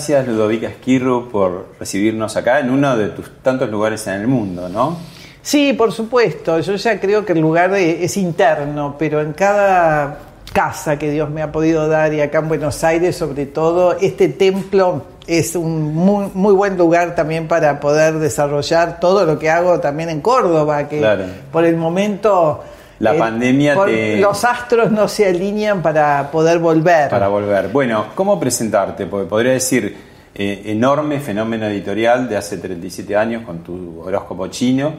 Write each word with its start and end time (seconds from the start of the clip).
Gracias 0.00 0.26
Ludovica 0.26 0.66
Esquirru 0.66 1.28
por 1.28 1.66
recibirnos 1.78 2.34
acá 2.34 2.60
en 2.60 2.70
uno 2.70 2.96
de 2.96 3.10
tus 3.10 3.42
tantos 3.42 3.68
lugares 3.68 4.06
en 4.06 4.14
el 4.14 4.28
mundo, 4.28 4.66
¿no? 4.66 4.96
Sí, 5.42 5.74
por 5.74 5.92
supuesto. 5.92 6.58
Yo 6.58 6.76
ya 6.76 6.98
creo 6.98 7.26
que 7.26 7.34
el 7.34 7.40
lugar 7.40 7.74
es 7.74 8.16
interno, 8.16 8.96
pero 8.98 9.20
en 9.20 9.34
cada 9.34 10.20
casa 10.54 10.98
que 10.98 11.10
Dios 11.10 11.28
me 11.28 11.42
ha 11.42 11.52
podido 11.52 11.86
dar 11.86 12.14
y 12.14 12.22
acá 12.22 12.38
en 12.38 12.48
Buenos 12.48 12.82
Aires 12.82 13.14
sobre 13.14 13.44
todo, 13.44 13.92
este 14.00 14.30
templo 14.30 15.02
es 15.26 15.54
un 15.54 15.94
muy, 15.94 16.30
muy 16.32 16.54
buen 16.54 16.78
lugar 16.78 17.14
también 17.14 17.46
para 17.46 17.78
poder 17.78 18.14
desarrollar 18.14 19.00
todo 19.00 19.26
lo 19.26 19.38
que 19.38 19.50
hago 19.50 19.80
también 19.80 20.08
en 20.08 20.22
Córdoba, 20.22 20.88
que 20.88 21.06
por 21.52 21.66
el 21.66 21.76
momento 21.76 22.64
la 23.00 23.14
eh, 23.14 23.18
pandemia 23.18 23.74
Los 24.20 24.44
astros 24.44 24.92
no 24.92 25.08
se 25.08 25.26
alinean 25.26 25.82
para 25.82 26.30
poder 26.30 26.58
volver. 26.58 27.10
Para 27.10 27.28
volver. 27.28 27.68
Bueno, 27.68 28.06
¿cómo 28.14 28.38
presentarte? 28.38 29.06
Porque 29.06 29.28
podría 29.28 29.52
decir, 29.52 29.96
eh, 30.34 30.62
enorme 30.66 31.18
fenómeno 31.18 31.66
editorial 31.66 32.28
de 32.28 32.36
hace 32.36 32.58
37 32.58 33.16
años 33.16 33.42
con 33.44 33.60
tu 33.60 34.02
horóscopo 34.02 34.46
chino, 34.48 34.92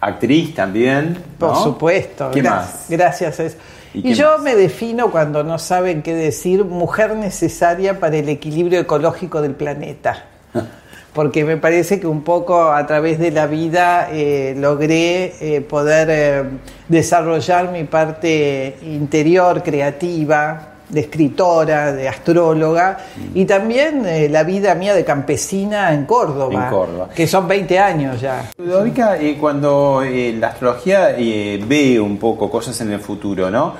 actriz 0.00 0.54
también. 0.54 1.16
Por 1.38 1.56
supuesto. 1.56 2.30
¿Qué 2.32 2.42
más? 2.42 2.86
Gracias. 2.88 3.56
¿Y, 3.94 4.14
yo 4.14 4.38
me 4.38 4.56
defino 4.56 5.12
cuando 5.12 5.44
no 5.44 5.58
saben 5.60 6.02
qué 6.02 6.14
decir, 6.14 6.64
mujer 6.64 7.14
necesaria 7.14 8.00
para 8.00 8.16
el 8.16 8.28
equilibrio 8.28 8.80
ecológico 8.80 9.40
del 9.40 9.54
planeta. 9.54 10.24
porque 11.14 11.44
me 11.44 11.56
parece 11.56 12.00
que 12.00 12.06
un 12.06 12.22
poco 12.22 12.72
a 12.72 12.86
través 12.86 13.18
de 13.18 13.30
la 13.30 13.46
vida 13.46 14.08
eh, 14.12 14.54
logré 14.58 15.32
eh, 15.40 15.60
poder 15.60 16.08
eh, 16.10 16.42
desarrollar 16.88 17.70
mi 17.70 17.84
parte 17.84 18.76
interior, 18.82 19.62
creativa, 19.62 20.70
de 20.88 21.00
escritora, 21.00 21.92
de 21.92 22.08
astróloga, 22.08 22.98
y 23.34 23.46
también 23.46 24.06
la 24.30 24.44
vida 24.44 24.74
mía 24.74 24.94
de 24.94 25.02
campesina 25.02 25.94
en 25.94 26.04
Córdoba, 26.04 26.64
en 26.66 26.70
Córdoba. 26.70 27.08
que 27.14 27.26
son 27.26 27.48
20 27.48 27.78
años 27.78 28.20
ya. 28.20 28.50
Ludovica, 28.58 29.16
cuando 29.40 30.02
la 30.04 30.48
astrología 30.48 31.14
ve 31.16 31.98
un 31.98 32.18
poco 32.18 32.50
cosas 32.50 32.78
en 32.82 32.92
el 32.92 33.00
futuro, 33.00 33.50
¿no? 33.50 33.74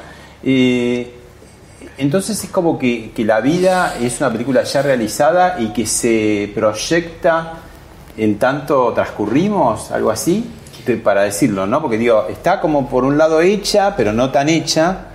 Entonces 1.97 2.43
es 2.43 2.51
como 2.51 2.79
que, 2.79 3.13
la 3.19 3.41
vida 3.41 3.97
es 4.01 4.21
una 4.21 4.31
película 4.31 4.65
ya 4.65 4.83
realizada 4.83 5.57
y 5.61 5.69
que 5.69 5.87
se 5.87 6.51
proyecta 6.55 7.55
en 8.17 8.39
tanto 8.39 8.93
transcurrimos, 8.93 9.91
algo 9.91 10.11
así, 10.11 10.45
para 11.03 11.23
decirlo, 11.23 11.67
¿no? 11.67 11.81
Porque 11.81 11.97
digo, 11.97 12.27
está 12.29 12.61
como 12.61 12.89
por 12.89 13.05
un 13.05 13.17
lado 13.17 13.41
hecha, 13.41 13.95
pero 13.97 14.13
no 14.13 14.31
tan 14.31 14.49
hecha, 14.49 15.07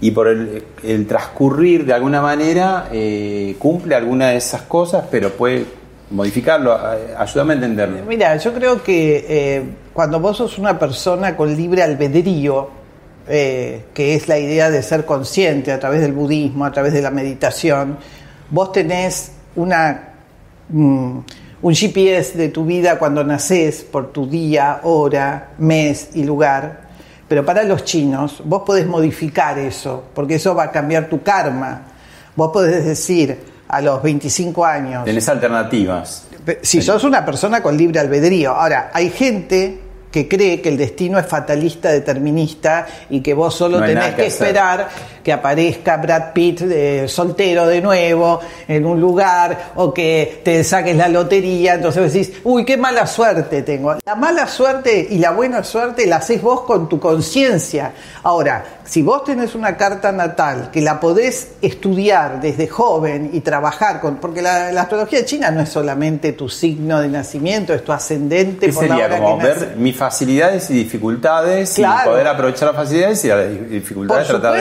y 0.00 0.12
por 0.12 0.28
el, 0.28 1.06
transcurrir 1.06 1.84
de 1.84 1.92
alguna 1.92 2.22
manera 2.22 2.88
eh, 2.92 3.56
cumple 3.58 3.94
alguna 3.94 4.28
de 4.28 4.36
esas 4.36 4.62
cosas, 4.62 5.04
pero 5.10 5.30
puede 5.30 5.66
modificarlo. 6.10 6.78
Ayúdame 7.18 7.54
a 7.54 7.56
entenderlo. 7.56 7.98
Mira, 8.06 8.36
yo 8.36 8.52
creo 8.54 8.82
que 8.82 9.26
eh, 9.28 9.62
cuando 9.92 10.20
vos 10.20 10.36
sos 10.36 10.58
una 10.58 10.78
persona 10.78 11.36
con 11.36 11.54
libre 11.54 11.82
albedrío, 11.82 12.77
eh, 13.28 13.84
que 13.94 14.14
es 14.14 14.28
la 14.28 14.38
idea 14.38 14.70
de 14.70 14.82
ser 14.82 15.04
consciente 15.04 15.72
a 15.72 15.78
través 15.78 16.00
del 16.00 16.12
budismo, 16.12 16.64
a 16.64 16.72
través 16.72 16.92
de 16.92 17.02
la 17.02 17.10
meditación, 17.10 17.98
vos 18.50 18.72
tenés 18.72 19.32
una, 19.56 20.14
mm, 20.68 21.18
un 21.60 21.74
GPS 21.74 22.38
de 22.38 22.48
tu 22.48 22.64
vida 22.64 22.98
cuando 22.98 23.22
nacés 23.24 23.82
por 23.82 24.12
tu 24.12 24.26
día, 24.26 24.80
hora, 24.82 25.50
mes 25.58 26.10
y 26.14 26.24
lugar, 26.24 26.88
pero 27.28 27.44
para 27.44 27.62
los 27.64 27.84
chinos 27.84 28.42
vos 28.44 28.62
podés 28.64 28.86
modificar 28.86 29.58
eso, 29.58 30.04
porque 30.14 30.36
eso 30.36 30.54
va 30.54 30.64
a 30.64 30.70
cambiar 30.70 31.08
tu 31.08 31.22
karma. 31.22 31.82
Vos 32.34 32.50
podés 32.52 32.84
decir 32.84 33.38
a 33.68 33.82
los 33.82 34.02
25 34.02 34.64
años... 34.64 35.04
Tenés 35.04 35.28
alternativas. 35.28 36.26
Si 36.62 36.80
sos 36.80 37.04
una 37.04 37.26
persona 37.26 37.62
con 37.62 37.76
libre 37.76 38.00
albedrío. 38.00 38.54
Ahora, 38.54 38.90
hay 38.94 39.10
gente 39.10 39.87
que 40.10 40.28
cree 40.28 40.60
que 40.60 40.68
el 40.68 40.76
destino 40.76 41.18
es 41.18 41.26
fatalista, 41.26 41.90
determinista 41.90 42.86
y 43.10 43.20
que 43.20 43.34
vos 43.34 43.54
solo 43.54 43.80
tenés 43.80 44.14
que, 44.14 44.26
esperar 44.26 44.88
que 45.28 45.32
aparezca 45.34 45.98
Brad 45.98 46.32
Pitt 46.32 46.60
de 46.60 47.06
soltero 47.06 47.66
de 47.66 47.82
nuevo 47.82 48.40
en 48.66 48.86
un 48.86 48.98
lugar 48.98 49.72
o 49.74 49.92
que 49.92 50.40
te 50.42 50.64
saques 50.64 50.96
la 50.96 51.06
lotería, 51.06 51.74
entonces 51.74 52.10
decís, 52.10 52.32
uy, 52.44 52.64
qué 52.64 52.78
mala 52.78 53.06
suerte 53.06 53.60
tengo. 53.60 53.96
La 54.06 54.14
mala 54.14 54.46
suerte 54.46 55.06
y 55.10 55.18
la 55.18 55.32
buena 55.32 55.62
suerte 55.62 56.06
la 56.06 56.16
haces 56.16 56.40
vos 56.40 56.62
con 56.62 56.88
tu 56.88 56.98
conciencia. 56.98 57.92
Ahora, 58.22 58.64
si 58.84 59.02
vos 59.02 59.22
tenés 59.22 59.54
una 59.54 59.76
carta 59.76 60.12
natal 60.12 60.70
que 60.72 60.80
la 60.80 60.98
podés 60.98 61.52
estudiar 61.60 62.40
desde 62.40 62.66
joven 62.66 63.28
y 63.34 63.40
trabajar 63.40 64.00
con, 64.00 64.16
porque 64.16 64.40
la, 64.40 64.68
astrología 64.80 65.26
china 65.26 65.50
no 65.50 65.60
es 65.60 65.68
solamente 65.68 66.32
tu 66.32 66.48
signo 66.48 67.02
de 67.02 67.08
nacimiento, 67.08 67.74
es 67.74 67.84
tu 67.84 67.92
ascendente. 67.92 68.66
¿Qué 68.66 68.72
sería 68.72 69.10
como 69.10 69.36
ver 69.36 69.74
mis 69.76 69.94
facilidades 69.94 70.70
y 70.70 70.74
dificultades 70.74 71.78
y 71.78 71.84
poder 72.04 72.28
aprovechar 72.28 72.68
las 72.68 72.76
facilidades 72.76 73.22
y 73.26 73.28
las 73.28 73.68
dificultades 73.68 74.26
tratar 74.26 74.54
de 74.54 74.60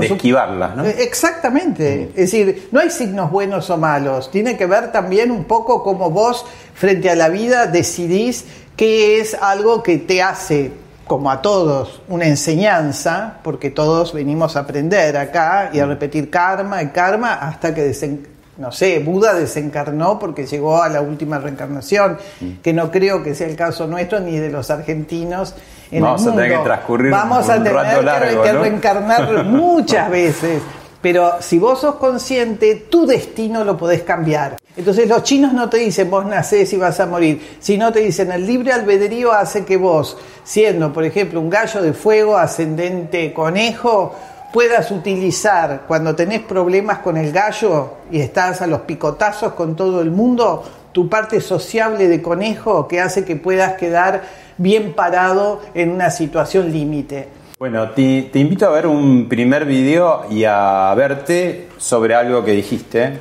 de 0.00 0.06
esquivarlas, 0.06 0.76
¿no? 0.76 0.84
Eh, 0.84 0.96
exactamente. 1.00 2.10
Es 2.10 2.30
decir, 2.30 2.68
no 2.72 2.80
hay 2.80 2.90
signos 2.90 3.30
buenos 3.30 3.70
o 3.70 3.76
malos. 3.76 4.30
Tiene 4.30 4.56
que 4.56 4.66
ver 4.66 4.92
también 4.92 5.30
un 5.30 5.44
poco 5.44 5.82
cómo 5.82 6.10
vos, 6.10 6.44
frente 6.74 7.10
a 7.10 7.14
la 7.14 7.28
vida, 7.28 7.66
decidís 7.66 8.44
qué 8.76 9.20
es 9.20 9.34
algo 9.34 9.82
que 9.82 9.98
te 9.98 10.22
hace, 10.22 10.72
como 11.06 11.30
a 11.30 11.42
todos, 11.42 12.02
una 12.08 12.26
enseñanza, 12.26 13.38
porque 13.42 13.70
todos 13.70 14.12
venimos 14.12 14.56
a 14.56 14.60
aprender 14.60 15.16
acá 15.16 15.70
y 15.72 15.80
a 15.80 15.86
repetir 15.86 16.30
karma 16.30 16.82
y 16.82 16.88
karma 16.88 17.34
hasta 17.34 17.74
que 17.74 17.82
desen 17.82 18.31
no 18.58 18.70
sé, 18.70 18.98
Buda 18.98 19.34
desencarnó 19.34 20.18
porque 20.18 20.46
llegó 20.46 20.82
a 20.82 20.88
la 20.88 21.00
última 21.00 21.38
reencarnación, 21.38 22.18
mm. 22.40 22.50
que 22.62 22.72
no 22.72 22.90
creo 22.90 23.22
que 23.22 23.34
sea 23.34 23.46
el 23.46 23.56
caso 23.56 23.86
nuestro 23.86 24.20
ni 24.20 24.38
de 24.38 24.50
los 24.50 24.70
argentinos 24.70 25.54
en 25.90 26.02
Vamos 26.02 26.20
el 26.20 26.26
mundo. 26.28 26.40
a 26.40 26.44
tener 26.44 26.58
que 26.58 26.64
transcurrir 26.64 27.10
Vamos 27.10 27.48
a 27.48 27.62
tener 27.62 28.42
que, 28.42 28.52
reencarnar 28.52 29.44
muchas 29.46 30.10
veces. 30.10 30.62
Pero 31.00 31.42
si 31.42 31.58
vos 31.58 31.80
sos 31.80 31.96
consciente, 31.96 32.86
tu 32.88 33.06
destino 33.06 33.64
lo 33.64 33.76
podés 33.76 34.02
cambiar. 34.02 34.56
Entonces 34.76 35.08
los 35.08 35.24
chinos 35.24 35.52
no 35.52 35.68
te 35.68 35.78
dicen 35.78 36.08
vos 36.08 36.24
nacés 36.24 36.72
y 36.72 36.76
vas 36.76 37.00
a 37.00 37.06
morir, 37.06 37.56
sino 37.58 37.92
te 37.92 38.00
dicen 38.00 38.30
el 38.30 38.46
libre 38.46 38.72
albedrío 38.72 39.32
hace 39.32 39.64
que 39.64 39.76
vos, 39.76 40.16
siendo 40.44 40.92
por 40.92 41.04
ejemplo 41.04 41.40
un 41.40 41.50
gallo 41.50 41.82
de 41.82 41.92
fuego 41.92 42.36
ascendente 42.38 43.32
conejo, 43.32 44.14
puedas 44.52 44.90
utilizar 44.90 45.84
cuando 45.88 46.14
tenés 46.14 46.40
problemas 46.40 46.98
con 46.98 47.16
el 47.16 47.32
gallo 47.32 47.94
y 48.10 48.20
estás 48.20 48.62
a 48.62 48.66
los 48.66 48.82
picotazos 48.82 49.54
con 49.54 49.74
todo 49.74 50.02
el 50.02 50.10
mundo, 50.10 50.62
tu 50.92 51.08
parte 51.08 51.40
sociable 51.40 52.08
de 52.08 52.20
conejo 52.20 52.86
que 52.86 53.00
hace 53.00 53.24
que 53.24 53.36
puedas 53.36 53.74
quedar 53.74 54.22
bien 54.58 54.92
parado 54.92 55.62
en 55.74 55.90
una 55.90 56.10
situación 56.10 56.70
límite. 56.70 57.28
Bueno, 57.58 57.90
te, 57.90 58.28
te 58.32 58.38
invito 58.40 58.66
a 58.66 58.70
ver 58.70 58.86
un 58.86 59.28
primer 59.28 59.64
video 59.64 60.26
y 60.30 60.44
a 60.44 60.92
verte 60.94 61.68
sobre 61.78 62.14
algo 62.14 62.44
que 62.44 62.52
dijiste 62.52 63.18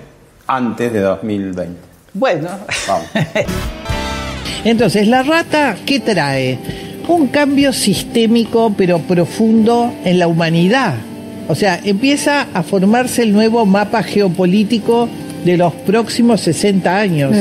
antes 0.47 0.91
de 0.91 0.99
2020. 0.99 1.79
Bueno. 2.13 2.49
Vamos. 2.87 3.07
Entonces, 4.65 5.07
la 5.07 5.23
rata, 5.23 5.77
¿qué 5.85 5.99
trae? 5.99 6.59
Un 7.07 7.27
cambio 7.27 7.71
sistémico 7.73 8.73
pero 8.77 8.99
profundo 8.99 9.93
en 10.03 10.19
la 10.19 10.27
humanidad. 10.27 10.95
O 11.51 11.55
sea, 11.55 11.79
empieza 11.83 12.47
a 12.53 12.63
formarse 12.63 13.23
el 13.23 13.33
nuevo 13.33 13.65
mapa 13.65 14.03
geopolítico 14.03 15.09
de 15.43 15.57
los 15.57 15.73
próximos 15.73 16.39
60 16.41 16.97
años. 16.97 17.35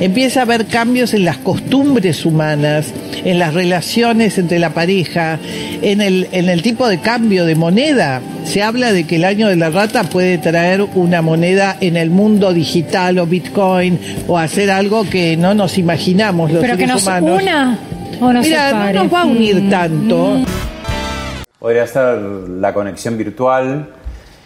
Empieza 0.00 0.40
a 0.40 0.42
haber 0.44 0.66
cambios 0.66 1.12
en 1.14 1.24
las 1.24 1.38
costumbres 1.38 2.24
humanas, 2.24 2.86
en 3.24 3.38
las 3.40 3.54
relaciones 3.54 4.38
entre 4.38 4.60
la 4.60 4.70
pareja, 4.74 5.38
en 5.82 6.00
el, 6.00 6.28
en 6.30 6.48
el 6.50 6.62
tipo 6.62 6.86
de 6.86 6.98
cambio 6.98 7.46
de 7.46 7.56
moneda. 7.56 8.20
Se 8.44 8.62
habla 8.62 8.92
de 8.92 9.04
que 9.04 9.16
el 9.16 9.24
año 9.24 9.48
de 9.48 9.56
la 9.56 9.70
rata 9.70 10.04
puede 10.04 10.38
traer 10.38 10.82
una 10.94 11.20
moneda 11.20 11.76
en 11.80 11.96
el 11.96 12.10
mundo 12.10 12.52
digital 12.54 13.18
o 13.18 13.26
Bitcoin 13.26 13.98
o 14.28 14.38
hacer 14.38 14.70
algo 14.70 15.02
que 15.08 15.36
no 15.36 15.54
nos 15.54 15.78
imaginamos 15.78 16.52
los 16.52 16.60
Pero 16.60 16.76
que 16.76 16.86
nos 16.86 17.02
humanos. 17.02 17.42
una 17.42 17.78
o 18.20 18.32
Mira, 18.32 18.92
no 18.92 19.04
nos 19.04 19.12
va 19.14 19.22
a 19.22 19.24
unir 19.24 19.56
Mm, 19.62 19.70
tanto. 19.70 20.40
Podría 21.58 21.86
ser 21.86 22.18
la 22.18 22.72
conexión 22.72 23.18
virtual 23.18 23.94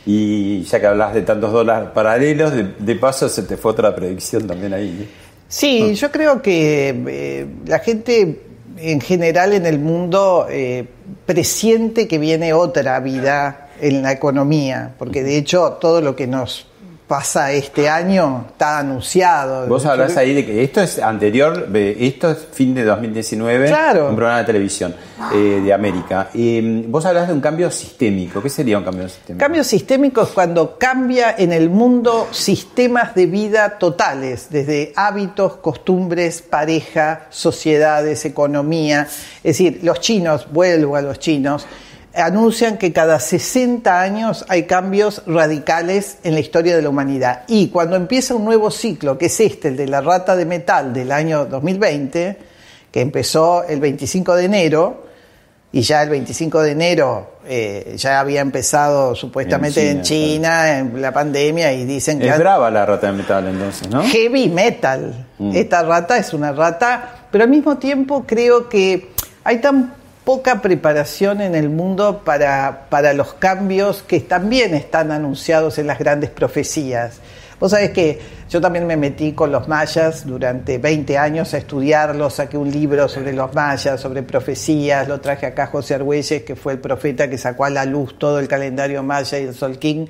y 0.07 0.63
ya 0.63 0.81
que 0.81 0.87
hablas 0.87 1.15
de 1.15 1.23
tantos 1.23 1.53
dólares 1.53 1.91
paralelos, 1.95 2.53
de, 2.53 2.75
de 2.79 2.95
paso 2.97 3.29
se 3.29 3.43
te 3.43 3.57
fue 3.57 3.73
otra 3.73 3.95
predicción 3.95 4.47
también 4.47 4.73
ahí. 4.73 5.09
Sí, 5.47 5.95
yo 5.95 6.11
creo 6.11 6.41
que 6.41 7.03
eh, 7.07 7.47
la 7.67 7.79
gente 7.81 8.41
en 8.79 9.01
general 9.01 9.53
en 9.53 9.67
el 9.67 9.79
mundo 9.79 10.47
eh, 10.51 10.87
presiente 11.27 12.09
que 12.09 12.19
viene 12.19 12.53
otra 12.55 12.99
vida 13.01 13.69
en 13.81 14.03
la 14.03 14.13
economía, 14.13 14.95
porque 14.99 15.23
de 15.23 15.37
hecho 15.37 15.79
todo 15.81 16.01
lo 16.01 16.17
que 16.17 16.27
nos 16.27 16.67
pasa 17.13 17.53
este 17.53 17.91
año 17.91 18.47
está 18.53 18.79
anunciado. 18.79 19.67
Vos 19.67 19.85
hablás 19.85 20.17
ahí 20.17 20.33
de 20.33 20.47
que 20.47 20.65
esto 20.65 20.81
es 20.81 20.99
anterior, 20.99 21.69
esto 21.75 22.31
es 22.31 22.39
fin 22.55 22.75
de 22.75 22.85
2019, 22.85 23.67
Claro. 23.67 24.09
un 24.09 24.17
programa 24.17 24.39
de 24.39 24.45
televisión 24.47 24.95
eh, 25.31 25.61
de 25.63 25.75
América. 25.75 26.31
Eh, 26.33 26.87
vos 26.89 27.05
hablás 27.05 27.29
de 27.29 27.35
un 27.35 27.43
cambio 27.43 27.71
sistémico. 27.71 28.43
¿Qué 28.43 28.49
sería 28.49 28.79
un 28.79 28.85
cambio 28.85 29.11
sistémico? 29.11 29.45
Cambio 29.45 29.63
sistémico 29.63 30.23
es 30.23 30.31
cuando 30.31 30.79
cambia 30.79 31.35
en 31.37 31.53
el 31.53 31.69
mundo 31.69 32.29
sistemas 32.31 33.15
de 33.15 33.27
vida 33.27 33.77
totales, 33.79 34.47
desde 34.49 34.95
hábitos, 34.97 35.57
costumbres, 35.57 36.41
pareja, 36.41 37.27
sociedades, 37.29 38.25
economía. 38.25 39.03
Es 39.45 39.59
decir, 39.59 39.81
los 39.83 40.01
chinos, 40.01 40.51
vuelvo 40.51 40.97
a 40.97 41.03
los 41.03 41.19
chinos, 41.19 41.67
anuncian 42.15 42.79
que 42.79 42.93
cada 42.93 43.19
60 43.19 44.01
años 44.01 44.45
hay 44.49 44.65
cambios 44.65 45.23
radicales 45.27 46.19
en 46.25 46.35
la 46.35 46.41
historia 46.41 46.77
de 46.77 46.83
la 46.83 46.89
humanidad. 46.89 47.45
Y 47.49 47.69
cuando 47.69 47.97
empieza 47.97 48.35
un 48.35 48.45
nuevo 48.45 48.71
ciclo, 48.71 49.17
que 49.17 49.27
es 49.27 49.41
este, 49.41 49.69
el 49.69 49.77
de 49.77 49.87
la 49.87 50.01
rata 50.01 50.37
de 50.37 50.45
metal 50.45 50.93
del 50.93 51.11
año 51.13 51.47
2020, 51.47 52.37
que 52.91 53.01
empezó 53.01 53.65
el 53.65 53.81
25 53.81 54.35
de 54.35 54.45
enero, 54.45 55.07
y 55.75 55.81
ya 55.81 56.03
el 56.03 56.11
25 56.11 56.61
de 56.61 56.71
enero 56.73 57.31
eh, 57.47 57.95
ya 57.97 58.21
había 58.21 58.43
empezado 58.43 59.15
supuestamente 59.15 59.91
en 59.91 59.99
En 59.99 60.03
China, 60.03 60.79
en 60.79 61.01
la 61.01 61.13
pandemia, 61.13 61.73
y 61.73 61.87
dicen 61.87 62.19
que 62.19 62.29
Es 62.29 62.39
brava 62.39 62.71
la 62.71 62.85
rata 62.85 63.07
de 63.07 63.15
metal 63.15 63.47
entonces, 63.49 63.89
¿no? 63.89 64.03
heavy 64.03 64.51
metal. 64.51 65.27
Mm. 65.39 65.57
Esta 65.57 65.83
rata 65.83 66.19
es 66.19 66.35
una 66.35 66.53
rata, 66.53 67.27
pero 67.31 67.45
al 67.45 67.51
mismo 67.51 67.79
tiempo 67.79 68.25
creo 68.27 68.69
que 68.69 69.13
hay 69.45 69.63
tan 69.63 70.02
poca 70.25 70.63
preparación 70.63 71.41
en 71.41 71.55
el 71.55 71.69
mundo 71.69 72.23
para, 72.25 72.87
para 72.89 73.13
los 73.13 73.35
cambios 73.35 74.03
que 74.03 74.21
también 74.21 74.75
están 74.75 75.11
anunciados 75.11 75.79
en 75.79 75.87
las 75.87 75.99
grandes 75.99 76.31
profecías. 76.31 77.21
Vos 77.59 77.71
sabés 77.71 77.91
que 77.91 78.19
yo 78.51 78.61
también 78.61 78.87
me 78.87 78.97
metí 78.97 79.33
con 79.33 79.53
los 79.53 79.69
mayas 79.69 80.27
durante 80.27 80.79
20 80.79 81.17
años 81.17 81.55
a 81.55 81.59
estudiarlos, 81.59 82.35
saqué 82.35 82.59
un 82.59 82.71
libro 82.71 83.09
sobre 83.09 83.33
los 83.33 83.55
mayas, 83.55 84.01
sobre 84.01 84.23
profecías, 84.23 85.07
lo 85.07 85.21
traje 85.21 85.47
acá 85.47 85.65
a 85.65 85.67
José 85.69 85.95
Argüelles, 85.95 86.43
que 86.43 86.57
fue 86.57 86.73
el 86.73 86.81
profeta 86.81 87.31
que 87.31 87.39
sacó 87.39 87.65
a 87.65 87.71
la 87.71 87.85
luz 87.85 88.19
todo 88.19 88.41
el 88.41 88.49
calendario 88.49 89.03
maya 89.03 89.39
y 89.39 89.45
el 89.45 89.55
Solquín. 89.55 90.09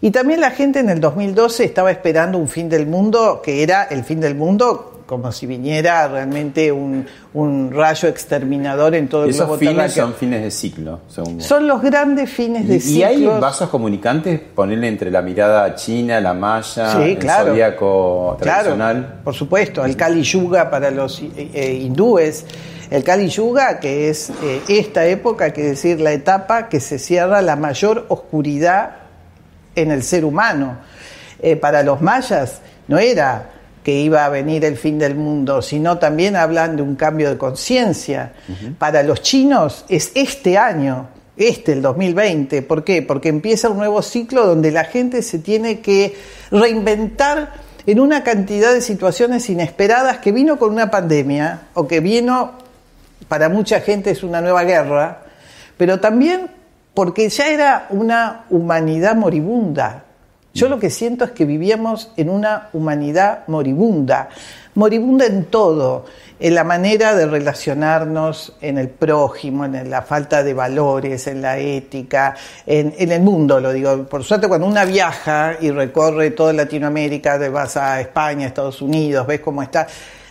Y 0.00 0.10
también 0.10 0.40
la 0.40 0.50
gente 0.50 0.80
en 0.80 0.90
el 0.90 0.98
2012 0.98 1.64
estaba 1.64 1.92
esperando 1.92 2.36
un 2.36 2.48
fin 2.48 2.68
del 2.68 2.86
mundo 2.88 3.40
que 3.42 3.62
era 3.62 3.84
el 3.84 4.02
fin 4.02 4.20
del 4.20 4.34
mundo 4.34 4.91
como 5.06 5.30
si 5.32 5.46
viniera 5.46 6.08
realmente 6.08 6.70
un, 6.72 7.06
un 7.34 7.70
rayo 7.72 8.08
exterminador 8.08 8.94
en 8.94 9.08
todo 9.08 9.24
el 9.24 9.30
Esos 9.30 9.46
globo 9.46 9.58
fines 9.58 9.74
terráqueo. 9.76 10.04
son 10.06 10.14
fines 10.14 10.42
de 10.42 10.50
ciclo, 10.50 11.00
según 11.08 11.36
vos. 11.38 11.46
Son 11.46 11.66
los 11.66 11.82
grandes 11.82 12.30
fines 12.30 12.66
de 12.68 12.76
¿Y, 12.76 12.98
y 12.98 13.02
hay 13.02 13.26
vasos 13.26 13.68
comunicantes? 13.68 14.40
Ponerle 14.54 14.88
entre 14.88 15.10
la 15.10 15.22
mirada 15.22 15.74
china, 15.74 16.20
la 16.20 16.34
maya, 16.34 16.92
Sí, 16.92 17.02
el 17.12 17.18
claro. 17.18 17.48
zodíaco 17.50 18.36
tradicional. 18.40 18.96
Claro, 18.98 19.14
por 19.24 19.34
supuesto, 19.34 19.84
el 19.84 19.96
Kali 19.96 20.22
Yuga 20.22 20.70
para 20.70 20.90
los 20.90 21.20
eh, 21.20 21.50
eh, 21.54 21.74
hindúes. 21.74 22.44
El 22.90 23.02
Kali 23.04 23.28
Yuga, 23.28 23.80
que 23.80 24.10
es 24.10 24.28
eh, 24.42 24.60
esta 24.68 25.06
época, 25.06 25.50
que 25.52 25.62
decir 25.62 25.98
la 26.00 26.12
etapa 26.12 26.68
que 26.68 26.78
se 26.78 26.98
cierra 26.98 27.40
la 27.40 27.56
mayor 27.56 28.04
oscuridad 28.08 28.96
en 29.74 29.90
el 29.90 30.02
ser 30.02 30.24
humano. 30.26 30.76
Eh, 31.40 31.56
para 31.56 31.82
los 31.82 32.00
mayas 32.02 32.60
no 32.88 32.98
era 32.98 33.50
que 33.82 33.92
iba 33.92 34.24
a 34.24 34.28
venir 34.28 34.64
el 34.64 34.76
fin 34.76 34.98
del 34.98 35.14
mundo, 35.14 35.60
sino 35.62 35.98
también 35.98 36.36
hablan 36.36 36.76
de 36.76 36.82
un 36.82 36.94
cambio 36.94 37.30
de 37.30 37.38
conciencia. 37.38 38.32
Para 38.78 39.02
los 39.02 39.22
chinos 39.22 39.84
es 39.88 40.12
este 40.14 40.56
año, 40.56 41.08
este, 41.36 41.72
el 41.72 41.82
2020. 41.82 42.62
¿Por 42.62 42.84
qué? 42.84 43.02
Porque 43.02 43.28
empieza 43.28 43.68
un 43.68 43.78
nuevo 43.78 44.02
ciclo 44.02 44.46
donde 44.46 44.70
la 44.70 44.84
gente 44.84 45.22
se 45.22 45.38
tiene 45.38 45.80
que 45.80 46.14
reinventar 46.50 47.52
en 47.86 47.98
una 47.98 48.22
cantidad 48.22 48.72
de 48.72 48.80
situaciones 48.80 49.50
inesperadas 49.50 50.18
que 50.18 50.30
vino 50.30 50.58
con 50.58 50.72
una 50.72 50.90
pandemia 50.90 51.62
o 51.74 51.88
que 51.88 52.00
vino, 52.00 52.52
para 53.26 53.48
mucha 53.48 53.80
gente 53.80 54.10
es 54.10 54.22
una 54.22 54.40
nueva 54.40 54.62
guerra, 54.62 55.22
pero 55.76 55.98
también 55.98 56.50
porque 56.94 57.28
ya 57.28 57.48
era 57.48 57.86
una 57.90 58.44
humanidad 58.50 59.16
moribunda. 59.16 60.04
Yo 60.54 60.68
lo 60.68 60.78
que 60.78 60.90
siento 60.90 61.24
es 61.24 61.30
que 61.30 61.46
vivíamos 61.46 62.10
en 62.16 62.28
una 62.28 62.68
humanidad 62.74 63.44
moribunda, 63.46 64.28
moribunda 64.74 65.24
en 65.24 65.46
todo, 65.46 66.04
en 66.38 66.54
la 66.54 66.62
manera 66.62 67.14
de 67.14 67.26
relacionarnos, 67.26 68.54
en 68.60 68.76
el 68.76 68.88
prójimo, 68.88 69.64
en 69.64 69.88
la 69.88 70.02
falta 70.02 70.42
de 70.42 70.52
valores, 70.52 71.26
en 71.26 71.40
la 71.40 71.56
ética, 71.56 72.34
en, 72.66 72.92
en 72.98 73.12
el 73.12 73.22
mundo, 73.22 73.60
lo 73.60 73.72
digo. 73.72 74.04
Por 74.04 74.24
suerte, 74.24 74.46
cuando 74.46 74.66
una 74.66 74.84
viaja 74.84 75.56
y 75.58 75.70
recorre 75.70 76.32
toda 76.32 76.52
Latinoamérica, 76.52 77.38
vas 77.48 77.78
a 77.78 78.00
España, 78.00 78.46
Estados 78.46 78.82
Unidos, 78.82 79.26
ves 79.26 79.40
cómo 79.40 79.62
está. 79.62 79.86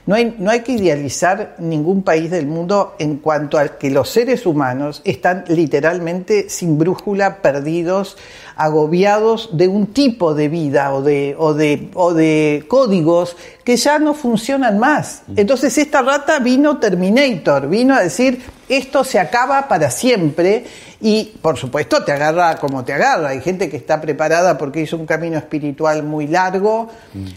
No 0.05 0.15
hay, 0.15 0.36
no 0.39 0.50
hay 0.50 0.62
que 0.62 0.72
idealizar 0.72 1.55
ningún 1.60 2.01
país 2.01 2.31
del 2.31 2.48
mundo 2.48 2.96
en 2.98 3.17
cuanto 3.17 3.60
a 3.60 3.77
que 3.77 3.91
los 3.91 4.10
seres 4.10 4.48
humanos 4.48 5.01
están 5.05 5.46
literalmente 5.48 6.50
sin 6.50 6.79
brújula, 6.79 7.38
perdidos, 7.38 8.17
agobiados 8.62 9.50
de 9.53 9.68
un 9.68 9.88
tipo 9.88 10.36
de 10.36 10.48
vida 10.48 10.94
o 10.94 11.01
de, 11.01 11.36
o 11.39 11.56
de, 11.56 11.89
o 11.96 12.13
de 12.13 12.63
códigos 12.68 13.36
que 13.63 13.75
ya 13.75 13.98
no 13.98 14.13
funcionan 14.13 14.77
más. 14.77 15.24
Entonces 15.36 15.75
esta 15.80 16.03
rata 16.03 16.38
vino 16.38 16.77
Terminator, 16.77 17.68
vino 17.68 17.96
a 17.96 18.01
decir, 18.01 18.39
esto 18.70 19.03
se 19.03 19.18
acaba 19.18 19.68
para 19.68 19.89
siempre 19.89 20.65
y 21.01 21.34
por 21.41 21.58
supuesto 21.58 22.03
te 22.03 22.12
agarra 22.12 22.58
como 22.58 22.86
te 22.86 22.94
agarra. 22.94 23.30
Hay 23.30 23.41
gente 23.41 23.68
que 23.68 23.77
está 23.77 24.00
preparada 24.00 24.60
porque 24.60 24.82
hizo 24.82 24.96
un 24.96 25.08
camino 25.08 25.39
espiritual 25.39 26.03
muy 26.03 26.27
largo, 26.27 26.88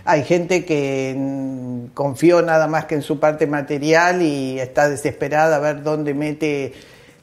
hay 0.04 0.25
gente 0.25 0.66
que 0.66 1.14
mm, 1.16 1.95
confió 1.95 2.43
nada 2.43 2.66
más 2.69 2.85
que 2.85 2.97
en 2.97 3.02
su 3.02 3.19
parte 3.19 3.47
material 3.47 4.21
y 4.21 4.61
está 4.61 4.90
desesperada 4.90 5.57
a 5.57 5.61
ver 5.61 5.83
dónde 5.83 6.12
mete 6.12 6.75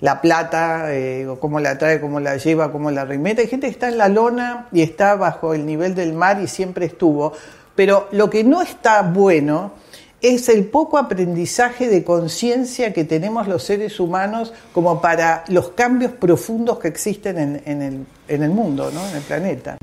la 0.02 0.20
plata, 0.20 0.94
eh, 0.94 1.28
cómo 1.40 1.60
la 1.60 1.78
trae, 1.78 2.02
cómo 2.02 2.20
la 2.20 2.38
lleva, 2.38 2.72
cómo 2.72 2.92
la 2.92 3.06
remete. 3.06 3.44
Hay 3.44 3.48
gente 3.48 3.68
que 3.68 3.72
está 3.72 3.88
en 3.88 3.98
la 3.98 4.10
lona 4.10 4.68
y 4.72 4.82
está 4.82 5.16
bajo 5.16 5.54
el 5.54 5.66
nivel 5.66 5.96
del 5.96 6.14
mar 6.14 6.42
y 6.42 6.48
siempre 6.48 6.88
estuvo. 6.88 7.34
Pero 7.76 8.08
lo 8.12 8.30
que 8.30 8.44
no 8.44 8.62
está 8.62 9.04
bueno 9.04 9.74
es 10.22 10.50
el 10.50 10.66
poco 10.66 10.98
aprendizaje 10.98 11.88
de 11.88 12.04
conciencia 12.04 12.94
que 12.94 13.04
tenemos 13.04 13.48
los 13.48 13.64
seres 13.64 14.00
humanos 14.00 14.54
como 14.74 15.02
para 15.02 15.44
los 15.48 15.70
cambios 15.70 16.12
profundos 16.12 16.80
que 16.80 16.88
existen 16.88 17.38
en, 17.38 17.62
en 17.66 17.82
el, 17.82 18.06
en 18.28 18.44
el 18.44 18.52
mundo, 18.52 18.92
¿no? 18.94 19.08
en 19.08 19.16
el 19.16 19.24
planeta. 19.24 19.78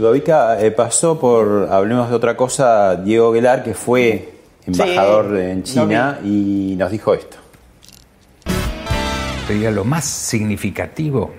Ludovica, 0.00 0.58
eh, 0.58 0.70
pasó 0.70 1.20
por, 1.20 1.68
hablemos 1.70 2.08
de 2.08 2.16
otra 2.16 2.34
cosa, 2.34 2.96
Diego 2.96 3.32
Guelar, 3.32 3.62
que 3.62 3.74
fue 3.74 4.32
embajador 4.66 5.36
Sí, 5.36 5.42
en 5.42 5.62
China 5.62 6.18
y 6.24 6.74
nos 6.78 6.90
dijo 6.90 7.12
esto. 7.12 7.36
Pero 9.46 9.70
lo 9.72 9.84
más 9.84 10.06
significativo 10.06 11.32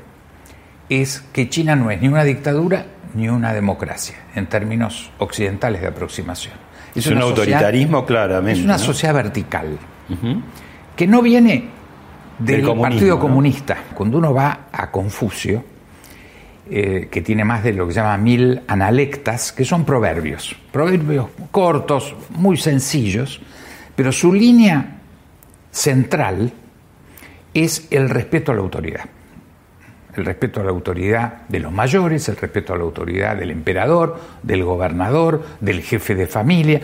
es 0.89 1.23
que 1.33 1.49
China 1.49 1.75
no 1.75 1.89
es 1.89 2.01
ni 2.01 2.07
una 2.07 2.23
dictadura 2.23 2.85
ni 3.15 3.29
una 3.29 3.51
democracia, 3.51 4.15
en 4.35 4.45
términos 4.45 5.09
occidentales 5.17 5.81
de 5.81 5.87
aproximación. 5.87 6.53
Es, 6.93 7.07
un 7.07 7.17
autoritarismo, 7.17 8.05
claramente. 8.05 8.59
Es 8.59 8.65
una 8.65 8.77
sociedad 8.77 9.15
vertical, 9.15 9.79
que 10.95 11.07
no 11.07 11.23
viene 11.23 11.67
del, 12.37 12.63
Partido 12.79 13.19
Comunista. 13.19 13.85
Cuando 13.95 14.19
uno 14.19 14.33
va 14.33 14.67
a 14.71 14.91
Confucio, 14.91 15.63
eh, 16.73 17.09
que 17.11 17.21
tiene 17.21 17.43
más 17.43 17.65
de 17.65 17.73
lo 17.73 17.85
que 17.85 17.93
se 17.93 17.99
llama 17.99 18.17
mil 18.17 18.61
analectas, 18.65 19.51
que 19.51 19.65
son 19.65 19.83
proverbios, 19.83 20.55
proverbios 20.71 21.27
cortos, 21.51 22.15
muy 22.29 22.55
sencillos, 22.55 23.41
pero 23.93 24.13
su 24.13 24.31
línea 24.31 25.01
central 25.69 26.53
es 27.53 27.87
el 27.91 28.09
respeto 28.09 28.53
a 28.53 28.55
la 28.55 28.61
autoridad 28.61 29.01
el 30.15 30.25
respeto 30.25 30.61
a 30.61 30.63
la 30.63 30.71
autoridad 30.71 31.47
de 31.47 31.59
los 31.59 31.71
mayores, 31.71 32.27
el 32.29 32.37
respeto 32.37 32.73
a 32.73 32.77
la 32.77 32.83
autoridad 32.83 33.35
del 33.35 33.51
emperador, 33.51 34.19
del 34.43 34.63
gobernador, 34.63 35.43
del 35.59 35.81
jefe 35.81 36.15
de 36.15 36.27
familia. 36.27 36.81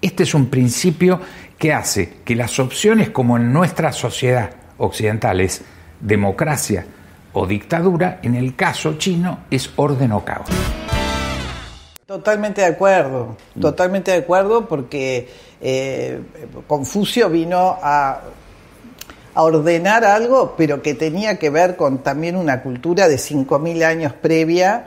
Este 0.00 0.24
es 0.24 0.34
un 0.34 0.48
principio 0.48 1.20
que 1.58 1.72
hace 1.72 2.18
que 2.24 2.36
las 2.36 2.58
opciones 2.58 3.10
como 3.10 3.36
en 3.36 3.52
nuestra 3.52 3.92
sociedad 3.92 4.50
occidental 4.78 5.40
es 5.40 5.62
democracia 6.00 6.86
o 7.38 7.46
dictadura, 7.46 8.18
en 8.22 8.34
el 8.34 8.56
caso 8.56 8.94
chino 8.94 9.40
es 9.50 9.70
orden 9.76 10.12
o 10.12 10.24
caos. 10.24 10.48
Totalmente 12.06 12.62
de 12.62 12.68
acuerdo, 12.68 13.36
totalmente 13.60 14.10
de 14.12 14.18
acuerdo 14.18 14.66
porque 14.66 15.28
eh, 15.60 16.20
Confucio 16.66 17.28
vino 17.28 17.76
a 17.82 18.20
a 19.36 19.42
ordenar 19.42 20.02
algo, 20.02 20.54
pero 20.56 20.80
que 20.80 20.94
tenía 20.94 21.38
que 21.38 21.50
ver 21.50 21.76
con 21.76 21.98
también 21.98 22.36
una 22.36 22.62
cultura 22.62 23.06
de 23.06 23.16
5.000 23.16 23.84
años 23.84 24.14
previa, 24.14 24.86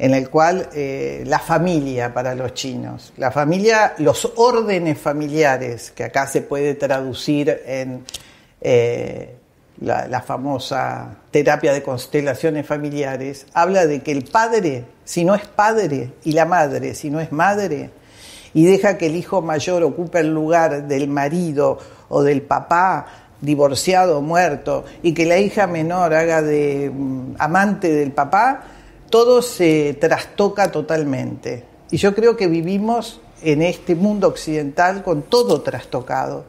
en 0.00 0.14
el 0.14 0.30
cual 0.30 0.68
eh, 0.74 1.22
la 1.24 1.38
familia 1.38 2.12
para 2.12 2.34
los 2.34 2.54
chinos, 2.54 3.12
la 3.16 3.30
familia, 3.30 3.94
los 3.98 4.32
órdenes 4.34 4.98
familiares, 4.98 5.92
que 5.92 6.02
acá 6.02 6.26
se 6.26 6.42
puede 6.42 6.74
traducir 6.74 7.62
en 7.64 8.04
eh, 8.60 9.36
la, 9.80 10.22
famosa 10.22 11.16
terapia 11.30 11.72
de 11.72 11.82
constelaciones 11.82 12.66
familiares, 12.66 13.46
habla 13.54 13.86
de 13.86 14.02
que 14.02 14.12
el 14.12 14.24
padre, 14.24 14.84
si 15.04 15.24
no 15.24 15.34
es 15.34 15.46
padre, 15.46 16.12
y 16.24 16.32
la 16.32 16.44
madre, 16.44 16.94
si 16.94 17.10
no 17.10 17.20
es 17.20 17.32
madre, 17.32 17.90
y 18.52 18.64
deja 18.64 18.96
que 18.96 19.06
el 19.06 19.16
hijo 19.16 19.42
mayor 19.42 19.82
ocupe 19.82 20.20
el 20.20 20.32
lugar 20.32 20.86
del 20.86 21.08
marido 21.08 21.78
o 22.08 22.22
del 22.22 22.42
papá, 22.42 23.06
divorciado, 23.40 24.22
muerto, 24.22 24.84
y 25.02 25.12
que 25.12 25.26
la 25.26 25.38
hija 25.38 25.66
menor 25.66 26.14
haga 26.14 26.40
de 26.40 26.90
mm, 26.92 27.34
amante 27.38 27.92
del 27.92 28.12
papá, 28.12 28.62
todo 29.10 29.42
se 29.42 29.96
trastoca 30.00 30.70
totalmente. 30.70 31.64
Y 31.90 31.96
yo 31.96 32.14
creo 32.14 32.36
que 32.36 32.46
vivimos 32.46 33.20
en 33.42 33.62
este 33.62 33.94
mundo 33.94 34.28
occidental 34.28 35.02
con 35.02 35.22
todo 35.22 35.60
trastocado. 35.60 36.46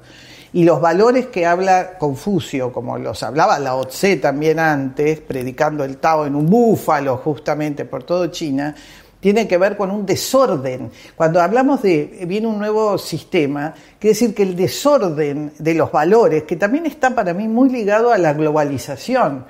Y 0.55 0.63
los 0.63 0.79
valores 0.79 1.25
que 1.25 1.45
habla 1.45 1.97
Confucio, 1.97 2.71
como 2.71 2.97
los 2.97 3.21
hablaba 3.24 3.59
Lao 3.59 3.83
Tse 3.88 4.15
también 4.15 4.57
antes, 4.57 5.19
predicando 5.19 5.83
el 5.83 5.97
Tao 5.97 6.25
en 6.25 6.33
un 6.33 6.50
búfalo 6.50 7.17
justamente 7.17 7.83
por 7.83 8.03
todo 8.05 8.27
China, 8.27 8.74
tiene 9.19 9.50
que 9.50 9.57
ver 9.57 9.75
con 9.75 9.91
un 9.91 10.05
desorden. 10.05 10.89
Cuando 11.17 11.41
hablamos 11.41 11.81
de 11.81 12.24
viene 12.25 12.47
un 12.47 12.57
nuevo 12.57 12.97
sistema, 12.97 13.74
quiere 14.00 14.13
decir 14.13 14.33
que 14.33 14.43
el 14.43 14.55
desorden 14.55 15.51
de 15.59 15.74
los 15.74 15.91
valores, 15.91 16.43
que 16.43 16.55
también 16.55 16.85
está 16.85 17.13
para 17.13 17.33
mí 17.33 17.50
muy 17.50 17.69
ligado 17.69 18.13
a 18.13 18.17
la 18.17 18.31
globalización. 18.31 19.47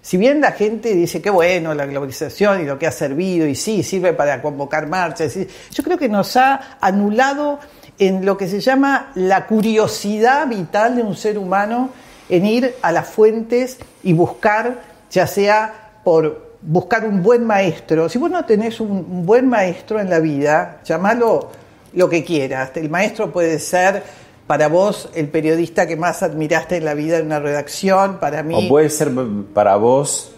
Si 0.00 0.16
bien 0.18 0.40
la 0.40 0.52
gente 0.52 0.94
dice 0.94 1.20
que 1.20 1.30
bueno 1.30 1.74
la 1.74 1.86
globalización 1.86 2.60
y 2.60 2.64
lo 2.64 2.78
que 2.78 2.86
ha 2.86 2.92
servido, 2.92 3.44
y 3.44 3.56
sí, 3.56 3.82
sirve 3.82 4.12
para 4.12 4.40
convocar 4.40 4.86
marchas, 4.86 5.34
yo 5.72 5.82
creo 5.82 5.98
que 5.98 6.08
nos 6.08 6.36
ha 6.36 6.78
anulado 6.80 7.58
en 7.98 8.24
lo 8.24 8.36
que 8.36 8.48
se 8.48 8.60
llama 8.60 9.12
la 9.14 9.46
curiosidad 9.46 10.46
vital 10.48 10.96
de 10.96 11.02
un 11.02 11.16
ser 11.16 11.38
humano 11.38 11.90
en 12.28 12.46
ir 12.46 12.74
a 12.82 12.92
las 12.92 13.08
fuentes 13.08 13.78
y 14.02 14.12
buscar, 14.12 14.82
ya 15.10 15.26
sea 15.26 15.90
por 16.02 16.54
buscar 16.62 17.06
un 17.06 17.22
buen 17.22 17.44
maestro. 17.44 18.08
Si 18.08 18.18
vos 18.18 18.30
no 18.30 18.44
tenés 18.44 18.80
un, 18.80 19.24
buen 19.24 19.48
maestro 19.48 20.00
en 20.00 20.10
la 20.10 20.18
vida, 20.18 20.80
llamalo 20.84 21.50
lo 21.92 22.08
que 22.08 22.24
quieras. 22.24 22.70
El 22.74 22.90
maestro 22.90 23.32
puede 23.32 23.58
ser 23.58 24.02
para 24.46 24.68
vos 24.68 25.08
el 25.14 25.28
periodista 25.28 25.86
que 25.86 25.96
más 25.96 26.22
admiraste 26.22 26.76
en 26.76 26.84
la 26.84 26.94
vida 26.94 27.18
en 27.18 27.26
una 27.26 27.40
redacción, 27.40 28.18
para 28.18 28.42
mí... 28.42 28.66
O 28.66 28.68
puede 28.68 28.90
ser 28.90 29.10
para 29.54 29.76
vos 29.76 30.33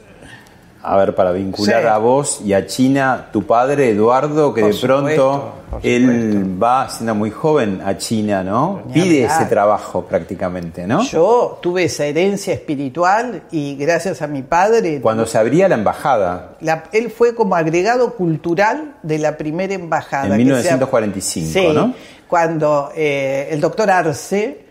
a 0.89 0.97
ver, 0.97 1.17
para 1.17 1.33
vincular 1.33 1.85
a 1.89 1.99
vos 1.99 2.41
y 2.45 2.53
a 2.53 2.65
China, 2.67 3.27
tu 3.33 3.43
padre 3.45 3.91
Eduardo, 3.91 4.55
que 4.55 4.63
de 4.63 4.75
pronto 4.75 5.53
él 5.83 6.63
va 6.63 6.89
siendo 6.89 7.17
muy 7.17 7.33
joven 7.33 7.83
a 7.85 7.97
China, 7.97 8.45
¿no? 8.45 8.85
Pide 8.95 9.25
ese 9.25 9.47
trabajo 9.47 10.05
prácticamente, 10.05 10.87
¿no? 10.87 11.03
Yo 11.03 11.59
tuve 11.61 11.85
esa 11.85 12.07
herencia 12.07 12.55
espiritual 12.55 13.43
y 13.51 13.75
gracias 13.75 14.23
a 14.23 14.29
mi 14.29 14.43
padre... 14.43 15.01
Cuando 15.01 15.27
se 15.27 15.39
abría 15.39 15.69
la 15.69 15.75
embajada. 15.75 16.57
él 16.93 17.11
fue 17.11 17.35
como 17.35 17.57
agregado 17.57 18.15
cultural 18.15 18.95
de 19.03 19.19
la 19.19 19.37
primera 19.37 19.75
embajada. 19.75 20.29
En 20.29 20.37
1945, 20.37 21.73
¿no? 21.73 21.95
Cuando 22.29 22.91
eh, 22.95 23.49
el 23.51 23.61
doctor 23.61 23.91
Arce 23.91 24.67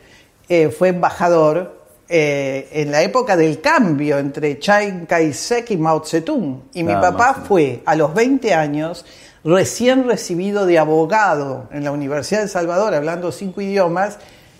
eh, 0.48 0.70
fue 0.70 0.90
embajador 0.90 1.75
eh, 2.08 2.70
en 2.72 2.92
la 2.92 3.02
época 3.02 3.36
del 3.36 3.62
cambio 3.62 4.20
entre 4.20 4.60
Chiang 4.60 5.08
Kai-shek 5.08 5.72
y 5.72 5.78
Mao 5.78 6.04
Zedong. 6.06 6.66
Y 6.74 6.84
mi 6.84 6.94
papá 6.94 7.44
fue 7.48 7.82
a 7.86 7.96
los 7.96 8.14
20 8.14 8.54
años 8.54 9.06
recién 9.44 10.08
recibido 10.08 10.66
de 10.66 10.78
abogado 10.78 11.68
en 11.72 11.84
la 11.84 11.92
Universidad 11.92 12.42
de 12.42 12.48
Salvador, 12.48 12.94
hablando 12.94 13.32
cinco 13.32 13.62
idiomas, 13.62 14.18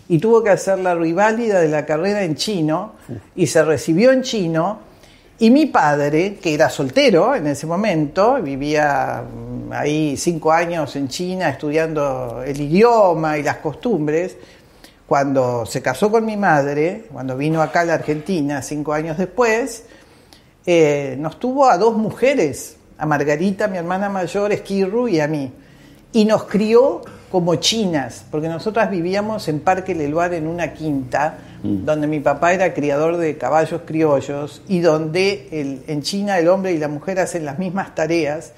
y 0.08 0.18
tuvo 0.18 0.42
que 0.42 0.50
hacer 0.50 0.78
la 0.78 0.94
riválida 0.94 1.60
de 1.60 1.68
la 1.68 1.84
carrera 1.84 2.22
en 2.22 2.36
chino, 2.36 2.92
y 3.34 3.46
se 3.48 3.64
recibió 3.64 4.12
en 4.12 4.22
chino. 4.22 4.86
Y 5.38 5.50
mi 5.50 5.66
padre, 5.66 6.36
que 6.40 6.54
era 6.54 6.70
soltero 6.70 7.34
en 7.34 7.46
ese 7.48 7.66
momento, 7.66 8.40
vivía 8.42 9.22
mm, 9.22 9.72
ahí 9.72 10.16
cinco 10.16 10.50
años 10.50 10.96
en 10.96 11.08
China 11.08 11.50
estudiando 11.50 12.42
el 12.46 12.58
idioma 12.58 13.36
y 13.36 13.42
las 13.42 13.58
costumbres, 13.58 14.36
cuando 15.06 15.64
se 15.66 15.82
casó 15.82 16.10
con 16.10 16.24
mi 16.24 16.36
madre, 16.36 17.04
cuando 17.12 17.36
vino 17.36 17.62
acá 17.62 17.80
a 17.80 17.84
la 17.84 17.94
Argentina 17.94 18.60
cinco 18.62 18.92
años 18.92 19.16
después, 19.16 19.84
eh, 20.66 21.16
nos 21.20 21.38
tuvo 21.38 21.68
a 21.70 21.78
dos 21.78 21.96
mujeres, 21.96 22.76
a 22.98 23.06
Margarita, 23.06 23.68
mi 23.68 23.78
hermana 23.78 24.08
mayor, 24.08 24.52
Esquirru, 24.52 25.06
y 25.06 25.20
a 25.20 25.28
mí. 25.28 25.52
Y 26.12 26.24
nos 26.24 26.44
crió 26.44 27.02
como 27.30 27.54
chinas, 27.56 28.24
porque 28.30 28.48
nosotras 28.48 28.90
vivíamos 28.90 29.46
en 29.48 29.60
Parque 29.60 29.94
Leluar 29.94 30.34
en 30.34 30.48
una 30.48 30.72
quinta, 30.72 31.38
mm. 31.62 31.84
donde 31.84 32.08
mi 32.08 32.18
papá 32.18 32.52
era 32.52 32.74
criador 32.74 33.16
de 33.16 33.36
caballos 33.36 33.82
criollos 33.84 34.62
y 34.66 34.80
donde 34.80 35.82
en 35.86 36.02
China 36.02 36.38
el 36.38 36.48
hombre 36.48 36.72
y 36.72 36.78
la 36.78 36.88
mujer 36.88 37.20
hacen 37.20 37.44
las 37.44 37.58
mismas 37.58 37.94
tareas, 37.94 38.52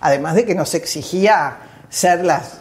además 0.00 0.34
de 0.34 0.44
que 0.44 0.54
nos 0.54 0.74
exigía 0.74 1.56
ser 1.88 2.24
las 2.24 2.58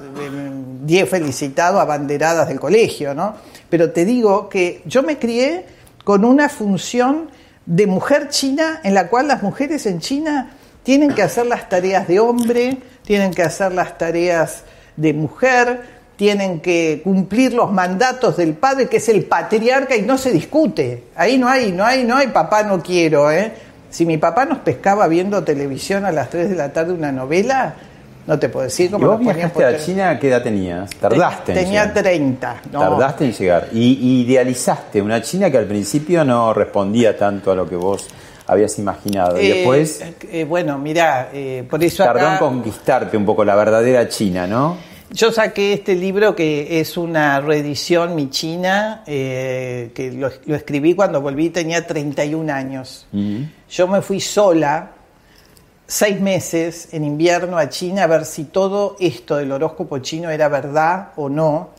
10 0.83 1.03
eh, 1.03 1.05
felicitados 1.05 1.81
abanderadas 1.81 2.47
del 2.47 2.59
colegio, 2.59 3.13
¿no? 3.13 3.35
Pero 3.69 3.91
te 3.91 4.05
digo 4.05 4.49
que 4.49 4.81
yo 4.85 5.03
me 5.03 5.17
crié 5.17 5.65
con 6.03 6.23
una 6.23 6.49
función 6.49 7.29
de 7.65 7.85
mujer 7.85 8.29
china 8.29 8.79
en 8.83 8.93
la 8.93 9.09
cual 9.09 9.27
las 9.27 9.43
mujeres 9.43 9.85
en 9.85 9.99
China 9.99 10.51
tienen 10.83 11.13
que 11.13 11.21
hacer 11.21 11.45
las 11.45 11.67
tareas 11.67 12.07
de 12.07 12.21
hombre, 12.21 12.77
tienen 13.03 13.33
que 13.33 13.43
hacer 13.43 13.73
las 13.73 13.97
tareas 13.97 14.63
de 14.95 15.13
mujer, 15.13 15.81
tienen 16.15 16.61
que 16.61 17.01
cumplir 17.03 17.53
los 17.53 17.71
mandatos 17.71 18.37
del 18.37 18.53
padre, 18.53 18.87
que 18.87 18.97
es 18.97 19.09
el 19.09 19.25
patriarca, 19.25 19.95
y 19.97 20.01
no 20.01 20.17
se 20.17 20.31
discute. 20.31 21.03
Ahí 21.15 21.37
no 21.37 21.49
hay, 21.49 21.73
no 21.73 21.85
hay, 21.85 22.05
no 22.05 22.15
hay 22.15 22.27
papá 22.27 22.63
no 22.63 22.81
quiero, 22.81 23.29
¿eh? 23.29 23.51
Si 23.89 24.05
mi 24.05 24.17
papá 24.17 24.45
nos 24.45 24.59
pescaba 24.59 25.07
viendo 25.07 25.43
televisión 25.43 26.05
a 26.05 26.11
las 26.11 26.29
3 26.29 26.49
de 26.49 26.55
la 26.55 26.73
tarde 26.73 26.93
una 26.93 27.11
novela, 27.11 27.75
no 28.27 28.37
te 28.37 28.49
puedo 28.49 28.65
decir 28.65 28.91
cómo. 28.91 29.05
¿Y 29.05 29.07
vos 29.07 29.19
viajaste 29.19 29.65
a 29.65 29.77
China? 29.77 30.19
¿Qué 30.19 30.27
edad 30.27 30.43
tenías? 30.43 30.89
¿Tardaste 30.97 31.53
Tenía 31.53 31.83
en 31.83 31.93
30. 31.93 32.61
Tardaste 32.71 33.25
en 33.25 33.31
llegar. 33.31 33.69
Y 33.71 34.23
idealizaste 34.23 35.01
una 35.01 35.21
China 35.21 35.49
que 35.49 35.57
al 35.57 35.65
principio 35.65 36.25
no 36.25 36.53
respondía 36.53 37.17
tanto 37.17 37.51
a 37.51 37.55
lo 37.55 37.67
que 37.67 37.77
vos 37.77 38.05
habías 38.45 38.77
imaginado. 38.79 39.41
y 39.41 39.45
eh, 39.45 39.53
después. 39.55 40.03
Eh, 40.29 40.43
bueno, 40.43 40.77
mira, 40.77 41.29
eh, 41.33 41.65
por 41.69 41.81
eso. 41.81 42.03
Tardó 42.03 42.33
en 42.33 42.37
conquistarte 42.37 43.15
un 43.15 43.25
poco 43.25 43.45
la 43.45 43.55
verdadera 43.55 44.09
China, 44.09 44.45
¿no? 44.45 44.75
Yo 45.09 45.31
saqué 45.31 45.71
este 45.71 45.95
libro 45.95 46.35
que 46.35 46.81
es 46.81 46.97
una 46.97 47.39
reedición 47.39 48.13
mi 48.13 48.29
china, 48.29 49.03
que 49.05 50.13
lo, 50.13 50.27
escribí 50.53 50.95
cuando 50.95 51.21
volví, 51.21 51.49
tenía 51.49 51.87
31 51.87 52.51
años. 52.51 53.07
Mm. 53.13 53.43
Yo 53.69 53.87
me 53.87 54.01
fui 54.01 54.19
sola 54.19 54.96
seis 55.87 56.19
meses 56.19 56.89
en 56.91 57.05
invierno 57.05 57.57
a 57.57 57.69
China 57.69 58.03
a 58.03 58.07
ver 58.07 58.25
si 58.25 58.43
todo 58.43 58.97
esto 58.99 59.37
del 59.37 59.53
horóscopo 59.53 59.99
chino 59.99 60.29
era 60.29 60.49
verdad 60.49 61.13
o 61.15 61.29
no, 61.29 61.69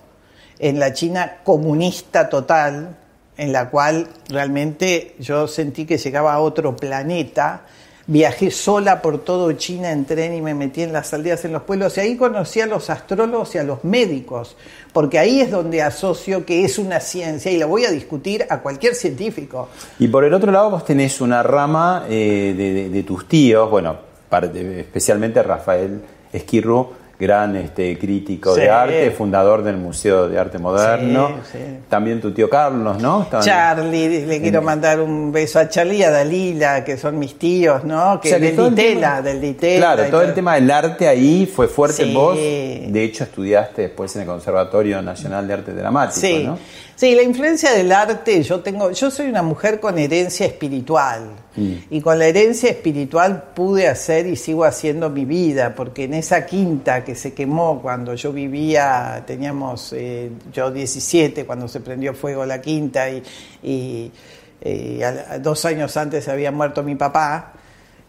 en 0.59 0.79
la 0.79 0.95
China 0.95 1.39
comunista 1.45 2.29
total, 2.29 2.97
en 3.37 3.53
la 3.53 3.69
cual 3.69 4.09
realmente 4.29 5.15
yo 5.21 5.47
sentí 5.47 5.85
que 5.85 5.99
llegaba 5.99 6.33
a 6.33 6.41
otro 6.41 6.75
planeta, 6.75 7.63
viajé 8.07 8.51
sola 8.51 9.03
por 9.03 9.23
todo 9.23 9.53
China 9.53 9.93
en 9.93 10.07
tren 10.07 10.35
y 10.35 10.41
me 10.41 10.55
metí 10.55 10.83
en 10.83 10.93
las 10.95 11.13
aldeas, 11.13 11.45
en 11.45 11.53
los 11.53 11.63
pueblos, 11.63 11.97
y 11.99 12.01
ahí 12.01 12.17
conocí 12.17 12.63
a 12.63 12.67
los 12.67 12.89
astrólogos 12.89 13.55
y 13.55 13.59
a 13.59 13.63
los 13.63 13.85
médicos, 13.85 14.57
porque 14.93 15.19
ahí 15.19 15.41
es 15.41 15.51
donde 15.51 15.83
asocio 15.83 16.45
que 16.45 16.65
es 16.65 16.79
una 16.79 17.01
ciencia 17.01 17.51
y 17.51 17.59
la 17.59 17.67
voy 17.67 17.85
a 17.85 17.91
discutir 17.91 18.47
a 18.49 18.61
cualquier 18.61 18.95
científico. 18.95 19.69
Y 19.99 20.09
por 20.09 20.25
el 20.25 20.35
otro 20.35 20.51
lado 20.53 20.71
vos 20.71 20.85
tenés 20.85 21.21
una 21.21 21.43
rama 21.43 22.07
eh, 22.09 22.89
de, 22.93 23.03
tus 23.03 23.29
tíos, 23.29 23.71
bueno, 23.71 23.97
especialmente 24.31 25.43
Rafael 25.43 26.03
Esquirru, 26.33 26.91
gran 27.19 27.57
este, 27.57 27.99
crítico 27.99 28.55
de 28.55 28.71
arte, 28.71 29.11
fundador 29.11 29.65
del 29.65 29.77
Museo 29.77 30.29
de 30.29 30.39
Arte 30.39 30.59
Moderno. 30.59 31.41
También 31.89 32.21
tu 32.21 32.33
tío 32.33 32.49
Carlos, 32.49 33.03
¿no? 33.03 33.27
Charlie, 33.41 34.25
le 34.25 34.41
quiero 34.41 34.63
mandar 34.63 35.01
un 35.01 35.33
beso 35.33 35.59
a 35.59 35.69
Charlie 35.69 35.99
y 35.99 36.03
a 36.05 36.11
Dalila, 36.11 36.85
que 36.85 36.97
son 36.97 37.19
mis 37.19 37.37
tíos, 37.37 37.83
¿no? 37.85 38.21
Que, 38.21 38.39
del 38.39 38.57
Ditela, 38.57 39.21
del 39.21 39.41
Ditela. 39.41 39.95
Claro, 39.95 40.11
todo, 40.11 40.23
el 40.23 40.35
tema 40.35 40.55
del 40.55 40.71
arte 40.71 41.09
ahí 41.09 41.47
fue 41.53 41.67
fuerte 41.67 42.05
en 42.05 42.15
vos. 42.15 42.37
De 42.37 43.03
hecho, 43.03 43.25
estudiaste 43.25 43.83
después 43.83 44.15
en 44.15 44.23
el 44.23 44.29
Conservatorio 44.29 45.03
Nacional 45.03 45.47
de 45.49 45.55
Arte 45.55 45.73
Dramático, 45.73 46.27
¿no? 46.45 46.59
Sí, 46.95 47.15
la 47.15 47.23
influencia 47.23 47.73
del 47.73 47.93
arte, 47.93 48.43
yo 48.43 48.59
tengo, 48.59 48.91
yo 48.91 49.09
soy 49.11 49.29
una 49.29 49.43
mujer 49.43 49.79
con 49.79 49.99
herencia 49.99 50.47
espiritual 50.47 51.31
mm. 51.59 51.85
y 51.91 52.01
con 52.01 52.19
la 52.19 52.27
herencia 52.27 52.71
espiritual 52.71 53.51
pude 53.55 53.89
hacer 53.89 54.27
y 54.27 54.37
sigo 54.37 54.65
haciendo 54.65 55.11
mi 55.11 55.25
vida, 55.25 55.75
porque 55.75 56.05
en 56.05 56.15
esa 56.15 56.47
quinta 56.47 57.05
que 57.05 57.15
se 57.15 57.35
quemó 57.35 57.81
cuando 57.83 58.15
yo 58.15 58.33
vivía, 58.33 59.23
teníamos 59.27 59.93
eh, 59.93 60.31
yo 60.53 60.71
17 60.71 61.45
cuando 61.45 61.69
se 61.69 61.81
prendió 61.81 62.15
fuego 62.15 62.47
la 62.47 62.61
quinta 62.61 63.11
y, 63.11 63.23
y 63.63 64.11
eh, 64.61 65.01
dos 65.41 65.65
años 65.65 65.97
antes 65.97 66.29
había 66.29 66.51
muerto 66.51 66.83
mi 66.83 66.95
papá, 66.95 67.53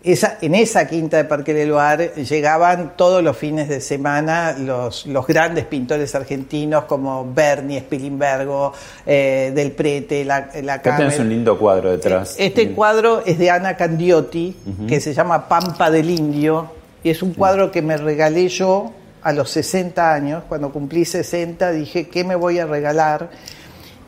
esa, 0.02 0.38
en 0.42 0.56
esa 0.56 0.88
quinta 0.88 1.18
de 1.18 1.26
Parque 1.26 1.54
del 1.54 1.70
Loire 1.70 2.14
llegaban 2.24 2.94
todos 2.96 3.22
los 3.22 3.36
fines 3.36 3.68
de 3.68 3.82
semana 3.82 4.56
los, 4.58 5.06
los 5.06 5.28
grandes 5.28 5.66
pintores 5.66 6.16
argentinos 6.16 6.86
como 6.86 7.34
Berni, 7.34 7.78
Spilimbergo, 7.78 8.72
eh, 9.06 9.52
Del 9.54 9.74
Prete, 9.74 10.24
la, 10.24 10.50
la 10.64 10.82
un 11.20 11.30
lindo 11.30 11.58
cuadro 11.58 11.92
detrás. 11.92 12.36
Este 12.38 12.72
cuadro 12.72 13.24
es 13.26 13.38
de 13.38 13.50
Ana 13.50 13.76
Candiotti, 13.76 14.56
que 14.88 15.02
se 15.02 15.14
llama 15.14 15.50
Pampa 15.50 15.92
del 15.92 16.10
Indio, 16.10 16.72
y 17.04 17.10
es 17.10 17.22
un 17.22 17.34
cuadro 17.34 17.72
que 17.72 17.82
me 17.82 17.98
regalé 17.98 18.48
yo 18.48 18.94
a 19.22 19.34
los 19.34 19.50
60 19.52 20.14
años. 20.14 20.44
Cuando 20.48 20.72
cumplí 20.72 21.04
60 21.04 21.72
dije, 21.72 22.08
¿qué 22.08 22.24
me 22.24 22.36
voy 22.36 22.60
a 22.60 22.66
regalar? 22.66 23.32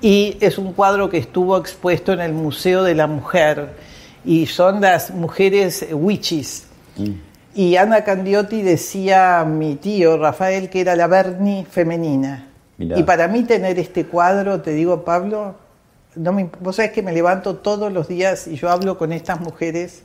Y 0.02 0.38
es 0.40 0.58
un 0.58 0.72
cuadro 0.72 1.10
que 1.10 1.18
estuvo 1.18 1.58
expuesto 1.58 2.14
en 2.14 2.22
el 2.22 2.32
Museo 2.32 2.84
de 2.84 2.96
la 2.96 3.08
Mujer 3.08 3.91
y 4.25 4.46
son 4.46 4.82
las 4.82 5.12
mujeres 5.12 5.86
witches. 5.92 6.66
Mm. 6.98 7.12
Y 7.54 7.75
Ana 7.75 8.04
Candiotti 8.04 8.62
decía 8.62 9.42
a 9.42 9.46
mi 9.46 9.75
tío 9.75 10.18
Rafael 10.18 10.70
que 10.70 10.82
era 10.82 10.96
la 10.96 11.08
Berni 11.08 11.66
femenina. 11.70 12.48
Y 12.78 13.04
para 13.04 13.28
mí 13.28 13.44
tener 13.44 13.78
este 13.78 14.06
cuadro, 14.08 14.62
te 14.62 14.72
digo 14.72 15.06
Pablo, 15.06 15.56
no 16.16 16.34
me, 16.34 16.50
vos 16.62 16.78
sabés 16.78 16.92
que 16.92 17.04
me 17.04 17.12
levanto 17.12 17.58
todos 17.58 17.94
los 17.94 18.08
días 18.08 18.48
y 18.48 18.56
yo 18.56 18.72
hablo 18.72 18.98
con 18.98 19.13
estas 19.13 19.40
mujeres 19.40 20.01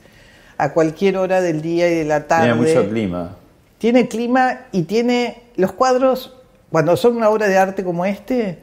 a 0.58 0.72
cualquier 0.72 1.16
hora 1.16 1.40
del 1.40 1.62
día 1.62 1.90
y 1.90 1.94
de 1.94 2.04
la 2.04 2.26
tarde. 2.26 2.52
Tiene 2.52 2.60
mucho 2.60 2.90
clima. 2.90 3.36
Tiene 3.78 4.08
clima 4.08 4.60
y 4.72 4.82
tiene 4.82 5.42
los 5.56 5.72
cuadros, 5.72 6.34
cuando 6.70 6.96
son 6.96 7.16
una 7.16 7.30
obra 7.30 7.48
de 7.48 7.56
arte 7.56 7.84
como 7.84 8.04
este, 8.04 8.58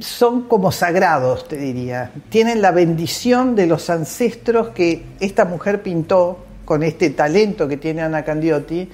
son 0.00 0.42
como 0.42 0.72
sagrados, 0.72 1.48
te 1.48 1.56
diría. 1.56 2.10
Tienen 2.28 2.62
la 2.62 2.70
bendición 2.70 3.54
de 3.54 3.66
los 3.66 3.90
ancestros 3.90 4.68
que 4.68 5.04
esta 5.20 5.44
mujer 5.44 5.82
pintó 5.82 6.38
con 6.64 6.82
este 6.82 7.10
talento 7.10 7.68
que 7.68 7.76
tiene 7.76 8.02
Ana 8.02 8.24
Candiotti 8.24 8.88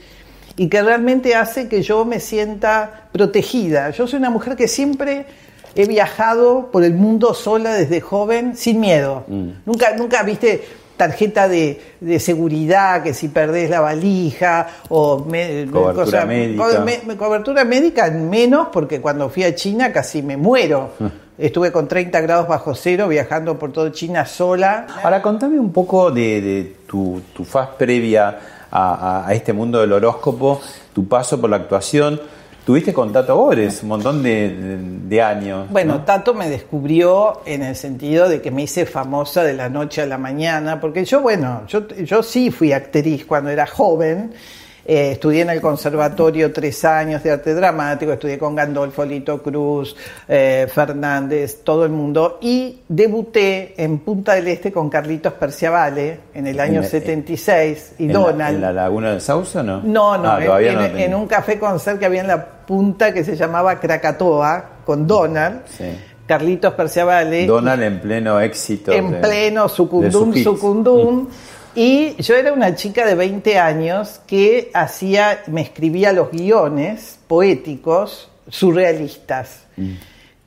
y 0.56 0.68
que 0.68 0.82
realmente 0.82 1.34
hace 1.34 1.68
que 1.68 1.82
yo 1.82 2.04
me 2.04 2.20
sienta 2.20 3.08
protegida. 3.12 3.90
Yo 3.90 4.06
soy 4.06 4.18
una 4.18 4.30
mujer 4.30 4.56
que 4.56 4.68
siempre 4.68 5.26
he 5.74 5.86
viajado 5.86 6.70
por 6.72 6.84
el 6.84 6.94
mundo 6.94 7.34
sola 7.34 7.74
desde 7.74 8.00
joven 8.00 8.56
sin 8.56 8.80
miedo. 8.80 9.24
Mm. 9.28 9.48
Nunca, 9.66 9.96
nunca, 9.96 10.22
viste, 10.22 10.64
tarjeta 11.00 11.48
de, 11.48 11.80
seguridad, 12.18 13.02
que 13.02 13.14
si 13.14 13.28
perdés 13.28 13.70
la 13.70 13.80
valija 13.80 14.66
o 14.90 15.24
cobertura 15.72 16.26
médica. 16.26 17.16
cobertura 17.16 17.64
médica 17.64 18.10
menos 18.10 18.68
porque 18.70 19.00
cuando 19.00 19.30
fui 19.30 19.44
a 19.44 19.54
China 19.54 19.94
casi 19.94 20.20
me 20.22 20.36
muero. 20.36 20.90
Estuve 21.38 21.72
con 21.72 21.88
30 21.88 22.20
grados 22.20 22.48
bajo 22.48 22.74
cero 22.74 23.08
viajando 23.08 23.58
por 23.58 23.72
toda 23.72 23.90
China 23.92 24.26
sola. 24.26 24.86
Ahora 25.02 25.22
contame 25.22 25.58
un 25.58 25.72
poco 25.72 26.10
de, 26.10 26.76
tu, 26.86 27.22
faz 27.46 27.70
previa 27.78 28.38
a, 28.70 29.26
este 29.30 29.54
mundo 29.54 29.80
del 29.80 29.94
horóscopo, 29.94 30.60
tu 30.92 31.08
paso 31.08 31.40
por 31.40 31.48
la 31.48 31.56
actuación. 31.56 32.20
Tuviste 32.64 32.92
con 32.92 33.12
Tato 33.12 33.36
Bores 33.36 33.82
un 33.82 33.88
montón 33.88 34.22
de, 34.22 35.22
años. 35.22 35.68
Bueno, 35.70 36.02
Tato 36.04 36.34
me 36.34 36.48
descubrió 36.48 37.40
en 37.46 37.62
el 37.62 37.74
sentido 37.74 38.28
de 38.28 38.40
que 38.40 38.50
me 38.50 38.62
hice 38.62 38.86
famosa 38.86 39.42
de 39.42 39.54
la 39.54 39.68
noche 39.68 40.02
a 40.02 40.06
la 40.06 40.18
mañana, 40.18 40.80
porque 40.80 41.04
yo, 41.04 41.20
bueno, 41.20 41.62
yo, 41.66 41.88
yo 41.88 42.22
sí 42.22 42.50
fui 42.50 42.72
actriz 42.72 43.24
cuando 43.24 43.50
era 43.50 43.66
joven 43.66 44.32
eh, 44.92 45.12
estudié 45.12 45.42
en 45.42 45.50
el 45.50 45.60
conservatorio 45.60 46.52
tres 46.52 46.84
años 46.84 47.22
de 47.22 47.30
arte 47.30 47.54
dramático, 47.54 48.10
estudié 48.12 48.36
con 48.36 48.56
Gandolfo 48.56 49.04
Lito 49.04 49.40
Cruz, 49.40 49.94
eh, 50.26 50.66
Fernández, 50.68 51.62
todo 51.62 51.84
el 51.84 51.92
mundo, 51.92 52.38
y 52.40 52.80
debuté 52.88 53.80
en 53.80 54.00
Punta 54.00 54.34
del 54.34 54.48
Este 54.48 54.72
con 54.72 54.90
Carlitos 54.90 55.34
Perciavale 55.34 56.18
en 56.34 56.48
el 56.48 56.58
año 56.58 56.82
76 56.82 57.94
y 57.98 58.08
Donald. 58.08 58.56
¿En 58.56 58.62
la 58.62 58.72
Laguna 58.72 59.12
del 59.12 59.20
Sauce 59.20 59.62
no? 59.62 59.80
No, 59.80 60.18
no, 60.18 60.28
ah, 60.28 60.60
en, 60.60 61.14
un 61.14 61.28
café 61.28 61.56
concert 61.56 62.00
que 62.00 62.06
había 62.06 62.22
en 62.22 62.26
la 62.26 62.44
punta 62.44 63.14
que 63.14 63.22
se 63.22 63.36
llamaba 63.36 63.78
Krakatoa 63.78 64.70
con 64.84 65.06
Donald. 65.06 65.60
Carlitos 66.26 66.74
Perciavale. 66.74 67.46
Donald 67.46 67.80
en 67.84 68.00
pleno 68.00 68.40
éxito. 68.40 68.90
En 68.90 69.20
pleno 69.20 69.68
sucundum, 69.68 70.34
sucundum. 70.34 71.28
Y 71.74 72.20
yo 72.22 72.34
era 72.34 72.52
una 72.52 72.74
chica 72.74 73.06
de 73.06 73.14
20 73.14 73.58
años 73.58 74.20
que 74.26 74.70
hacía, 74.74 75.42
me 75.46 75.60
escribía 75.60 76.12
los 76.12 76.30
guiones 76.30 77.18
poéticos 77.26 78.30
surrealistas. 78.48 79.64
Mm. 79.76 79.92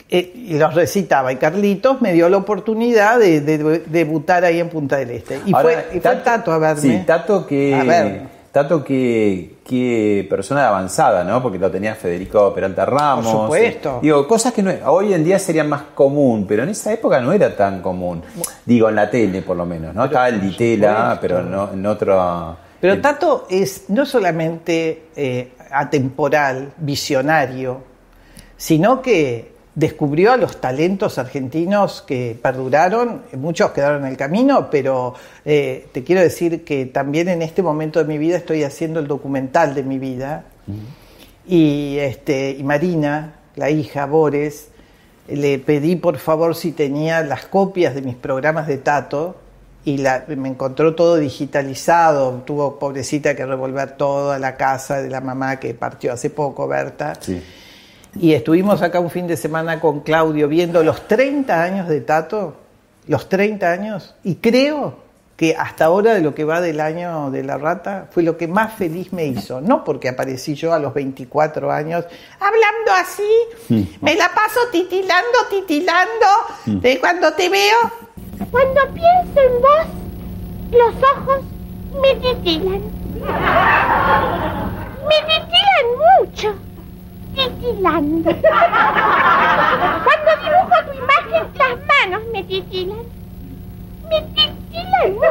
Eh, 0.09 0.31
y 0.36 0.57
los 0.57 0.75
recitaba. 0.75 1.31
Y 1.31 1.38
Carlitos 1.38 2.01
me 2.01 2.13
dio 2.13 2.29
la 2.29 2.38
oportunidad 2.38 3.19
de, 3.19 3.41
debutar 3.41 4.45
ahí 4.45 4.59
en 4.59 4.69
Punta 4.69 4.97
del 4.97 5.12
Este. 5.12 5.39
Y, 5.45 5.51
fue, 5.51 5.88
y 5.93 5.99
Tato, 5.99 6.51
a 6.51 6.57
verme. 6.59 6.81
Sí, 6.81 7.03
Tato 7.05 7.47
que. 7.47 7.73
A 7.73 7.83
ver 7.83 8.42
Tato, 8.54 8.84
qué, 8.84 10.28
persona 10.30 10.68
avanzada, 10.68 11.24
¿no? 11.24 11.42
Porque 11.42 11.58
lo 11.58 11.72
tenía 11.72 11.96
Federico 11.96 12.54
Peralta 12.54 12.86
Ramos. 12.86 13.26
Por 13.26 13.42
supuesto. 13.46 13.98
digo, 14.00 14.28
cosas 14.28 14.54
que 14.54 14.62
hoy 14.86 15.12
en 15.12 15.24
día 15.24 15.39
serían 15.39 15.68
más 15.68 15.82
común, 15.96 16.46
pero 16.48 16.62
en 16.62 16.70
esa 16.70 16.94
época 16.94 17.20
no 17.20 17.34
era 17.34 17.56
tan 17.56 17.82
común. 17.82 18.22
Digo, 18.63 18.89
en 18.89 18.96
la 18.96 19.10
tele 19.10 19.42
por 19.42 19.58
lo 19.58 19.66
menos, 19.66 19.96
¿no? 19.96 20.06
Estaba 20.06 20.30
el 20.30 20.39
Ditela, 20.39 21.18
pero 21.20 21.42
no, 21.42 21.74
en 21.74 21.84
otro... 21.84 22.56
Pero 22.80 23.02
Tato 23.02 23.48
es 23.50 23.86
no 23.88 24.06
solamente 24.06 25.06
eh, 25.16 25.54
atemporal, 25.72 26.74
visionario, 26.78 27.82
sino 28.56 29.02
que 29.02 29.53
descubrió 29.75 30.31
a 30.31 30.38
los 30.38 30.62
talentos 30.62 31.17
argentinos 31.17 32.03
que 32.03 32.38
perduraron, 32.39 33.23
muchos 33.33 33.71
quedaron 33.71 34.05
en 34.05 34.12
el 34.12 34.17
camino, 34.17 34.69
pero 34.69 35.15
eh, 35.45 35.88
te 35.91 36.03
quiero 36.03 36.21
decir 36.21 36.63
que 36.63 36.86
también 36.86 37.27
en 37.29 37.41
este 37.41 37.63
momento 37.63 37.99
de 37.99 38.05
mi 38.05 38.17
vida 38.17 38.38
estoy 38.38 38.63
haciendo 38.63 38.99
el 38.99 39.07
documental 39.07 39.73
de 39.73 39.83
mi 39.83 39.97
vida. 39.97 40.45
Y, 41.47 41.97
este, 41.97 42.51
y 42.51 42.63
Marina, 42.63 43.36
la 43.55 43.69
hija 43.69 44.05
Bores, 44.05 44.67
le 45.27 45.57
pedí 45.59 45.95
por 45.95 46.17
favor 46.17 46.55
si 46.55 46.71
tenía 46.71 47.21
las 47.21 47.45
copias 47.45 47.95
de 47.95 48.01
mis 48.01 48.15
programas 48.15 48.67
de 48.67 48.77
Tato 48.77 49.38
y 49.86 49.97
la, 49.97 50.23
me 50.27 50.49
encontró 50.49 50.95
todo 50.95 51.17
digitalizado, 51.17 52.43
tuvo 52.45 52.77
pobrecita 52.77 53.36
que 53.36 53.45
revolver 53.45 53.97
toda 53.97 54.38
la 54.39 54.55
casa 54.55 55.01
de 55.01 55.09
la 55.09 55.19
mamá 55.19 55.59
que 55.59 55.73
partió 55.73 56.13
hace 56.13 56.29
poco, 56.29 56.67
Berta. 56.67 57.15
Sí 57.19 57.41
y 58.15 58.34
estuvimos 58.34 58.82
acá 58.82 58.99
un 58.99 59.10
fin 59.10 59.28
de 59.28 59.38
semana 59.38 59.80
con 59.80 60.02
Claudio 60.02 60.47
viendo 60.47 60.84
los 60.84 61.08
30 61.08 61.63
años 61.63 61.88
de 61.88 62.02
Tato, 62.02 62.56
los 63.08 63.28
30 63.28 63.71
años, 63.71 64.15
y 64.23 64.36
creo 64.36 65.04
que 65.36 65.56
hasta 65.58 65.86
ahora 65.86 66.13
de 66.13 66.21
lo 66.21 66.36
que 66.36 66.43
va 66.43 66.62
del 66.62 66.80
año 66.80 67.32
de 67.32 67.43
la 67.43 67.58
rata 67.58 68.08
fue 68.12 68.21
lo 68.21 68.38
que 68.38 68.47
más 68.47 68.73
feliz 68.73 69.12
me 69.12 69.26
hizo. 69.26 69.62
No 69.62 69.84
porque 69.84 70.10
aparecí 70.10 70.54
yo 70.54 70.73
a 70.73 70.80
los 70.80 70.93
24 70.93 71.71
años 71.71 72.06
hablando 72.39 72.91
así, 72.95 73.89
me 74.02 74.15
la 74.15 74.30
paso 74.30 74.60
titilando, 74.71 75.38
titilando, 75.49 76.28
de 76.65 76.99
cuando 76.99 77.34
te 77.34 77.49
veo. 77.49 77.78
Cuando 78.52 78.82
pienso 78.93 79.41
en 79.41 79.62
vos, 79.62 79.88
los 80.71 80.93
ojos 81.17 81.41
me 81.99 82.15
titilan. 82.15 82.82
Me 85.08 85.15
titilan 85.28 86.19
mucho 86.19 86.72
titilando. 87.34 88.32
Cuando 90.04 90.32
dibujo 90.41 90.76
tu 90.86 90.93
imagen, 90.98 91.43
las 91.58 91.78
manos 91.88 92.22
me 92.32 92.43
titilan. 92.43 93.04
Me 94.10 94.22
titilan 94.22 95.13
mucho. 95.13 95.28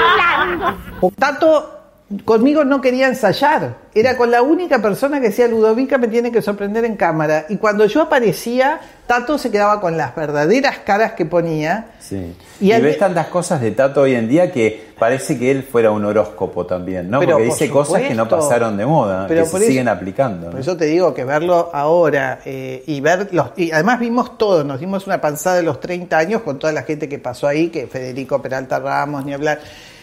hablando. 0.00 1.79
Conmigo 2.24 2.64
no 2.64 2.80
quería 2.80 3.06
ensayar. 3.06 3.76
Era 3.94 4.16
con 4.16 4.32
la 4.32 4.42
única 4.42 4.82
persona 4.82 5.20
que 5.20 5.28
decía 5.28 5.46
Ludovica 5.46 5.96
me 5.96 6.08
tiene 6.08 6.32
que 6.32 6.42
sorprender 6.42 6.84
en 6.84 6.96
cámara. 6.96 7.46
Y 7.48 7.56
cuando 7.56 7.86
yo 7.86 8.02
aparecía, 8.02 8.80
Tato 9.06 9.38
se 9.38 9.52
quedaba 9.52 9.80
con 9.80 9.96
las 9.96 10.16
verdaderas 10.16 10.78
caras 10.78 11.12
que 11.12 11.24
ponía. 11.24 11.92
Sí. 12.00 12.34
Y, 12.60 12.72
ves 12.72 12.98
tantas 12.98 13.28
cosas 13.28 13.60
de 13.60 13.70
Tato 13.70 14.00
hoy 14.00 14.16
en 14.16 14.28
día 14.28 14.50
que 14.50 14.90
parece 14.98 15.38
que 15.38 15.52
él 15.52 15.62
fuera 15.62 15.92
un 15.92 16.04
horóscopo 16.04 16.66
también, 16.66 17.08
¿no? 17.08 17.20
Porque 17.20 17.44
dice 17.44 17.70
cosas 17.70 18.02
que 18.02 18.14
no 18.16 18.28
pasaron 18.28 18.76
de 18.76 18.86
moda, 18.86 19.26
pero 19.28 19.44
que 19.44 19.48
se 19.48 19.66
siguen 19.66 19.86
aplicando. 19.86 20.50
Por 20.50 20.58
eso 20.58 20.76
te 20.76 20.86
digo 20.86 21.14
que 21.14 21.24
verlo 21.24 21.70
ahora 21.72 22.40
eh, 22.44 22.82
y 22.88 23.00
ver 23.00 23.28
los. 23.30 23.52
Y 23.56 23.70
además 23.70 24.00
vimos 24.00 24.36
todo, 24.36 24.64
nos 24.64 24.80
dimos 24.80 25.06
una 25.06 25.20
panzada 25.20 25.56
de 25.56 25.62
los 25.62 25.78
30 25.78 26.18
años 26.18 26.42
con 26.42 26.58
toda 26.58 26.72
la 26.72 26.82
gente 26.82 27.08
que 27.08 27.20
pasó 27.20 27.46
ahí, 27.46 27.68
que 27.68 27.86
Federico 27.86 28.42
Peralta 28.42 28.80
Ramos, 28.80 29.24
ni 29.24 29.32
hablar. 29.32 29.60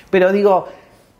Pero 0.09 0.31
digo 0.31 0.67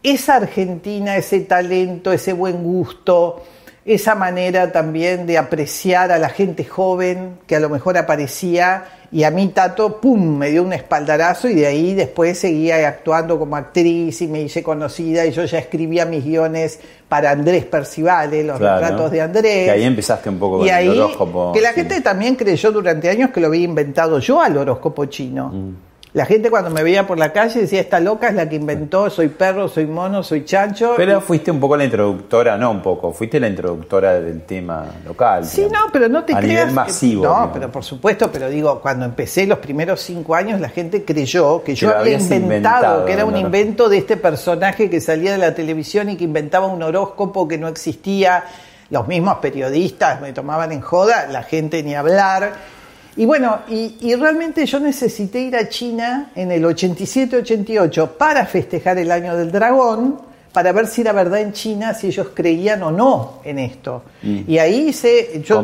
esa 0.04 0.36
Argentina, 0.36 1.18
ese 1.18 1.42
talento, 1.42 2.12
ese 2.12 2.34
buen 2.34 2.64
gusto, 2.64 3.44
esa 3.86 4.16
manera 4.16 4.72
también 4.72 5.26
de 5.26 5.38
apreciar 5.38 6.12
a 6.12 6.20
la 6.20 6.30
gente 6.30 6.66
joven 6.66 7.40
que 7.48 7.56
a 7.56 7.60
lo 7.60 7.70
mejor 7.70 7.98
aparecía 7.98 8.86
y 9.12 9.24
a 9.24 9.32
mí 9.32 9.48
Tato, 9.48 10.02
¡pum!, 10.02 10.38
me 10.38 10.52
dio 10.52 10.64
un 10.64 10.74
espaldarazo 10.74 11.48
y 11.48 11.56
de 11.56 11.68
ahí 11.68 11.94
después 11.94 12.38
seguía 12.38 12.86
actuando 12.86 13.40
como 13.40 13.56
actriz 13.56 14.22
y 14.22 14.28
me 14.28 14.42
hice 14.42 14.62
conocida 14.62 15.26
y 15.26 15.32
yo 15.32 15.46
ya 15.46 15.60
escribía 15.60 16.06
mis 16.06 16.26
guiones 16.26 16.80
para 17.08 17.32
Andrés 17.32 17.64
Percivale, 17.64 18.44
los 18.44 18.60
retratos 18.60 19.10
de 19.10 19.22
Andrés. 19.22 19.68
Y 19.68 19.70
ahí 19.70 19.84
empezaste 19.84 20.30
un 20.30 20.38
poco 20.38 20.60
con 20.60 20.68
el 20.68 20.90
horóscopo. 20.90 21.54
Que 21.54 21.62
la 21.62 21.72
gente 21.72 22.02
también 22.02 22.36
creyó 22.36 22.72
durante 22.74 23.10
años 23.10 23.30
que 23.32 23.40
lo 23.40 23.48
había 23.48 23.64
inventado 23.64 24.20
yo 24.20 24.42
al 24.42 24.58
horóscopo 24.58 25.06
chino. 25.06 25.48
Mm. 25.48 25.87
La 26.18 26.26
gente 26.26 26.50
cuando 26.50 26.72
me 26.72 26.82
veía 26.82 27.06
por 27.06 27.20
la 27.20 27.32
calle 27.32 27.62
decía, 27.62 27.80
esta 27.80 28.00
loca 28.00 28.30
es 28.30 28.34
la 28.34 28.50
que 28.50 28.56
inventó, 28.56 29.08
soy 29.08 29.28
perro, 29.28 29.68
soy 29.68 29.86
mono, 29.86 30.24
soy 30.24 30.46
chancho. 30.46 30.96
Pero 30.98 31.22
fuiste 31.22 31.52
un 31.52 31.60
poco 31.60 31.78
la 31.78 31.84
introductora, 31.84 32.58
no 32.58 32.72
un 32.72 32.82
poco, 32.82 33.14
fuiste 33.14 33.40
la 33.40 33.48
introductora 33.48 34.20
del 34.20 34.42
tema 34.42 34.84
local. 35.06 35.46
Sí, 35.46 35.68
no, 35.72 35.92
pero 35.94 36.10
no 36.10 36.24
te 36.24 36.34
a 36.34 36.40
creas. 36.40 36.70
Nivel 36.70 36.74
masivo. 36.74 37.24
no, 37.24 37.52
pero 37.54 37.72
por 37.72 37.84
supuesto, 37.84 38.32
pero 38.32 38.50
digo, 38.50 38.82
cuando 38.82 39.06
empecé 39.06 39.46
los 39.46 39.60
primeros 39.60 40.02
cinco 40.02 40.34
años, 40.34 40.60
la 40.60 40.70
gente 40.70 41.06
creyó 41.06 41.64
que 41.64 41.76
yo 41.76 41.96
había 41.96 42.18
inventado, 42.18 43.06
que 43.06 43.14
era 43.14 43.24
un 43.24 43.38
invento 43.38 43.88
de 43.88 44.00
este 44.00 44.18
personaje 44.18 44.90
que 44.90 45.00
salía 45.00 45.34
de 45.34 45.38
la 45.38 45.54
televisión 45.54 46.10
y 46.10 46.18
que 46.18 46.24
inventaba 46.24 46.66
un 46.66 46.82
horóscopo 46.82 47.48
que 47.48 47.60
no 47.60 47.68
existía. 47.68 48.44
Los 48.90 49.08
mismos 49.08 49.38
periodistas 49.38 50.20
me 50.20 50.34
tomaban 50.34 50.72
en 50.72 50.82
joda, 50.82 51.28
la 51.28 51.44
gente 51.44 51.84
ni 51.84 51.94
hablar. 51.94 52.77
Y 53.18 53.26
bueno, 53.26 53.62
y, 53.68 54.14
realmente 54.16 54.64
yo 54.68 54.80
necesité 54.80 55.40
ir 55.40 55.56
a 55.56 55.68
China 55.68 56.32
en 56.36 56.52
el 56.52 56.64
87-88 56.64 58.10
para 58.10 58.46
festejar 58.46 59.00
el 59.00 59.12
año 59.12 59.36
del 59.36 59.52
dragón, 59.52 60.22
para 60.54 60.72
ver 60.72 60.86
si 60.86 61.02
era 61.02 61.14
verdad 61.14 61.42
en 61.42 61.52
China, 61.52 61.96
si 61.96 62.08
ellos 62.08 62.28
creían 62.36 62.84
o 62.84 62.92
no 62.92 63.40
en 63.44 63.58
esto. 63.58 64.04
Mm. 64.22 64.42
Y 64.48 64.60
ahí 64.60 64.90
hice, 64.90 65.42
yo, 65.44 65.64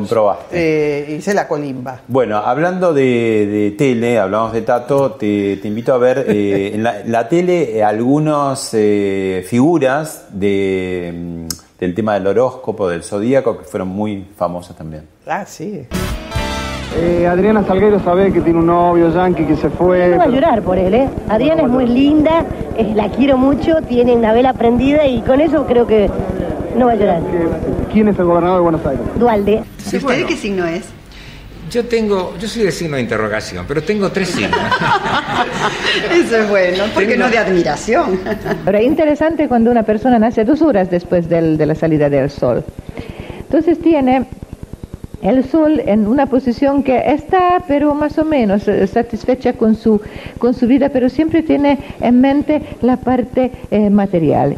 eh, 0.52 1.16
hice 1.20 1.34
la 1.36 1.48
colimba. 1.48 2.02
Bueno, 2.08 2.38
hablando 2.38 2.92
de, 2.92 3.76
tele, 3.78 4.18
hablamos 4.18 4.52
de 4.54 4.64
Tato, 4.64 5.12
te, 5.12 5.60
invito 5.64 5.94
a 5.94 6.00
ver 6.00 6.26
eh, 6.28 6.72
en 6.74 6.84
la, 6.84 7.30
tele 7.30 7.78
eh, 7.78 7.84
algunas 7.84 8.72
figuras 9.48 10.26
de, 10.32 11.14
mm, 11.16 11.48
del 11.80 11.94
tema 11.94 12.16
del 12.16 12.26
horóscopo, 12.26 12.90
del 12.90 13.04
zodíaco, 13.04 13.60
que 13.60 13.66
fueron 13.66 13.90
muy 13.90 14.26
famosas 14.36 14.76
también. 14.76 15.08
Ah, 15.28 15.46
sí. 15.46 15.86
Eh, 16.96 17.28
Adriana 17.28 17.64
Salguero 17.66 18.00
sabe 18.00 18.32
que 18.32 18.42
tiene 18.42 18.60
un 18.60 18.68
novio 18.68 19.12
yankee 19.14 19.46
que 19.46 19.56
se 19.56 19.70
fue. 19.70 20.10
No 20.10 20.18
va 20.18 20.24
a 20.26 20.28
llorar 20.28 20.62
por 20.62 20.78
él, 20.78 20.94
¿eh? 20.94 21.10
Adriana 21.28 21.64
es 21.64 21.70
muy 21.70 21.88
linda, 21.88 22.46
la 22.96 23.10
quiero 23.10 23.38
mucho, 23.38 23.82
tiene 23.88 24.14
una 24.14 24.32
vela 24.34 24.54
prendida 24.54 25.06
y 25.08 25.22
con 25.22 25.42
eso 25.42 25.66
creo 25.66 25.88
que 25.88 26.10
no 26.78 26.86
va 26.86 26.92
a 26.92 26.96
llorar. 26.96 27.22
¿Quién 27.92 28.08
es 28.08 28.20
el 28.20 28.26
gobernador 28.26 28.58
de 28.58 28.64
Buenos 28.64 28.86
Aires? 28.86 29.06
Dualde. 29.16 29.64
¿Y 29.92 29.98
usted 29.98 30.26
qué 30.26 30.38
signo 30.38 30.66
es? 30.66 30.86
Yo 31.72 31.86
tengo, 31.86 32.36
yo 32.40 32.48
soy 32.48 32.64
de 32.64 32.72
signo 32.72 32.98
de 32.98 33.02
interrogación, 33.02 33.66
pero 33.68 33.82
tengo 33.82 34.12
tres 34.12 34.30
signos. 34.30 34.60
Eso 36.14 36.38
es 36.38 36.50
bueno, 36.50 36.84
porque 36.94 37.18
no 37.18 37.28
de 37.30 37.40
admiración. 37.40 38.20
Pero 38.64 38.78
es 38.78 38.86
interesante 38.86 39.48
cuando 39.48 39.72
una 39.72 39.82
persona 39.82 40.20
nace 40.20 40.44
dos 40.44 40.62
horas 40.62 40.92
después 40.92 41.28
de 41.28 41.66
la 41.66 41.74
salida 41.74 42.10
del 42.10 42.30
sol. 42.30 42.64
Entonces 43.40 43.80
tiene 43.80 44.28
el 45.24 45.44
sol 45.46 45.82
en 45.86 46.08
una 46.08 46.26
posición 46.26 46.84
que 46.84 46.98
está, 47.12 47.64
pero 47.68 47.94
más 47.96 48.18
o 48.18 48.26
menos 48.26 48.68
eh, 48.68 48.86
satisfecha 48.88 49.54
con 49.54 49.76
su, 49.76 50.02
con 50.38 50.54
su 50.54 50.68
vida, 50.68 50.90
pero 50.90 51.10
siempre 51.10 51.42
tiene 51.44 51.80
en 52.02 52.22
mente 52.22 52.62
la 52.82 52.98
parte 52.98 53.52
eh, 53.72 53.90
material. 53.90 54.58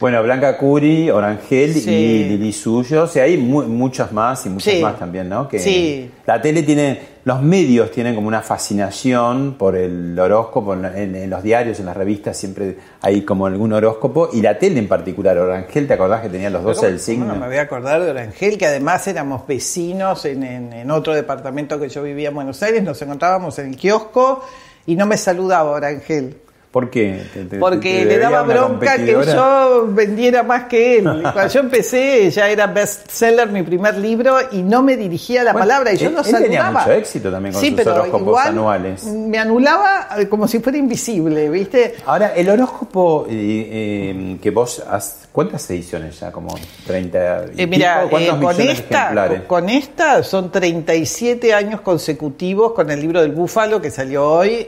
Bueno, 0.00 0.22
Blanca 0.22 0.56
Curi, 0.56 1.10
Orangel 1.10 1.76
y 1.76 2.24
Lili 2.24 2.52
Suyo, 2.52 3.04
o 3.04 3.06
sea, 3.06 3.24
hay 3.24 3.36
muchas 3.36 4.10
más 4.12 4.44
y 4.46 4.48
muchas 4.48 4.80
más 4.80 4.98
también, 4.98 5.28
¿no? 5.28 5.46
Que 5.46 5.60
sí. 5.60 6.10
La 6.26 6.42
tele 6.42 6.64
tiene, 6.64 6.98
los 7.26 7.42
medios 7.42 7.90
tienen 7.90 8.14
como 8.14 8.28
una 8.28 8.40
fascinación 8.40 9.56
por 9.58 9.74
el 9.74 10.16
horóscopo, 10.16 10.74
en, 10.74 11.28
los 11.28 11.42
diarios, 11.42 11.80
en 11.80 11.86
las 11.86 11.96
revistas 11.96 12.36
siempre 12.36 12.78
hay 13.00 13.22
como 13.22 13.46
algún 13.46 13.72
horóscopo, 13.72 14.30
y 14.32 14.42
la 14.42 14.56
tele 14.60 14.78
en 14.78 14.86
particular, 14.86 15.36
Orangel, 15.36 15.88
¿te 15.88 15.94
acordás 15.94 16.20
que 16.20 16.28
tenía 16.28 16.50
los 16.50 16.62
12 16.62 16.86
del 16.86 17.00
signo? 17.00 17.26
No 17.26 17.34
me 17.34 17.48
voy 17.48 17.56
a 17.56 17.62
acordar 17.62 18.00
de 18.00 18.10
Orangel, 18.10 18.56
que 18.56 18.66
además 18.66 19.08
éramos 19.08 19.44
vecinos 19.44 20.24
en, 20.24 20.44
en 20.44 20.88
otro 20.92 21.14
departamento 21.14 21.80
que 21.80 21.88
yo 21.88 22.00
vivía 22.04 22.28
en 22.28 22.36
Buenos 22.36 22.62
Aires, 22.62 22.84
nos 22.84 23.02
encontrábamos 23.02 23.58
en 23.58 23.70
el 23.70 23.76
kiosco 23.76 24.44
y 24.86 24.94
no 24.94 25.06
me 25.06 25.16
saludaba 25.16 25.72
Orangel. 25.72 26.36
¿Por 26.76 26.90
qué? 26.90 27.22
Porque 27.58 28.04
le 28.04 28.18
daba 28.18 28.42
bronca 28.42 28.98
que 28.98 29.12
yo 29.12 29.86
vendiera 29.88 30.42
más 30.42 30.64
que 30.64 30.98
él. 30.98 31.04
Cuando 31.22 31.48
yo 31.48 31.60
empecé 31.60 32.30
ya 32.30 32.50
era 32.50 32.66
bestseller 32.66 33.48
mi 33.48 33.62
primer 33.62 33.96
libro 33.96 34.36
y 34.52 34.62
no 34.62 34.82
me 34.82 34.94
dirigía 34.94 35.42
la 35.42 35.54
palabra 35.54 35.94
y 35.94 35.96
yo 35.96 36.10
no 36.10 36.22
saludaba. 36.22 36.44
tenía 36.44 36.70
mucho 36.70 36.92
éxito 36.92 37.30
también 37.30 37.54
con 37.54 37.64
sus 37.64 37.86
horóscopos 37.86 38.40
anuales. 38.44 39.04
Me 39.04 39.38
anulaba 39.38 40.08
eh, 40.18 40.28
como 40.28 40.46
si 40.46 40.58
fuera 40.58 40.76
invisible, 40.76 41.48
¿viste? 41.48 41.94
Ahora, 42.04 42.34
el 42.34 42.46
horóscopo 42.50 43.26
eh, 43.26 43.30
eh, 43.30 44.36
que 44.42 44.50
vos 44.50 44.82
has... 44.86 45.22
¿Cuántas 45.32 45.70
ediciones 45.70 46.20
ya? 46.20 46.30
Como 46.30 46.54
30... 46.86 47.46
mira, 47.68 48.06
con, 48.10 48.60
esta, 48.60 49.44
con 49.46 49.68
esta 49.70 50.22
son 50.22 50.50
37 50.50 51.52
años 51.54 51.80
consecutivos 51.80 52.72
con 52.72 52.90
el 52.90 53.00
libro 53.00 53.20
del 53.20 53.32
Búfalo 53.32 53.80
que 53.80 53.90
salió 53.90 54.26
hoy, 54.30 54.66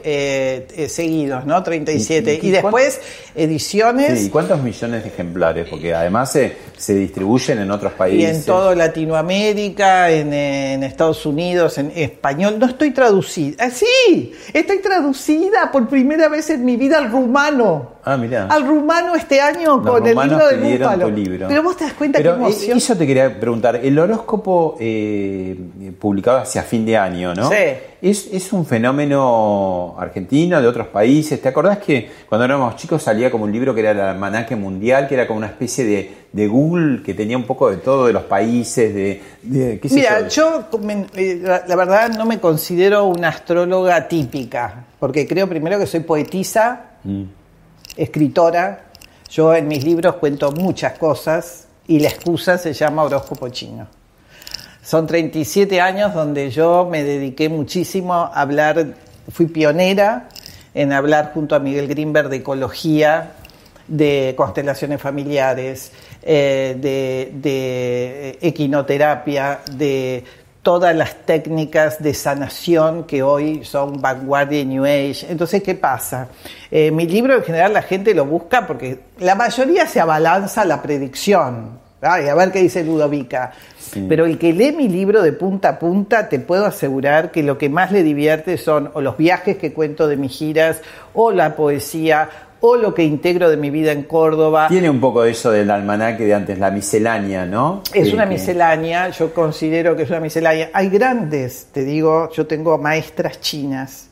seguidos, 0.87 1.45
¿no? 1.45 1.61
37 1.61 1.98
¿Y, 1.99 2.51
después 2.51 2.99
ediciones. 3.35 4.23
¿Y 4.23 4.29
cuántos 4.29 4.61
millones 4.61 5.03
de 5.03 5.09
ejemplares? 5.09 5.67
Porque 5.69 5.93
además 5.93 6.31
se, 6.31 6.55
se 6.77 6.95
distribuyen 6.95 7.59
en 7.59 7.71
otros 7.71 7.93
países. 7.93 8.21
Y 8.21 8.25
en 8.25 8.45
toda 8.45 8.75
Latinoamérica, 8.75 10.09
en, 10.11 10.33
en, 10.33 10.83
Estados 10.83 11.25
Unidos, 11.25 11.77
en 11.77 11.91
español. 11.95 12.57
No 12.59 12.65
estoy 12.65 12.91
traducida. 12.91 13.65
Ah, 13.65 13.69
sí, 13.69 14.33
estoy 14.53 14.79
traducida 14.79 15.71
por 15.71 15.87
primera 15.87 16.29
vez 16.29 16.49
en 16.49 16.65
mi 16.65 16.77
vida 16.77 16.97
al 16.97 17.11
rumano. 17.11 17.98
Ah, 18.09 18.17
mira. 18.17 18.47
Al 18.47 18.65
rumano 18.65 19.13
este 19.13 19.39
año 19.39 19.83
con 19.83 20.05
el 20.07 20.15
libro 20.15 20.47
del 20.47 20.79
Búfalo. 20.79 21.09
Libro. 21.11 21.47
Pero 21.47 21.61
vos 21.61 21.77
te 21.77 21.83
das 21.83 21.93
cuenta 21.93 22.19
que 22.19 22.27
emoción. 22.27 22.77
Eso 22.77 22.95
te 22.95 23.05
quería 23.05 23.39
preguntar. 23.39 23.75
El 23.75 23.99
horóscopo 23.99 24.77
eh, 24.79 25.55
publicado 25.99 26.39
hacia 26.39 26.63
fin 26.63 26.87
de 26.87 26.97
año, 26.97 27.35
¿no? 27.35 27.49
Sí. 27.49 27.55
Es, 28.01 28.27
es, 28.31 28.51
un 28.51 28.65
fenómeno 28.65 29.95
argentino, 29.99 30.59
de 30.59 30.67
otros 30.67 30.87
países. 30.87 31.39
¿Te 31.39 31.49
acordás 31.49 31.77
que 31.77 32.09
cuando 32.27 32.45
éramos 32.45 32.77
chicos 32.77 33.03
salía 33.03 33.29
como 33.29 33.43
un 33.43 33.51
libro 33.51 33.75
que 33.75 33.81
era 33.81 33.91
el 33.91 33.99
almanaque 33.99 34.55
mundial, 34.55 35.07
que 35.07 35.13
era 35.13 35.27
como 35.27 35.37
una 35.37 35.47
especie 35.47 35.85
de, 35.85 36.11
de 36.31 36.47
Google 36.47 37.03
que 37.03 37.13
tenía 37.13 37.37
un 37.37 37.43
poco 37.43 37.69
de 37.69 37.77
todo, 37.77 38.07
de 38.07 38.13
los 38.13 38.23
países, 38.23 38.91
de... 38.91 39.21
Mira, 39.91 40.27
yo, 40.29 40.65
eh, 41.13 41.41
la, 41.43 41.75
verdad 41.75 42.09
no 42.09 42.25
me 42.25 42.39
considero 42.39 43.05
una 43.05 43.27
astróloga 43.27 44.07
típica, 44.07 44.85
porque 44.99 45.27
creo 45.27 45.47
primero 45.47 45.77
que 45.77 45.85
soy 45.85 45.99
poetisa. 45.99 46.85
Mm 47.03 47.38
escritora. 47.95 48.85
Yo 49.29 49.53
en 49.53 49.67
mis 49.67 49.83
libros 49.83 50.15
cuento 50.15 50.51
muchas 50.51 50.97
cosas 50.97 51.67
y 51.87 51.99
la 51.99 52.09
excusa 52.09 52.57
se 52.57 52.73
llama 52.73 53.03
horóscopo 53.03 53.49
chino. 53.49 53.87
Son 54.81 55.05
37 55.05 55.81
años 55.81 56.13
donde 56.13 56.49
yo 56.49 56.87
me 56.89 57.03
dediqué 57.03 57.49
muchísimo 57.49 58.13
a 58.13 58.41
hablar, 58.41 58.95
fui 59.31 59.47
pionera 59.47 60.29
en 60.73 60.93
hablar 60.93 61.31
junto 61.33 61.55
a 61.55 61.59
Miguel 61.59 61.87
Grimberg 61.87 62.29
de 62.29 62.37
ecología, 62.37 63.33
de 63.87 64.33
constelaciones 64.37 65.01
familiares, 65.01 65.91
eh, 66.21 66.75
de, 66.79 67.31
de 67.33 68.37
equinoterapia, 68.41 69.61
de 69.71 70.23
todas 70.61 70.95
las 70.95 71.25
técnicas 71.25 72.01
de 72.01 72.13
sanación 72.13 73.05
que 73.05 73.23
hoy 73.23 73.63
son 73.63 74.01
vanguardia 74.01 74.59
y 74.59 74.65
New 74.65 74.83
Age. 74.83 75.27
Entonces, 75.29 75.63
¿qué 75.63 75.75
pasa? 75.75 76.27
Eh, 76.69 76.91
mi 76.91 77.07
libro 77.07 77.35
en 77.35 77.43
general 77.43 77.73
la 77.73 77.81
gente 77.81 78.13
lo 78.13 78.25
busca 78.25 78.67
porque 78.67 78.99
la 79.19 79.35
mayoría 79.35 79.87
se 79.87 79.99
abalanza 79.99 80.61
a 80.61 80.65
la 80.65 80.81
predicción. 80.81 81.79
Ay, 82.01 82.27
a 82.29 82.35
ver 82.35 82.51
qué 82.51 82.59
dice 82.59 82.83
Ludovica. 82.83 83.51
Pero 84.07 84.25
el 84.25 84.37
que 84.37 84.53
lee 84.53 84.71
mi 84.71 84.87
libro 84.87 85.21
de 85.21 85.33
punta 85.33 85.69
a 85.69 85.79
punta, 85.79 86.29
te 86.29 86.39
puedo 86.39 86.65
asegurar 86.65 87.31
que 87.31 87.43
lo 87.43 87.57
que 87.57 87.69
más 87.69 87.91
le 87.91 88.03
divierte 88.03 88.57
son 88.57 88.91
o 88.93 89.01
los 89.01 89.17
viajes 89.17 89.57
que 89.57 89.73
cuento 89.73 90.07
de 90.07 90.15
mis 90.15 90.31
giras, 90.31 90.81
o 91.13 91.31
la 91.31 91.55
poesía, 91.55 92.29
o 92.61 92.75
lo 92.75 92.93
que 92.93 93.03
integro 93.03 93.49
de 93.49 93.57
mi 93.57 93.69
vida 93.69 93.91
en 93.91 94.03
Córdoba. 94.03 94.67
Tiene 94.67 94.89
un 94.89 94.99
poco 94.99 95.23
de 95.23 95.31
eso 95.31 95.51
del 95.51 95.71
almanaque 95.71 96.25
de 96.25 96.33
antes, 96.33 96.59
la 96.59 96.71
miscelánea, 96.71 97.45
¿no? 97.45 97.83
Es 97.93 98.13
una 98.13 98.25
miscelánea, 98.25 99.09
yo 99.09 99.33
considero 99.33 99.95
que 99.95 100.03
es 100.03 100.09
una 100.09 100.19
miscelánea. 100.19 100.69
Hay 100.73 100.89
grandes, 100.89 101.67
te 101.71 101.83
digo, 101.83 102.29
yo 102.31 102.45
tengo 102.47 102.77
maestras 102.77 103.39
chinas. 103.39 104.09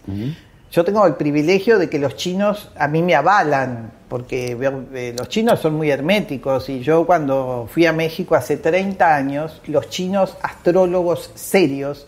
Yo 0.71 0.83
tengo 0.83 1.05
el 1.07 1.15
privilegio 1.15 1.79
de 1.79 1.89
que 1.89 1.97
los 1.97 2.15
chinos 2.15 2.71
a 2.77 2.87
mí 2.87 3.01
me 3.01 3.15
avalan, 3.15 3.91
porque 4.09 4.57
eh, 4.93 5.15
los 5.17 5.29
chinos 5.29 5.59
son 5.59 5.75
muy 5.75 5.89
herméticos 5.89 6.69
y 6.69 6.81
yo 6.81 7.05
cuando 7.05 7.67
fui 7.71 7.85
a 7.85 7.93
México 7.93 8.35
hace 8.35 8.57
30 8.57 9.15
años, 9.15 9.61
los 9.67 9.89
chinos 9.89 10.37
astrólogos 10.41 11.31
serios, 11.35 12.05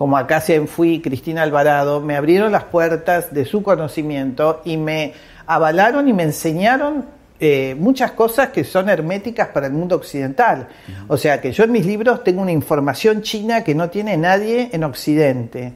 como 0.00 0.16
acá 0.16 0.40
se 0.40 0.66
fui 0.66 1.02
Cristina 1.02 1.42
Alvarado, 1.42 2.00
me 2.00 2.16
abrieron 2.16 2.52
las 2.52 2.64
puertas 2.64 3.34
de 3.34 3.44
su 3.44 3.62
conocimiento 3.62 4.62
y 4.64 4.78
me 4.78 5.12
avalaron 5.46 6.08
y 6.08 6.14
me 6.14 6.22
enseñaron 6.22 7.04
eh, 7.38 7.76
muchas 7.78 8.12
cosas 8.12 8.48
que 8.48 8.64
son 8.64 8.88
herméticas 8.88 9.48
para 9.48 9.66
el 9.66 9.74
mundo 9.74 9.96
occidental. 9.96 10.68
O 11.06 11.18
sea 11.18 11.42
que 11.42 11.52
yo 11.52 11.64
en 11.64 11.72
mis 11.72 11.84
libros 11.84 12.24
tengo 12.24 12.40
una 12.40 12.50
información 12.50 13.20
china 13.20 13.62
que 13.62 13.74
no 13.74 13.90
tiene 13.90 14.16
nadie 14.16 14.70
en 14.72 14.84
Occidente. 14.84 15.74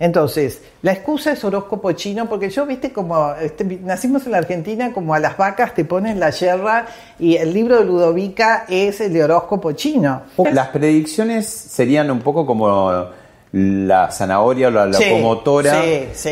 Entonces, 0.00 0.62
la 0.82 0.92
excusa 0.92 1.30
es 1.30 1.44
horóscopo 1.44 1.92
chino, 1.92 2.28
porque 2.28 2.50
yo, 2.50 2.66
viste, 2.66 2.90
como 2.90 3.34
este, 3.34 3.62
nacimos 3.84 4.26
en 4.26 4.32
la 4.32 4.38
Argentina, 4.38 4.92
como 4.92 5.14
a 5.14 5.20
las 5.20 5.36
vacas 5.36 5.74
te 5.74 5.84
ponen 5.84 6.18
la 6.18 6.30
yerra 6.30 6.86
y 7.20 7.36
el 7.36 7.54
libro 7.54 7.78
de 7.78 7.84
Ludovica 7.84 8.64
es 8.68 9.00
el 9.00 9.12
de 9.12 9.22
horóscopo 9.22 9.70
chino. 9.72 10.22
Las 10.52 10.68
predicciones 10.70 11.46
serían 11.46 12.10
un 12.10 12.20
poco 12.20 12.44
como 12.44 13.19
la 13.52 14.10
zanahoria 14.10 14.68
o 14.68 14.70
la 14.70 14.86
locomotora. 14.86 15.82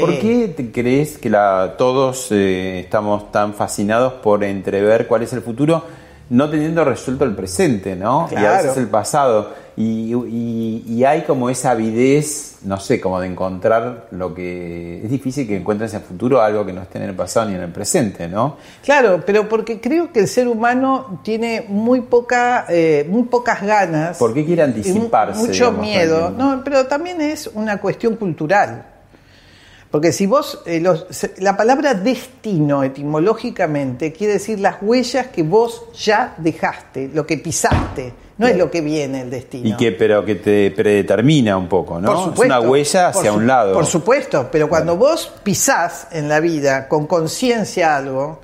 ¿Por 0.00 0.18
qué 0.18 0.52
te 0.56 0.70
crees 0.70 1.18
que 1.18 1.30
la, 1.30 1.74
todos 1.76 2.28
eh, 2.30 2.80
estamos 2.80 3.32
tan 3.32 3.54
fascinados 3.54 4.14
por 4.14 4.44
entrever 4.44 5.06
cuál 5.06 5.22
es 5.22 5.32
el 5.32 5.42
futuro, 5.42 5.84
no 6.30 6.48
teniendo 6.48 6.84
resuelto 6.84 7.24
el 7.24 7.34
presente, 7.34 7.96
¿no? 7.96 8.28
Y 8.30 8.36
a 8.36 8.52
veces 8.52 8.76
el 8.76 8.88
pasado. 8.88 9.67
Y, 9.80 11.04
hay 11.04 11.22
como 11.22 11.48
esa 11.48 11.70
avidez, 11.70 12.56
no 12.64 12.80
sé, 12.80 13.00
como 13.00 13.20
de 13.20 13.28
encontrar 13.28 14.08
lo 14.10 14.34
que 14.34 15.04
es 15.04 15.10
difícil 15.10 15.46
que 15.46 15.56
encuentres 15.56 15.94
en 15.94 16.00
el 16.00 16.06
futuro 16.06 16.42
algo 16.42 16.66
que 16.66 16.72
no 16.72 16.82
esté 16.82 16.98
en 16.98 17.04
el 17.04 17.14
pasado 17.14 17.48
ni 17.48 17.54
en 17.54 17.62
el 17.62 17.70
presente, 17.70 18.28
¿no? 18.28 18.56
Claro, 18.84 19.22
pero 19.24 19.48
porque 19.48 19.80
creo 19.80 20.12
que 20.12 20.20
el 20.20 20.28
ser 20.28 20.48
humano 20.48 21.20
tiene 21.22 21.64
muy 21.68 22.00
poca, 22.00 22.66
eh, 22.68 23.06
muy 23.08 23.22
pocas 23.22 23.62
ganas. 23.62 24.18
¿Por 24.18 24.34
qué 24.34 24.44
quiere 24.44 24.62
anticiparse? 24.62 25.38
Mucho 25.46 25.70
miedo. 25.70 26.30
No, 26.30 26.62
pero 26.64 26.86
también 26.86 27.20
es 27.20 27.48
una 27.54 27.80
cuestión 27.80 28.16
cultural. 28.16 28.84
Porque 29.90 30.12
si 30.12 30.26
vos, 30.26 30.60
eh, 30.66 30.82
la 31.38 31.56
palabra 31.56 31.94
destino 31.94 32.82
etimológicamente 32.82 34.12
quiere 34.12 34.34
decir 34.34 34.60
las 34.60 34.76
huellas 34.82 35.28
que 35.28 35.42
vos 35.42 35.84
ya 35.94 36.34
dejaste, 36.36 37.10
lo 37.12 37.26
que 37.26 37.38
pisaste 37.38 38.12
no 38.36 38.46
es 38.46 38.56
lo 38.56 38.70
que 38.70 38.80
viene 38.80 39.22
el 39.22 39.30
destino. 39.30 39.68
Y 39.68 39.76
que, 39.76 39.92
pero 39.92 40.24
que 40.24 40.36
te 40.36 40.70
predetermina 40.70 41.56
un 41.56 41.68
poco, 41.68 42.00
¿no? 42.00 42.12
Por 42.12 42.24
supuesto, 42.24 42.42
es 42.54 42.60
una 42.60 42.60
huella 42.60 43.08
hacia 43.08 43.32
un 43.32 43.46
lado. 43.46 43.72
Por 43.74 43.86
supuesto, 43.86 44.48
pero 44.52 44.68
cuando 44.68 44.96
vos 44.96 45.32
pisás 45.42 46.06
en 46.12 46.28
la 46.28 46.38
vida 46.38 46.86
con 46.86 47.06
conciencia 47.06 47.96
algo, 47.96 48.40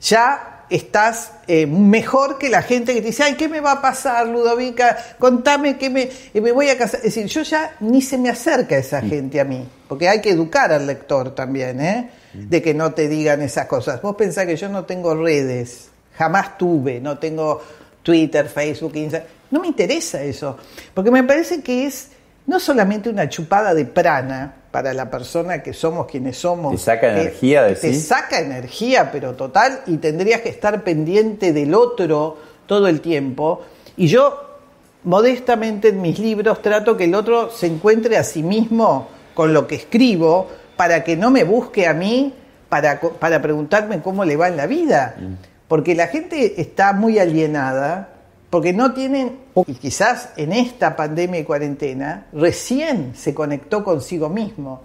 ya 0.00 0.55
estás 0.70 1.32
eh, 1.46 1.66
mejor 1.66 2.38
que 2.38 2.48
la 2.48 2.62
gente 2.62 2.94
que 2.94 3.00
te 3.00 3.08
dice, 3.08 3.22
ay, 3.22 3.34
¿qué 3.34 3.48
me 3.48 3.60
va 3.60 3.72
a 3.72 3.82
pasar, 3.82 4.26
Ludovica? 4.26 4.96
Contame 5.18 5.76
que 5.76 5.90
me, 5.90 6.08
eh, 6.34 6.40
me 6.40 6.52
voy 6.52 6.68
a 6.68 6.78
casar. 6.78 7.00
Es 7.00 7.14
decir, 7.14 7.26
yo 7.26 7.42
ya 7.42 7.76
ni 7.80 8.02
se 8.02 8.18
me 8.18 8.28
acerca 8.28 8.76
esa 8.76 9.00
mm. 9.00 9.08
gente 9.08 9.40
a 9.40 9.44
mí, 9.44 9.66
porque 9.88 10.08
hay 10.08 10.20
que 10.20 10.30
educar 10.30 10.72
al 10.72 10.86
lector 10.86 11.34
también, 11.34 11.80
¿eh? 11.80 12.10
Mm. 12.34 12.48
De 12.48 12.62
que 12.62 12.74
no 12.74 12.92
te 12.92 13.08
digan 13.08 13.42
esas 13.42 13.66
cosas. 13.66 14.00
Vos 14.02 14.16
pensás 14.16 14.46
que 14.46 14.56
yo 14.56 14.68
no 14.68 14.84
tengo 14.84 15.14
redes, 15.14 15.88
jamás 16.16 16.58
tuve, 16.58 17.00
no 17.00 17.18
tengo 17.18 17.62
Twitter, 18.02 18.48
Facebook, 18.48 18.96
Instagram. 18.96 19.28
No 19.50 19.60
me 19.60 19.68
interesa 19.68 20.22
eso, 20.22 20.56
porque 20.92 21.10
me 21.10 21.22
parece 21.22 21.62
que 21.62 21.86
es 21.86 22.08
no 22.46 22.60
solamente 22.60 23.08
una 23.08 23.28
chupada 23.28 23.74
de 23.74 23.84
prana 23.84 24.54
para 24.76 24.92
la 24.92 25.08
persona 25.08 25.62
que 25.62 25.72
somos 25.72 26.04
quienes 26.04 26.36
somos. 26.36 26.72
Te 26.72 26.76
saca 26.76 27.10
energía, 27.10 27.62
de 27.62 27.76
Te 27.76 27.94
saca 27.94 28.40
energía, 28.40 29.10
pero 29.10 29.32
total, 29.34 29.80
y 29.86 29.96
tendrías 29.96 30.42
que 30.42 30.50
estar 30.50 30.84
pendiente 30.84 31.54
del 31.54 31.72
otro 31.72 32.36
todo 32.66 32.86
el 32.86 33.00
tiempo. 33.00 33.62
Y 33.96 34.08
yo, 34.08 34.58
modestamente 35.04 35.88
en 35.88 36.02
mis 36.02 36.18
libros, 36.18 36.60
trato 36.60 36.94
que 36.94 37.04
el 37.04 37.14
otro 37.14 37.50
se 37.50 37.68
encuentre 37.68 38.18
a 38.18 38.22
sí 38.22 38.42
mismo 38.42 39.08
con 39.32 39.54
lo 39.54 39.66
que 39.66 39.76
escribo, 39.76 40.46
para 40.76 41.02
que 41.02 41.16
no 41.16 41.30
me 41.30 41.44
busque 41.44 41.86
a 41.86 41.94
mí 41.94 42.34
para, 42.68 43.00
para 43.00 43.40
preguntarme 43.40 44.02
cómo 44.02 44.26
le 44.26 44.36
va 44.36 44.48
en 44.48 44.58
la 44.58 44.66
vida. 44.66 45.16
Mm. 45.18 45.32
Porque 45.68 45.94
la 45.94 46.08
gente 46.08 46.60
está 46.60 46.92
muy 46.92 47.18
alienada, 47.18 48.10
porque 48.50 48.72
no 48.72 48.92
tienen, 48.92 49.38
y 49.66 49.74
quizás 49.74 50.30
en 50.36 50.52
esta 50.52 50.94
pandemia 50.96 51.40
y 51.40 51.44
cuarentena, 51.44 52.26
recién 52.32 53.14
se 53.14 53.34
conectó 53.34 53.82
consigo 53.82 54.28
mismo. 54.28 54.82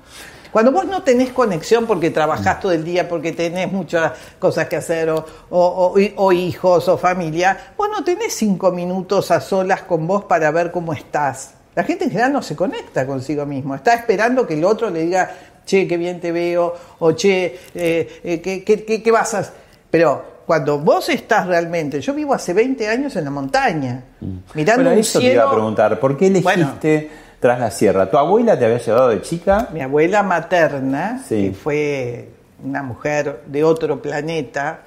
Cuando 0.51 0.73
vos 0.73 0.85
no 0.85 1.01
tenés 1.01 1.31
conexión 1.31 1.85
porque 1.85 2.09
trabajás 2.09 2.59
todo 2.59 2.73
el 2.73 2.83
día, 2.83 3.07
porque 3.07 3.31
tenés 3.31 3.71
muchas 3.71 4.11
cosas 4.37 4.67
que 4.67 4.75
hacer, 4.75 5.09
o, 5.09 5.25
o, 5.49 6.31
hijos, 6.33 6.87
o 6.89 6.97
familia, 6.97 7.73
vos 7.77 7.87
no 7.89 8.03
tenés 8.03 8.33
cinco 8.33 8.71
minutos 8.71 9.31
a 9.31 9.39
solas 9.39 9.83
con 9.83 10.05
vos 10.05 10.25
para 10.25 10.51
ver 10.51 10.71
cómo 10.71 10.91
estás. 10.91 11.53
La 11.73 11.85
gente 11.85 12.03
en 12.03 12.11
general 12.11 12.33
no 12.33 12.41
se 12.41 12.55
conecta 12.55 13.07
consigo 13.07 13.45
mismo, 13.45 13.75
está 13.75 13.93
esperando 13.93 14.45
que 14.45 14.55
el 14.55 14.65
otro 14.65 14.89
le 14.89 15.03
diga, 15.03 15.31
che, 15.65 15.87
qué 15.87 15.95
bien 15.95 16.19
te 16.19 16.33
veo, 16.33 16.73
o 16.99 17.11
che, 17.13 17.57
eh, 17.73 18.19
eh, 18.21 18.41
¿qué, 18.41 18.65
qué, 18.65 19.01
qué, 19.01 19.11
vas 19.11 19.33
a...? 19.33 19.49
Pero 19.89 20.40
cuando 20.51 20.79
vos 20.79 21.07
estás 21.07 21.47
realmente, 21.47 22.01
yo 22.01 22.13
vivo 22.13 22.33
hace 22.33 22.53
20 22.53 22.85
años 22.85 23.15
en 23.15 23.23
la 23.23 23.31
montaña, 23.31 24.03
mm. 24.19 24.37
mirando 24.53 24.83
bueno, 24.83 24.99
eso 24.99 25.17
te 25.17 25.31
iba 25.31 25.45
a 25.45 25.49
preguntar, 25.49 25.97
¿por 25.97 26.17
qué 26.17 26.27
elegiste 26.27 27.09
Tras 27.39 27.57
la 27.57 27.71
Sierra? 27.71 28.11
¿Tu 28.11 28.17
abuela 28.17 28.59
te 28.59 28.65
había 28.65 28.79
llevado 28.79 29.07
de 29.07 29.21
chica? 29.21 29.69
Mi 29.71 29.79
abuela 29.79 30.23
materna, 30.23 31.23
que 31.29 31.53
fue 31.53 32.31
una 32.61 32.83
mujer 32.83 33.43
de 33.45 33.63
otro 33.63 34.01
planeta, 34.01 34.81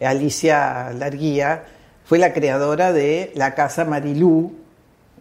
Alicia 0.00 0.90
Larguía, 0.94 1.64
fue 2.06 2.18
la 2.18 2.32
creadora 2.32 2.94
de 2.94 3.32
la 3.34 3.54
Casa 3.54 3.84
Marilú, 3.84 4.54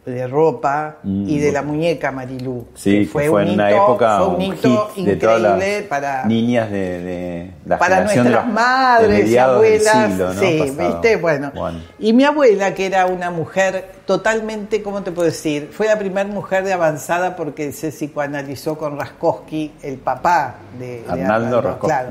de 0.06 0.28
ropa 0.28 0.98
y 1.04 1.40
de 1.40 1.50
mm. 1.50 1.54
la 1.54 1.62
muñeca 1.64 2.12
Marilú. 2.12 2.68
Sí, 2.76 3.06
fue, 3.06 3.28
fue 3.28 3.44
en 3.44 3.52
una 3.52 3.72
época 3.72 4.24
un 4.24 4.40
hito 4.40 4.92
increíble 4.96 5.82
para 5.90 6.26
niñas 6.26 6.70
de, 6.70 7.52
la 7.66 7.80
para 7.80 8.02
nuestras 8.02 8.48
madres 8.48 9.30
y 9.30 9.38
abuelas. 9.38 10.38
Sí, 10.40 10.74
viste, 10.78 11.16
bueno. 11.18 11.52
Y 11.98 12.14
mi 12.14 12.24
abuela, 12.24 12.74
que 12.76 12.86
era 12.86 13.08
una 13.08 13.32
mujer 13.32 13.94
totalmente, 14.06 14.84
¿cómo 14.84 15.02
te 15.02 15.12
puedo 15.12 15.26
decir? 15.28 15.70
Fue 15.72 15.88
la 15.88 15.98
primera 15.98 16.30
mujer 16.30 16.64
de 16.64 16.74
avanzada 16.74 17.36
porque 17.36 17.72
se 17.72 17.90
psicoanalizó 17.90 18.78
con 18.78 19.00
Raskowski, 19.00 19.74
el 19.82 19.98
papá 19.98 20.58
de, 20.78 21.04
Arnaldo 21.08 21.62
Raskowski. 21.62 21.88
Claro. 21.88 22.10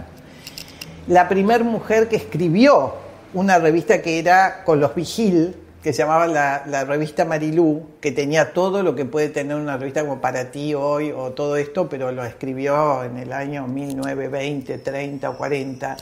La 1.07 1.29
primera 1.29 1.63
mujer 1.63 2.09
que 2.09 2.17
escribió 2.17 2.95
una 3.35 3.59
revista 3.59 4.03
que 4.03 4.19
era 4.19 4.63
con 4.65 4.81
los 4.81 4.95
Vigil, 4.95 5.55
que 5.85 5.93
se 5.93 5.99
llamaba 5.99 6.27
la, 6.27 6.85
revista 6.87 7.27
Marilú, 7.27 7.99
que 8.01 8.11
tenía 8.11 8.55
todo 8.55 8.83
lo 8.83 8.95
que 8.95 9.05
puede 9.05 9.29
tener 9.29 9.55
una 9.55 9.77
revista 9.77 10.01
como 10.01 10.19
para 10.19 10.51
ti 10.51 10.73
hoy 10.73 11.13
o 11.13 11.33
todo 11.33 11.59
esto, 11.59 11.91
pero 11.91 12.11
lo 12.11 12.25
escribió 12.25 13.05
en 13.05 13.19
el 13.19 13.35
año 13.35 13.67
1920, 13.67 14.79
30 14.79 15.29
o 15.29 15.37
40. 15.37 15.99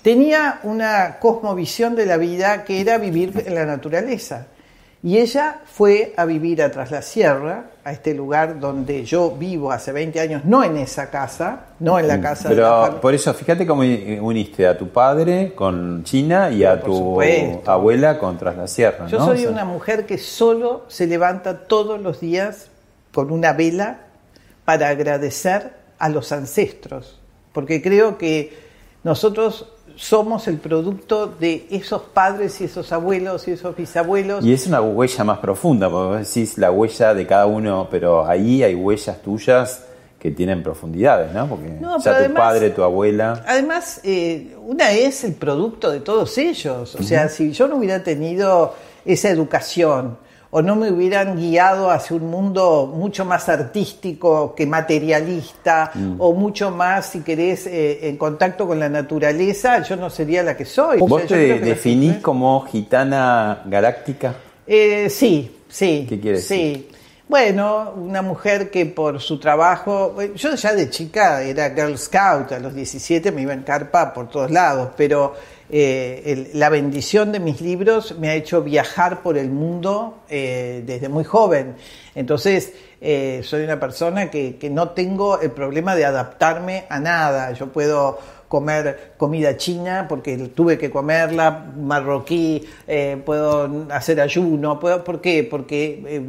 Tenía 0.00 0.60
una 0.62 1.18
cosmovisión 1.18 1.94
de 1.94 2.06
la 2.06 2.16
vida 2.16 2.64
que 2.64 2.80
era 2.80 2.96
vivir 2.96 3.34
en 3.44 3.54
la 3.54 3.66
naturaleza. 3.66 4.46
Y 5.04 5.18
ella 5.18 5.62
fue 5.64 6.14
a 6.16 6.24
vivir 6.24 6.62
atrás 6.62 6.92
la 6.92 7.02
sierra, 7.02 7.64
a 7.82 7.90
este 7.90 8.14
lugar 8.14 8.60
donde 8.60 9.04
yo 9.04 9.32
vivo 9.32 9.72
hace 9.72 9.90
20 9.90 10.20
años, 10.20 10.44
no 10.44 10.62
en 10.62 10.76
esa 10.76 11.10
casa, 11.10 11.66
no 11.80 11.98
en 11.98 12.06
la 12.06 12.18
mm, 12.18 12.22
casa 12.22 12.48
Pero 12.48 12.84
de 12.84 12.92
por 13.00 13.12
eso, 13.12 13.34
fíjate 13.34 13.66
cómo 13.66 13.82
uniste 13.82 14.64
a 14.64 14.78
tu 14.78 14.90
padre 14.90 15.54
con 15.56 16.04
China 16.04 16.50
y 16.50 16.62
a 16.62 16.80
tu 16.80 17.20
abuela 17.66 18.16
con 18.20 18.38
Tras 18.38 18.56
la 18.56 18.68
Sierra. 18.68 19.08
Yo 19.08 19.24
soy 19.24 19.46
una 19.46 19.64
mujer 19.64 20.06
que 20.06 20.18
solo 20.18 20.84
se 20.86 21.08
levanta 21.08 21.66
todos 21.66 22.00
los 22.00 22.20
días 22.20 22.68
con 23.12 23.32
una 23.32 23.52
vela 23.52 24.02
para 24.64 24.88
agradecer 24.88 25.72
a 25.98 26.08
los 26.10 26.30
ancestros, 26.30 27.18
porque 27.52 27.82
creo 27.82 28.18
que 28.18 28.56
nosotros 29.02 29.72
somos 29.96 30.48
el 30.48 30.58
producto 30.58 31.26
de 31.26 31.66
esos 31.70 32.02
padres 32.02 32.60
y 32.60 32.64
esos 32.64 32.92
abuelos 32.92 33.46
y 33.48 33.52
esos 33.52 33.76
bisabuelos. 33.76 34.44
Y 34.44 34.52
es 34.52 34.66
una 34.66 34.80
huella 34.80 35.24
más 35.24 35.38
profunda, 35.38 35.90
porque 35.90 36.18
vos 36.18 36.28
decís 36.28 36.58
la 36.58 36.70
huella 36.70 37.14
de 37.14 37.26
cada 37.26 37.46
uno, 37.46 37.88
pero 37.90 38.26
ahí 38.26 38.62
hay 38.62 38.74
huellas 38.74 39.22
tuyas 39.22 39.84
que 40.18 40.30
tienen 40.30 40.62
profundidades, 40.62 41.32
¿no? 41.32 41.48
Porque 41.48 41.78
ya 42.04 42.28
tu 42.28 42.34
padre, 42.34 42.70
tu 42.70 42.84
abuela. 42.84 43.42
Además, 43.46 44.00
eh, 44.04 44.56
una 44.64 44.92
es 44.92 45.24
el 45.24 45.34
producto 45.34 45.90
de 45.90 45.98
todos 45.98 46.38
ellos. 46.38 46.94
O 46.94 47.02
sea, 47.02 47.28
si 47.28 47.50
yo 47.50 47.66
no 47.66 47.76
hubiera 47.76 48.04
tenido 48.04 48.74
esa 49.04 49.30
educación 49.30 50.16
o 50.54 50.60
no 50.60 50.76
me 50.76 50.90
hubieran 50.90 51.34
guiado 51.38 51.90
hacia 51.90 52.14
un 52.14 52.30
mundo 52.30 52.92
mucho 52.94 53.24
más 53.24 53.48
artístico 53.48 54.54
que 54.54 54.66
materialista 54.66 55.90
mm. 55.94 56.16
o 56.18 56.34
mucho 56.34 56.70
más, 56.70 57.06
si 57.06 57.20
querés, 57.20 57.66
eh, 57.66 58.06
en 58.06 58.18
contacto 58.18 58.66
con 58.66 58.78
la 58.78 58.90
naturaleza, 58.90 59.82
yo 59.82 59.96
no 59.96 60.10
sería 60.10 60.42
la 60.42 60.54
que 60.54 60.66
soy. 60.66 60.98
¿Vos 60.98 61.26
te 61.26 61.58
definís 61.58 62.18
como 62.18 62.60
gitana 62.66 63.62
galáctica? 63.64 64.34
Eh, 64.66 65.08
sí, 65.08 65.50
sí. 65.70 66.04
¿Qué 66.06 66.20
quiere 66.20 66.36
decir? 66.36 66.91
Bueno, 67.32 67.94
una 67.96 68.20
mujer 68.20 68.70
que 68.70 68.84
por 68.84 69.18
su 69.18 69.40
trabajo, 69.40 70.14
yo 70.34 70.54
ya 70.54 70.74
de 70.74 70.90
chica 70.90 71.42
era 71.42 71.70
Girl 71.70 71.96
Scout, 71.96 72.52
a 72.52 72.58
los 72.58 72.74
17 72.74 73.32
me 73.32 73.40
iba 73.40 73.54
en 73.54 73.62
carpa 73.62 74.12
por 74.12 74.28
todos 74.28 74.50
lados, 74.50 74.90
pero 74.98 75.32
eh, 75.70 76.50
la 76.52 76.68
bendición 76.68 77.32
de 77.32 77.40
mis 77.40 77.62
libros 77.62 78.18
me 78.18 78.28
ha 78.28 78.34
hecho 78.34 78.62
viajar 78.62 79.22
por 79.22 79.38
el 79.38 79.48
mundo 79.48 80.18
eh, 80.28 80.82
desde 80.84 81.08
muy 81.08 81.24
joven. 81.24 81.76
Entonces, 82.14 82.74
eh, 83.00 83.40
soy 83.42 83.64
una 83.64 83.80
persona 83.80 84.30
que, 84.30 84.68
no 84.70 84.90
tengo 84.90 85.40
el 85.40 85.52
problema 85.52 85.96
de 85.96 86.04
adaptarme 86.04 86.84
a 86.90 87.00
nada. 87.00 87.52
Yo 87.52 87.72
puedo 87.72 88.18
comer 88.52 89.14
comida 89.16 89.56
china 89.56 90.04
porque 90.06 90.36
tuve 90.54 90.76
que 90.76 90.90
comerla, 90.90 91.72
marroquí, 91.74 92.62
puedo 93.24 93.86
hacer 93.90 94.20
ayuno, 94.20 94.78
puedo, 94.78 95.02
¿por 95.02 95.22
qué? 95.22 95.48
Porque 95.50 96.22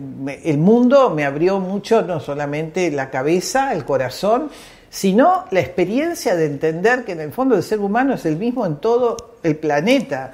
el 0.46 0.58
mundo 0.58 1.10
me 1.10 1.26
abrió 1.26 1.60
mucho, 1.60 2.02
no 2.02 2.22
solamente 2.22 2.90
la 2.92 3.10
cabeza, 3.10 3.74
el 3.74 3.84
corazón, 3.84 4.50
sino 4.90 5.44
la 5.52 5.60
experiencia 5.60 6.38
de 6.38 6.46
entender 6.46 7.04
que 7.04 7.12
en 7.12 7.20
el 7.20 7.34
fondo 7.34 7.58
el 7.58 7.64
ser 7.64 7.82
humano 7.82 8.14
es 8.14 8.26
el 8.26 8.38
mismo 8.38 8.66
en 8.66 8.78
todo 8.78 9.18
el 9.44 9.58
planeta. 9.58 10.32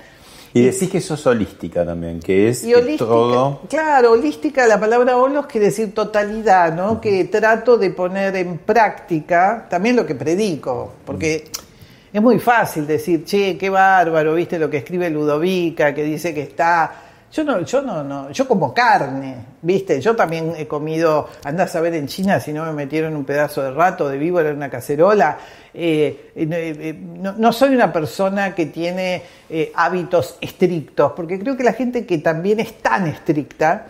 Y 0.54 0.62
decís 0.62 0.92
que 0.92 1.02
sos 1.02 1.26
holística 1.26 1.84
también, 1.84 2.20
que 2.20 2.50
es 2.50 2.68
todo. 3.00 3.62
Claro, 3.68 4.12
holística, 4.12 4.68
la 4.68 4.80
palabra 4.80 5.18
holos 5.18 5.48
quiere 5.48 5.68
decir 5.68 5.94
totalidad, 5.96 6.72
¿no? 6.76 7.02
Que 7.02 7.26
trato 7.26 7.78
de 7.78 7.90
poner 7.90 8.36
en 8.36 8.60
práctica 8.60 9.66
también 9.68 9.96
lo 9.96 10.06
que 10.06 10.14
predico, 10.14 10.94
porque 11.04 11.46
es 12.12 12.22
muy 12.22 12.40
fácil 12.40 12.88
decir, 12.88 13.24
che, 13.24 13.58
qué 13.58 13.70
bárbaro, 13.70 14.34
viste 14.34 14.58
lo 14.58 14.70
que 14.70 14.78
escribe 14.78 15.10
Ludovica, 15.10 15.94
que 15.94 16.04
dice 16.04 16.34
que 16.34 16.42
está 16.42 16.92
yo 17.32 17.44
no, 17.44 17.62
yo 17.62 17.82
no, 17.84 18.04
no, 18.04 18.32
yo 18.32 18.48
como 18.48 18.74
carne, 18.74 19.36
¿viste? 19.62 20.02
Yo 20.02 20.16
también 20.16 20.54
he 20.58 20.68
comido, 20.68 21.30
andás 21.44 21.76
a 21.76 21.82
ver 21.82 21.94
en 21.94 22.08
China 22.08 22.40
si 22.40 22.52
no 22.52 22.66
me 22.66 22.74
metieron 22.74 23.16
un 23.16 23.24
pedazo 23.24 23.62
de 23.62 23.70
rato 23.70 24.10
de 24.10 24.18
víbora 24.18 24.50
en 24.50 24.56
una 24.56 24.70
cacerola. 24.70 25.38
Eh, 25.72 26.32
eh, 26.36 26.48
eh, 26.50 26.94
no, 26.94 27.54
soy 27.54 27.76
una 27.76 27.94
persona 27.94 28.56
que 28.56 28.66
tiene 28.66 29.22
hábitos 29.76 30.38
estrictos, 30.42 31.12
porque 31.16 31.38
creo 31.38 31.56
que 31.56 31.64
la 31.64 31.74
gente 31.74 32.04
que 32.08 32.18
también 32.18 32.60
es 32.60 32.80
tan 32.80 33.06
estricta, 33.06 33.86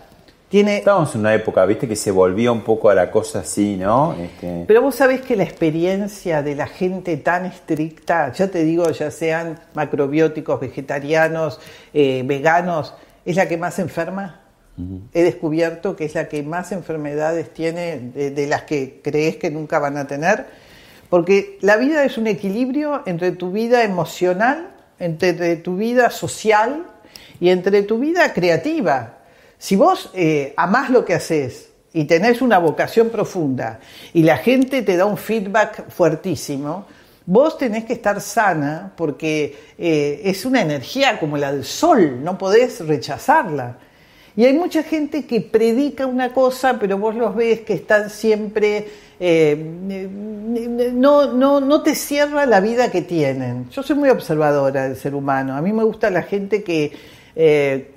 tiene... 0.49 0.79
Estamos 0.79 1.13
en 1.15 1.21
una 1.21 1.33
época, 1.33 1.65
viste, 1.65 1.87
que 1.87 1.95
se 1.95 2.11
volvía 2.11 2.51
un 2.51 2.61
poco 2.61 2.89
a 2.89 2.95
la 2.95 3.09
cosa 3.09 3.39
así, 3.39 3.77
¿no? 3.77 4.15
Este, 4.19 4.65
Pero 4.67 4.81
vos 4.81 4.95
sabés 4.95 5.21
que 5.21 5.35
la 5.35 5.43
experiencia 5.43 6.41
de 6.41 6.55
la 6.55 6.67
gente 6.67 7.15
tan 7.17 7.45
estricta, 7.45 8.33
ya 8.33 8.49
te 8.49 8.63
digo, 8.63 8.89
ya 8.89 9.11
sean 9.11 9.59
macrobióticos, 9.75 10.59
vegetarianos, 10.59 11.59
veganos, 11.93 12.95
es 13.25 13.35
la 13.35 13.47
que 13.47 13.57
más 13.57 13.79
enferma. 13.79 14.41
He 15.13 15.23
descubierto 15.23 15.97
que 15.97 16.05
es 16.05 16.15
la 16.15 16.29
que 16.29 16.41
más 16.41 16.71
enfermedades 16.71 17.53
tiene 17.53 17.99
de, 17.99 18.47
las 18.47 18.63
que 18.63 19.01
crees 19.03 19.35
que 19.35 19.51
nunca 19.51 19.77
van 19.77 19.97
a 19.97 20.07
tener, 20.07 20.45
porque 21.09 21.57
la 21.59 21.75
vida 21.75 22.05
es 22.05 22.17
un 22.17 22.27
equilibrio 22.27 23.03
entre 23.05 23.31
tu 23.33 23.51
vida 23.51 23.83
emocional, 23.83 24.69
entre 24.97 25.57
tu 25.57 25.75
vida 25.75 26.11
social 26.11 26.85
y 27.41 27.49
entre 27.49 27.83
tu 27.83 27.99
vida 27.99 28.31
creativa. 28.33 29.18
Si 29.59 29.75
vos 29.75 30.09
eh, 30.15 30.55
amás 30.57 30.89
lo 30.89 31.05
que 31.05 31.13
haces 31.13 31.69
y 31.93 32.05
tenés 32.05 32.41
una 32.41 32.57
vocación 32.57 33.09
profunda 33.09 33.79
y 34.13 34.23
la 34.23 34.37
gente 34.37 34.81
te 34.81 34.97
da 34.97 35.05
un 35.05 35.17
feedback 35.17 35.89
fuertísimo, 35.91 36.87
Vos 37.31 37.59
tenés 37.59 37.85
que 37.85 37.93
estar 37.93 38.19
sana 38.21 38.91
porque 38.95 39.55
eh, 39.77 40.19
es 40.23 40.45
una 40.45 40.63
energía 40.63 41.19
como 41.19 41.37
la 41.37 41.51
del 41.51 41.63
sol, 41.63 42.23
no 42.23 42.39
podés 42.39 42.79
rechazarla. 42.79 43.77
Y 44.35 44.45
hay 44.45 44.53
mucha 44.53 44.81
gente 44.81 45.27
que 45.27 45.39
predica 45.39 46.07
una 46.07 46.33
cosa, 46.33 46.79
pero 46.79 46.97
vos 46.97 47.13
los 47.13 47.35
ves 47.35 47.59
que 47.59 47.73
están 47.73 48.09
siempre, 48.09 48.87
eh, 49.19 49.55
no, 50.91 51.31
no, 51.33 51.61
no 51.61 51.83
te 51.83 51.93
cierra 51.93 52.47
la 52.47 52.61
vida 52.61 52.89
que 52.89 53.03
tienen. 53.03 53.69
Yo 53.69 53.83
soy 53.83 53.95
muy 53.95 54.09
observadora 54.09 54.85
del 54.85 54.95
ser 54.95 55.13
humano. 55.13 55.55
A 55.55 55.61
mí 55.61 55.71
me 55.71 55.83
gusta 55.83 56.09
la 56.09 56.23
gente 56.23 56.63
que 56.63 56.93
eh, 57.41 57.91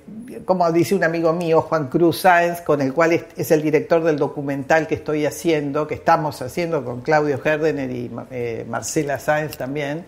como 0.45 0.71
dice 0.71 0.95
un 0.95 1.03
amigo 1.03 1.33
mío, 1.33 1.63
Juan 1.63 1.89
Cruz 1.89 2.19
Sáenz, 2.19 2.61
con 2.61 2.79
el 2.79 2.93
cual 2.93 3.11
es, 3.11 3.51
el 3.51 3.61
director 3.61 4.01
del 4.01 4.15
documental 4.15 4.87
que 4.87 4.95
estoy 4.95 5.25
haciendo, 5.25 5.85
que 5.85 5.95
estamos 5.95 6.41
haciendo 6.41 6.85
con 6.85 7.01
Claudio 7.01 7.37
Herdener 7.43 7.91
y 7.91 8.09
eh, 8.31 8.65
Marcela 8.69 9.19
Sáenz 9.19 9.57
también, 9.57 10.05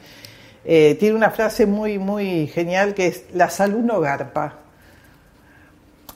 eh, 0.63 0.95
tiene 0.98 1.17
una 1.17 1.32
frase 1.32 1.65
muy, 1.65 2.00
muy 2.00 2.48
genial 2.48 2.93
que 2.93 3.08
es, 3.08 3.26
la 3.34 3.50
salud 3.50 3.82
no 3.82 4.00
garpa. 4.00 4.60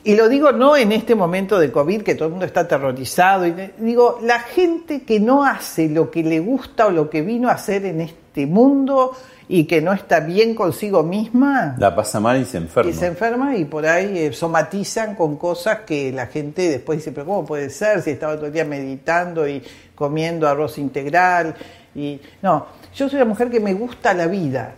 Y 0.06 0.16
lo 0.16 0.30
digo 0.30 0.54
no 0.54 0.78
en 0.78 0.94
este 0.94 1.14
momento 1.14 1.60
de 1.60 1.74
COVID, 1.74 2.04
que 2.04 2.16
todo 2.16 2.28
el 2.28 2.32
mundo 2.32 2.46
está 2.46 2.62
aterrorizado, 2.62 3.46
y 3.46 3.54
digo, 3.80 4.20
la 4.22 4.40
gente 4.40 5.04
que 5.04 5.20
no 5.20 5.44
hace 5.44 5.90
lo 5.90 6.10
que 6.10 6.24
le 6.24 6.40
gusta 6.40 6.88
o 6.88 6.92
lo 6.92 7.10
que 7.10 7.22
vino 7.22 7.50
a 7.50 7.56
hacer 7.56 7.84
en 7.84 8.00
este 8.00 8.46
mundo, 8.46 9.12
y 9.52 9.64
que 9.64 9.82
no 9.82 9.92
está 9.92 10.20
bien 10.20 10.54
consigo 10.54 11.02
misma. 11.02 11.76
La 11.80 11.96
pasa 11.96 12.20
mal 12.20 12.40
y 12.40 12.46
se 12.46 12.58
enferma. 12.58 12.92
Y 12.92 12.94
se 12.94 13.08
enferma 13.08 13.58
y 13.58 13.66
por 13.66 13.84
ahí 13.88 14.20
eh, 14.20 14.32
somatizan 14.32 15.16
con 15.16 15.38
cosas 15.38 15.80
que 15.80 16.12
la 16.12 16.28
gente 16.28 16.70
después 16.70 17.00
dice, 17.00 17.12
pero 17.12 17.26
¿cómo 17.26 17.46
puede 17.46 17.72
ser 17.72 18.04
si 18.04 18.12
estaba 18.12 18.36
todo 18.36 18.46
el 18.46 18.54
día 18.54 18.64
meditando 18.64 19.48
y 19.48 19.64
comiendo 19.96 20.48
arroz 20.48 20.78
integral? 20.78 21.56
Y 21.96 22.22
no, 22.44 22.68
yo 22.94 23.10
soy 23.10 23.16
una 23.18 23.26
mujer 23.26 23.50
que 23.50 23.60
me 23.60 23.74
gusta 23.74 24.14
la 24.14 24.28
vida. 24.28 24.76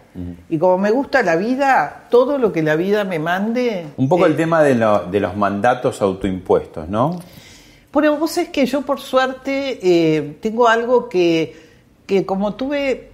Y 0.49 0.57
como 0.57 0.77
me 0.77 0.89
gusta 0.89 1.21
la 1.21 1.35
vida, 1.35 2.05
todo 2.09 2.37
lo 2.37 2.53
que 2.53 2.63
la 2.63 2.77
vida 2.77 3.03
me 3.03 3.19
mande... 3.19 3.87
Un 3.97 4.07
poco 4.07 4.25
el 4.25 4.33
eh, 4.33 4.35
tema 4.35 4.63
de, 4.63 4.75
de, 5.11 5.19
los 5.19 5.35
mandatos 5.35 6.01
autoimpuestos, 6.01 6.87
¿no? 6.87 7.19
Bueno, 7.91 8.15
vos 8.15 8.37
es 8.37 8.47
que 8.49 8.65
yo 8.65 8.83
por 8.83 9.01
suerte 9.01 9.79
eh, 9.83 10.37
tengo 10.41 10.69
algo 10.69 11.09
que, 11.09 11.55
que 12.05 12.25
como 12.25 12.55
tuve 12.55 13.10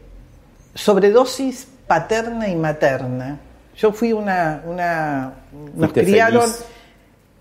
sobredosis 0.78 1.68
paterna 1.88 2.48
y 2.48 2.56
materna. 2.56 3.40
Yo 3.76 3.92
fui 3.92 4.14
una, 4.14 4.62
una 4.66 5.34
nos 5.76 5.92
criaron, 5.92 6.50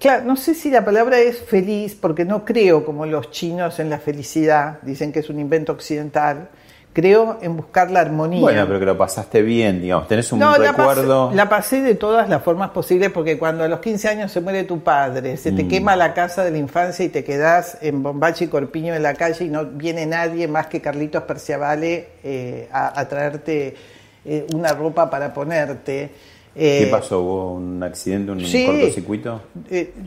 claro, 0.00 0.24
no 0.24 0.36
sé 0.36 0.54
si 0.54 0.70
la 0.70 0.84
palabra 0.84 1.18
es 1.18 1.38
feliz, 1.38 1.94
porque 1.94 2.24
no 2.24 2.44
creo 2.44 2.84
como 2.84 3.06
los 3.06 3.30
chinos 3.30 3.78
en 3.78 3.90
la 3.90 3.98
felicidad, 3.98 4.78
dicen 4.82 5.12
que 5.12 5.20
es 5.20 5.30
un 5.30 5.38
invento 5.38 5.72
occidental, 5.72 6.48
creo 6.96 7.36
en 7.42 7.58
buscar 7.58 7.90
la 7.90 8.00
armonía. 8.00 8.40
Bueno, 8.40 8.66
pero 8.66 8.78
que 8.78 8.86
lo 8.86 8.96
pasaste 8.96 9.42
bien, 9.42 9.82
digamos, 9.82 10.08
tenés 10.08 10.32
un 10.32 10.40
recuerdo. 10.40 11.30
La 11.34 11.46
pasé, 11.46 11.82
de 11.82 11.94
todas 11.94 12.26
las 12.26 12.42
formas 12.42 12.70
posibles 12.70 13.10
porque 13.10 13.36
cuando 13.36 13.64
a 13.64 13.68
los 13.68 13.80
15 13.80 14.08
años 14.08 14.32
se 14.32 14.40
muere 14.40 14.64
tu 14.64 14.80
padre, 14.80 15.36
se 15.36 15.52
te 15.52 15.64
mm. 15.64 15.68
quema 15.68 15.94
la 15.94 16.14
casa 16.14 16.42
de 16.42 16.52
la 16.52 16.56
infancia 16.56 17.04
y 17.04 17.10
te 17.10 17.22
quedás 17.22 17.76
en 17.82 18.02
Bombachi 18.02 18.44
y 18.44 18.48
Corpiño 18.48 18.94
en 18.94 19.02
la 19.02 19.12
calle 19.12 19.44
y 19.44 19.50
no 19.50 19.66
viene 19.66 20.06
nadie 20.06 20.48
más 20.48 20.68
que 20.68 20.80
Carlitos 20.80 21.24
Perciavale 21.24 22.08
eh, 22.24 22.66
a, 22.72 23.06
traerte 23.06 23.76
eh, 24.24 24.46
una 24.54 24.72
ropa 24.72 25.10
para 25.10 25.34
ponerte. 25.34 26.12
¿Qué 26.56 26.84
eh, 26.84 26.86
pasó? 26.86 27.20
¿Hubo 27.20 27.52
un 27.52 27.82
accidente, 27.82 28.32
un 28.32 28.38
cortocircuito? 28.38 29.42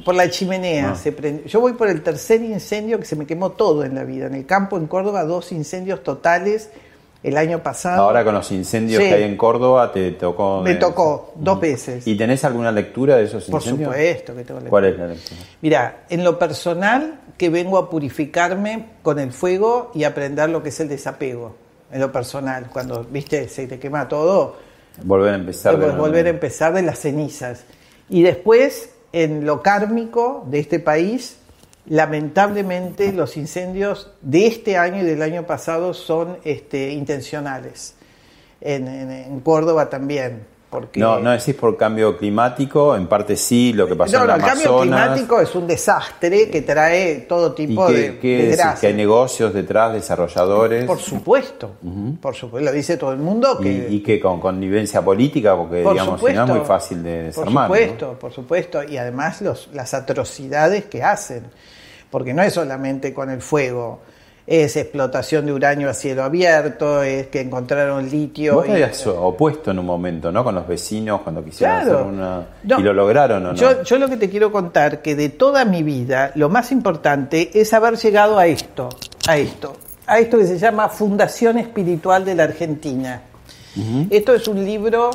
por 0.03 0.15
la 0.15 0.29
chimenea. 0.31 0.91
Ah. 0.91 0.95
Se 0.95 1.43
Yo 1.45 1.59
voy 1.59 1.73
por 1.73 1.87
el 1.89 2.01
tercer 2.01 2.41
incendio 2.41 2.97
que 2.99 3.05
se 3.05 3.15
me 3.15 3.27
quemó 3.27 3.51
todo 3.51 3.83
en 3.83 3.93
la 3.93 4.03
vida. 4.03 4.25
En 4.25 4.33
el 4.33 4.47
campo 4.47 4.77
en 4.77 4.87
Córdoba, 4.87 5.25
dos 5.25 5.51
incendios 5.51 6.01
totales 6.01 6.71
el 7.21 7.37
año 7.37 7.61
pasado. 7.61 8.01
Ahora 8.01 8.23
con 8.23 8.33
los 8.33 8.51
incendios 8.51 8.99
que 8.99 9.13
hay 9.13 9.23
en 9.23 9.37
Córdoba, 9.37 9.91
te 9.91 10.13
tocó. 10.13 10.61
Me 10.63 10.73
tocó 10.75 11.33
dos 11.35 11.59
veces. 11.59 12.07
¿Y 12.07 12.17
tenés 12.17 12.43
alguna 12.43 12.71
lectura 12.71 13.17
de 13.17 13.25
esos 13.25 13.47
incendios? 13.47 13.87
Por 13.89 13.95
supuesto 13.95 14.35
que 14.35 14.43
tengo 14.43 14.59
lectura. 14.59 14.69
¿Cuál 14.69 14.85
es 14.85 14.97
la 14.97 15.07
lectura? 15.07 15.41
Mira, 15.61 16.03
en 16.09 16.23
lo 16.23 16.39
personal, 16.39 17.19
que 17.37 17.49
vengo 17.51 17.77
a 17.77 17.91
purificarme 17.91 18.85
con 19.03 19.19
el 19.19 19.31
fuego 19.31 19.91
y 19.93 20.03
aprender 20.03 20.49
lo 20.49 20.63
que 20.63 20.69
es 20.69 20.79
el 20.79 20.89
desapego. 20.89 21.55
En 21.91 22.01
lo 22.01 22.11
personal, 22.11 22.69
cuando, 22.73 23.03
viste, 23.03 23.47
se 23.49 23.67
te 23.67 23.77
quema 23.77 24.07
todo 24.07 24.68
Volver 25.03 25.33
a 25.33 25.35
empezar. 25.35 25.77
De 25.77 25.91
volver 25.91 26.25
a 26.27 26.29
empezar 26.29 26.73
de 26.73 26.81
las 26.81 26.99
cenizas. 26.99 27.63
Y 28.09 28.23
después, 28.23 28.89
en 29.13 29.45
lo 29.45 29.61
kármico 29.61 30.45
de 30.49 30.59
este 30.59 30.79
país, 30.79 31.37
lamentablemente 31.87 33.11
los 33.11 33.35
incendios 33.35 34.11
de 34.21 34.47
este 34.47 34.77
año 34.77 35.01
y 35.01 35.05
del 35.05 35.21
año 35.21 35.45
pasado 35.45 35.93
son 35.93 36.37
este, 36.43 36.91
intencionales. 36.91 37.95
En, 38.61 39.39
Córdoba 39.41 39.89
también. 39.89 40.45
Porque... 40.69 40.99
No, 40.99 41.19
no 41.19 41.31
decís 41.31 41.55
por 41.55 41.75
cambio 41.77 42.15
climático, 42.15 42.95
en 42.95 43.07
parte 43.07 43.35
sí, 43.35 43.73
lo 43.73 43.87
que 43.87 43.95
pasó 43.95 44.17
no, 44.17 44.21
en 44.23 44.27
no, 44.27 44.35
el 44.35 44.41
el 44.41 44.45
cambio 44.47 44.67
Amazonas. 44.69 45.01
climático 45.03 45.41
es 45.41 45.55
un 45.55 45.65
desastre 45.65 46.49
que 46.51 46.61
trae 46.61 47.15
todo 47.27 47.55
¿Y 47.57 47.65
tipo 47.67 47.87
qué, 47.87 47.93
de, 47.93 48.19
qué 48.19 48.37
de 48.37 48.47
decís? 48.55 48.79
que 48.79 48.87
hay 48.87 48.93
negocios 48.93 49.51
detrás, 49.51 49.93
desarrolladores? 49.93 50.85
Por 50.85 50.99
supuesto, 50.99 51.71
por 52.21 52.35
supuesto, 52.35 52.65
lo 52.69 52.71
dice 52.71 52.97
todo 52.97 53.11
el 53.13 53.17
mundo 53.17 53.57
y, 53.61 53.63
que 53.63 53.87
y 53.89 54.03
que 54.03 54.19
con 54.19 54.39
connivencia 54.39 55.01
política, 55.01 55.57
porque 55.57 55.81
Por 55.81 55.93
digamos, 55.93 56.19
si 56.19 56.25
no 56.25 56.29
es 56.31 56.35
supuesto. 56.37 56.55
muy 56.55 56.65
fácil 56.67 57.03
de 57.03 57.15
Por 57.15 57.23
desarmar. 57.25 57.69
¿no? 57.69 57.75
supuesto, 57.75 58.19
por 58.19 58.31
supuesto. 58.31 58.83
Y 58.83 58.97
además 58.97 59.41
los, 59.41 59.69
las 59.73 59.93
atrocidades 59.95 60.85
que 60.85 61.01
hacen. 61.03 61.45
Porque 62.11 62.33
no 62.33 62.43
es 62.43 62.53
solamente 62.53 63.13
con 63.13 63.29
el 63.31 63.41
fuego. 63.41 64.01
Es 64.51 64.75
explotación 64.77 65.45
de 65.45 65.53
uranio 65.53 65.91
a 65.91 65.93
cielo 65.93 66.23
abierto, 66.23 67.03
es 67.03 67.27
que 67.27 67.41
encontraron 67.41 68.09
litio. 68.09 68.55
Vos 68.55 68.63
te 68.65 68.71
y- 68.71 68.73
habías 68.81 69.05
opuesto 69.05 69.69
en 69.69 69.77
un 69.77 69.85
momento, 69.85 70.31
¿no? 70.31 70.43
Con 70.43 70.55
los 70.55 70.67
vecinos 70.67 71.21
cuando 71.21 71.45
quisieron 71.45 71.81
Claro. 71.83 71.97
hacer 71.99 72.07
una... 72.07 72.47
No. 72.63 72.79
¿Y 72.79 72.81
lo 72.81 72.93
lograron 72.93 73.45
o 73.45 73.49
no? 73.51 73.55
Yo, 73.55 73.83
yo 73.83 73.99
lo 73.99 74.09
que 74.09 74.17
te 74.17 74.27
quiero 74.27 74.51
contar, 74.51 75.03
que 75.03 75.15
de 75.15 75.29
toda 75.29 75.65
mi 75.65 75.83
vida, 75.83 76.31
lo 76.33 76.49
más 76.49 76.71
importante 76.71 77.51
es 77.53 77.71
haber 77.75 77.95
llegado 77.97 78.39
a 78.39 78.47
esto, 78.47 78.89
a 79.27 79.37
esto, 79.37 79.75
a 80.07 80.17
esto 80.17 80.39
que 80.39 80.47
se 80.47 80.57
llama 80.57 80.89
Fundación 80.89 81.59
Espiritual 81.59 82.25
de 82.25 82.33
la 82.33 82.45
Argentina. 82.45 83.21
Esto 84.09 84.33
es 84.33 84.47
un 84.47 84.65
libro 84.65 85.11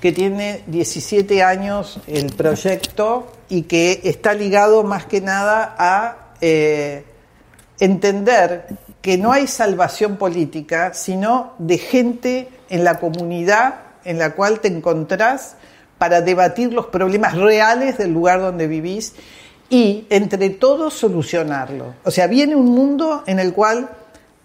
que 0.00 0.12
tiene 0.12 0.62
17 0.68 1.42
años 1.42 1.98
el 2.06 2.32
proyecto 2.32 3.26
y 3.48 3.62
que 3.62 4.00
está 4.04 4.34
ligado 4.34 4.84
más 4.84 5.04
que 5.06 5.20
nada 5.20 5.74
a 5.76 6.16
eh, 6.40 7.02
entender 7.80 8.66
que 9.00 9.18
no 9.18 9.32
hay 9.32 9.46
salvación 9.46 10.16
política, 10.16 10.92
sino 10.94 11.54
de 11.58 11.78
gente 11.78 12.48
en 12.68 12.84
la 12.84 12.98
comunidad 12.98 13.74
en 14.04 14.18
la 14.18 14.32
cual 14.32 14.60
te 14.60 14.68
encontrás 14.68 15.56
para 15.98 16.20
debatir 16.20 16.72
los 16.72 16.86
problemas 16.86 17.34
reales 17.36 17.98
del 17.98 18.12
lugar 18.12 18.40
donde 18.40 18.66
vivís 18.66 19.14
y 19.68 20.06
entre 20.10 20.50
todos 20.50 20.94
solucionarlo. 20.94 21.94
O 22.04 22.10
sea, 22.10 22.26
viene 22.26 22.56
un 22.56 22.66
mundo 22.66 23.24
en 23.26 23.38
el 23.38 23.52
cual 23.52 23.90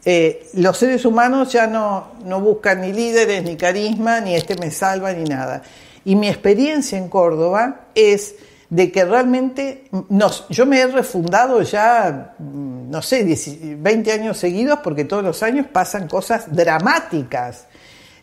eh, 0.06 0.48
los 0.54 0.78
seres 0.78 1.06
humanos 1.06 1.52
ya 1.54 1.68
no, 1.68 2.12
no 2.26 2.42
buscan 2.42 2.82
ni 2.82 2.92
líderes, 2.92 3.44
ni 3.44 3.56
carisma, 3.56 4.20
ni 4.20 4.36
este 4.36 4.56
me 4.56 4.70
salva, 4.70 5.14
ni 5.14 5.24
nada. 5.24 5.62
Y 6.04 6.16
mi 6.16 6.28
experiencia 6.28 6.98
en 6.98 7.08
Córdoba 7.08 7.86
es 7.96 8.36
de 8.74 8.92
que 8.92 9.06
realmente 9.06 9.84
nos, 10.10 10.48
yo 10.50 10.66
me 10.66 10.82
he 10.82 10.88
refundado 10.88 11.62
ya, 11.62 12.34
mm, 12.40 12.90
no 12.90 13.04
sé, 13.04 13.24
10 13.24 13.84
20 13.84 14.12
años 14.12 14.38
seguidos 14.40 14.80
porque 14.84 15.06
todos 15.06 15.24
los 15.24 15.44
años 15.44 15.68
pasan 15.72 16.08
cosas 16.08 16.46
dramáticas. 16.56 17.68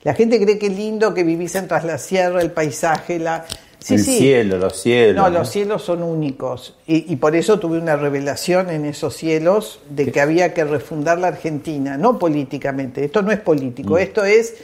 La 0.03 0.13
gente 0.13 0.43
cree 0.43 0.59
que 0.59 0.67
es 0.67 0.77
lindo 0.77 1.15
que 1.15 1.23
vivís 1.23 1.55
en 1.55 1.69
Tras 1.69 1.85
la 1.85 1.99
Sierra, 1.99 2.43
el 2.43 2.51
paisaje, 2.51 3.21
la... 3.21 3.45
Sí, 3.79 3.95
el 3.95 4.01
sí. 4.01 4.19
cielo, 4.19 4.59
los 4.59 4.83
cielos. 4.83 5.15
No, 5.15 5.31
los 5.31 5.49
cielos 5.49 5.83
son 5.83 6.03
únicos. 6.03 6.77
Y, 6.85 7.11
y 7.13 7.17
por 7.17 7.37
eso 7.37 7.61
tuve 7.61 7.79
una 7.79 7.95
revelación 7.95 8.71
en 8.71 8.85
esos 8.87 9.15
cielos 9.17 9.81
de 9.89 10.11
que 10.11 10.21
había 10.21 10.53
que 10.53 10.65
refundar 10.65 11.19
la 11.19 11.29
Argentina, 11.29 11.97
no 11.97 12.19
políticamente. 12.19 13.05
Esto 13.05 13.23
no 13.23 13.31
es 13.31 13.39
político, 13.39 13.99
esto 13.99 14.25
es 14.25 14.57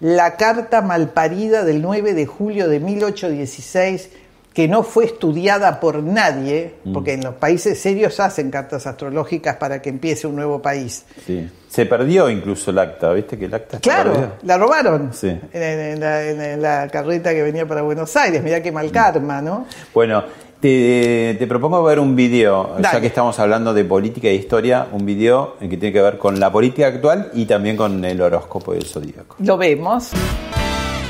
la 0.00 0.36
carta 0.36 0.82
malparida 0.82 1.64
del 1.64 1.80
9 1.80 2.14
de 2.14 2.26
julio 2.26 2.68
de 2.68 2.80
1816 2.80 4.10
que 4.58 4.66
no 4.66 4.82
fue 4.82 5.04
estudiada 5.04 5.78
por 5.78 6.02
nadie, 6.02 6.74
porque 6.92 7.12
en 7.12 7.22
los 7.22 7.34
países 7.34 7.78
serios 7.80 8.18
hacen 8.18 8.50
cartas 8.50 8.88
astrológicas 8.88 9.54
para 9.54 9.80
que 9.80 9.88
empiece 9.88 10.26
un 10.26 10.34
nuevo 10.34 10.60
país. 10.60 11.04
Sí. 11.24 11.48
Se 11.68 11.86
perdió 11.86 12.28
incluso 12.28 12.72
el 12.72 12.80
acta, 12.80 13.12
¿viste 13.12 13.38
que 13.38 13.44
el 13.44 13.54
acta 13.54 13.76
está 13.76 13.88
Claro, 13.88 14.32
la 14.42 14.58
robaron 14.58 15.12
Sí. 15.12 15.28
en, 15.28 15.62
en 15.62 16.00
la, 16.00 16.24
en 16.24 16.60
la 16.60 16.88
carreta 16.88 17.32
que 17.32 17.44
venía 17.44 17.68
para 17.68 17.82
Buenos 17.82 18.16
Aires. 18.16 18.42
Mirá 18.42 18.60
qué 18.60 18.72
mal 18.72 18.90
karma, 18.90 19.40
¿no? 19.40 19.64
Bueno, 19.94 20.24
te, 20.60 21.36
te 21.38 21.46
propongo 21.46 21.80
ver 21.84 22.00
un 22.00 22.16
video, 22.16 22.80
ya 22.82 23.00
que 23.00 23.06
estamos 23.06 23.38
hablando 23.38 23.72
de 23.72 23.84
política 23.84 24.26
e 24.26 24.34
historia, 24.34 24.88
un 24.90 25.06
video 25.06 25.54
que 25.60 25.68
tiene 25.68 25.92
que 25.92 26.02
ver 26.02 26.18
con 26.18 26.40
la 26.40 26.50
política 26.50 26.88
actual 26.88 27.30
y 27.32 27.46
también 27.46 27.76
con 27.76 28.04
el 28.04 28.20
horóscopo 28.20 28.72
del 28.72 28.82
zodíaco. 28.86 29.36
Lo 29.38 29.56
vemos. 29.56 30.10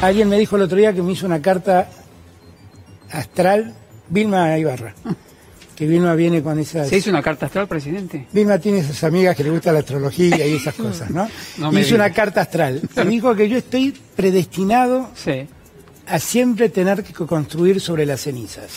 Alguien 0.03 0.28
me 0.28 0.38
dijo 0.38 0.55
el 0.57 0.62
otro 0.62 0.76
día 0.76 0.92
que 0.92 1.01
me 1.03 1.12
hizo 1.12 1.24
una 1.24 1.40
carta 1.42 1.88
astral, 3.11 3.74
Vilma 4.09 4.56
Ibarra. 4.59 4.94
Que 5.76 5.86
Vilma 5.86 6.14
viene 6.16 6.42
con 6.42 6.59
esas. 6.59 6.88
¿Se 6.88 6.96
hizo 6.96 7.11
una 7.11 7.22
carta 7.22 7.46
astral, 7.46 7.68
presidente? 7.68 8.26
Vilma 8.32 8.59
tiene 8.59 8.78
esas 8.80 9.04
amigas 9.04 9.36
que 9.36 9.44
le 9.44 9.50
gusta 9.50 9.72
la 9.72 9.78
astrología 9.78 10.44
y 10.46 10.56
esas 10.56 10.74
cosas, 10.74 11.09
¿no? 11.11 11.28
No 11.59 11.70
me 11.70 11.82
hizo 11.82 11.94
una 11.94 12.12
carta 12.12 12.40
astral. 12.40 12.82
Y 12.96 13.06
dijo 13.06 13.34
que 13.36 13.48
yo 13.48 13.59
estoy 13.59 13.94
predestinado 14.16 15.11
Sí. 15.14 15.46
a 16.06 16.18
siempre 16.18 16.68
tener 16.68 17.04
que 17.04 17.12
construir 17.12 17.80
sobre 17.80 18.04
las 18.06 18.22
cenizas. 18.22 18.70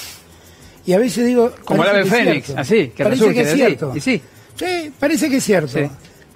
Y 0.85 0.93
a 0.93 0.99
veces 0.99 1.25
digo. 1.25 1.51
Como 1.65 1.83
el 1.83 1.89
ave 1.89 2.05
fénix, 2.05 2.45
cierto. 2.45 2.61
así, 2.61 2.87
que 2.95 3.03
parece 3.03 3.21
resurge 3.25 3.33
que 3.33 3.49
es 3.49 3.53
cierto. 3.55 3.93
Y 3.95 3.99
sí. 4.01 4.21
Sí, 4.55 4.91
parece 4.99 5.27
que 5.29 5.37
es 5.37 5.43
cierto. 5.43 5.79
Sí. 5.79 5.89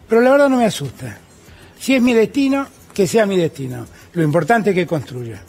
Pero 0.10 0.22
la 0.22 0.32
verdad 0.32 0.50
no 0.50 0.58
me 0.58 0.66
asusta. 0.66 1.18
Si 1.80 1.94
es 1.94 2.02
mi 2.02 2.14
destino, 2.16 2.66
que 2.94 3.06
sea 3.06 3.26
mi 3.28 3.38
destino. 3.38 3.86
Lo 4.14 4.24
importante 4.24 4.72
es 4.72 4.76
que 4.76 4.88
construya. 4.88 5.44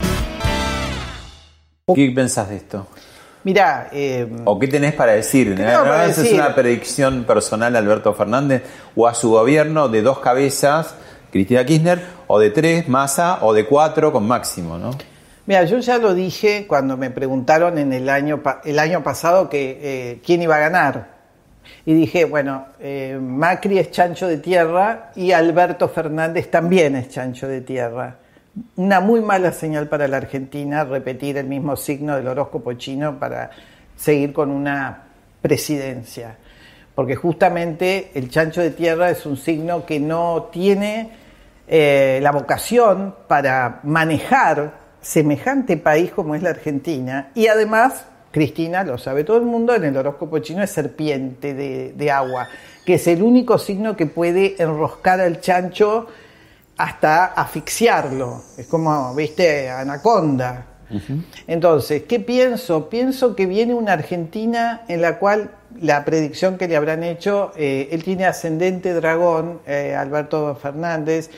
¿Qué 1.94 2.10
pensás 2.10 2.48
de 2.48 2.56
esto? 2.56 2.88
Mirá, 3.44 3.90
eh, 3.92 4.26
¿O 4.44 4.58
qué 4.58 4.66
tenés 4.66 4.92
para 4.94 5.12
decir? 5.12 5.54
¿Qué 5.54 5.62
tengo 5.62 5.84
para 5.84 6.06
¿Es 6.06 6.32
una 6.32 6.52
predicción 6.52 7.22
personal 7.22 7.72
de 7.72 7.78
Alberto 7.78 8.12
Fernández 8.12 8.64
o 8.96 9.06
a 9.06 9.14
su 9.14 9.30
gobierno 9.30 9.88
de 9.88 10.02
dos 10.02 10.18
cabezas, 10.18 10.96
Cristina 11.30 11.64
Kirchner, 11.64 12.02
o 12.26 12.40
de 12.40 12.50
tres, 12.50 12.88
Massa, 12.88 13.38
o 13.42 13.54
de 13.54 13.66
cuatro 13.66 14.10
con 14.10 14.26
Máximo, 14.26 14.78
¿no? 14.78 14.90
mira, 15.46 15.62
yo 15.62 15.78
ya 15.78 15.98
lo 15.98 16.12
dije 16.12 16.66
cuando 16.66 16.96
me 16.96 17.10
preguntaron 17.10 17.78
en 17.78 17.92
el 17.92 18.08
año, 18.08 18.42
el 18.64 18.80
año 18.80 19.04
pasado 19.04 19.48
que 19.48 19.78
eh, 19.80 20.20
quién 20.26 20.42
iba 20.42 20.56
a 20.56 20.58
ganar. 20.58 21.10
Y 21.84 21.94
dije, 21.94 22.24
bueno, 22.24 22.66
eh, 22.80 23.16
Macri 23.22 23.78
es 23.78 23.92
chancho 23.92 24.26
de 24.26 24.38
tierra 24.38 25.12
y 25.14 25.30
Alberto 25.30 25.88
Fernández 25.88 26.50
también 26.50 26.96
es 26.96 27.10
chancho 27.10 27.46
de 27.46 27.60
tierra. 27.60 28.16
Una 28.76 29.00
muy 29.00 29.20
mala 29.20 29.52
señal 29.52 29.86
para 29.86 30.08
la 30.08 30.16
Argentina 30.16 30.84
repetir 30.84 31.36
el 31.36 31.46
mismo 31.46 31.76
signo 31.76 32.16
del 32.16 32.26
horóscopo 32.26 32.72
chino 32.72 33.18
para 33.18 33.50
seguir 33.96 34.32
con 34.32 34.50
una 34.50 35.02
presidencia. 35.42 36.38
Porque 36.94 37.16
justamente 37.16 38.12
el 38.14 38.30
chancho 38.30 38.62
de 38.62 38.70
tierra 38.70 39.10
es 39.10 39.26
un 39.26 39.36
signo 39.36 39.84
que 39.84 40.00
no 40.00 40.48
tiene 40.50 41.10
eh, 41.68 42.18
la 42.22 42.32
vocación 42.32 43.14
para 43.28 43.80
manejar 43.82 44.72
semejante 45.02 45.76
país 45.76 46.10
como 46.12 46.34
es 46.34 46.42
la 46.42 46.50
Argentina. 46.50 47.30
Y 47.34 47.48
además, 47.48 48.06
Cristina, 48.30 48.84
lo 48.84 48.96
sabe 48.96 49.24
todo 49.24 49.36
el 49.36 49.44
mundo, 49.44 49.74
en 49.74 49.84
el 49.84 49.96
horóscopo 49.98 50.38
chino 50.38 50.62
es 50.62 50.70
serpiente 50.70 51.52
de, 51.52 51.92
de 51.92 52.10
agua, 52.10 52.48
que 52.86 52.94
es 52.94 53.06
el 53.06 53.22
único 53.22 53.58
signo 53.58 53.96
que 53.96 54.06
puede 54.06 54.56
enroscar 54.58 55.20
al 55.20 55.42
chancho 55.42 56.06
hasta 56.76 57.26
asfixiarlo. 57.26 58.42
Es 58.56 58.66
como, 58.66 59.14
viste, 59.14 59.70
anaconda. 59.70 60.66
Entonces, 61.48 62.04
¿qué 62.04 62.20
pienso? 62.20 62.88
Pienso 62.88 63.34
que 63.34 63.46
viene 63.46 63.74
una 63.74 63.94
Argentina 63.94 64.82
en 64.86 65.02
la 65.02 65.18
cual 65.18 65.50
la 65.80 66.04
predicción 66.04 66.58
que 66.58 66.68
le 66.68 66.76
habrán 66.76 67.02
hecho, 67.02 67.52
eh, 67.56 67.88
él 67.90 68.04
tiene 68.04 68.24
ascendente 68.24 68.94
dragón, 68.94 69.60
eh, 69.66 69.96
Alberto 69.98 70.54
Fernández, 70.54 71.30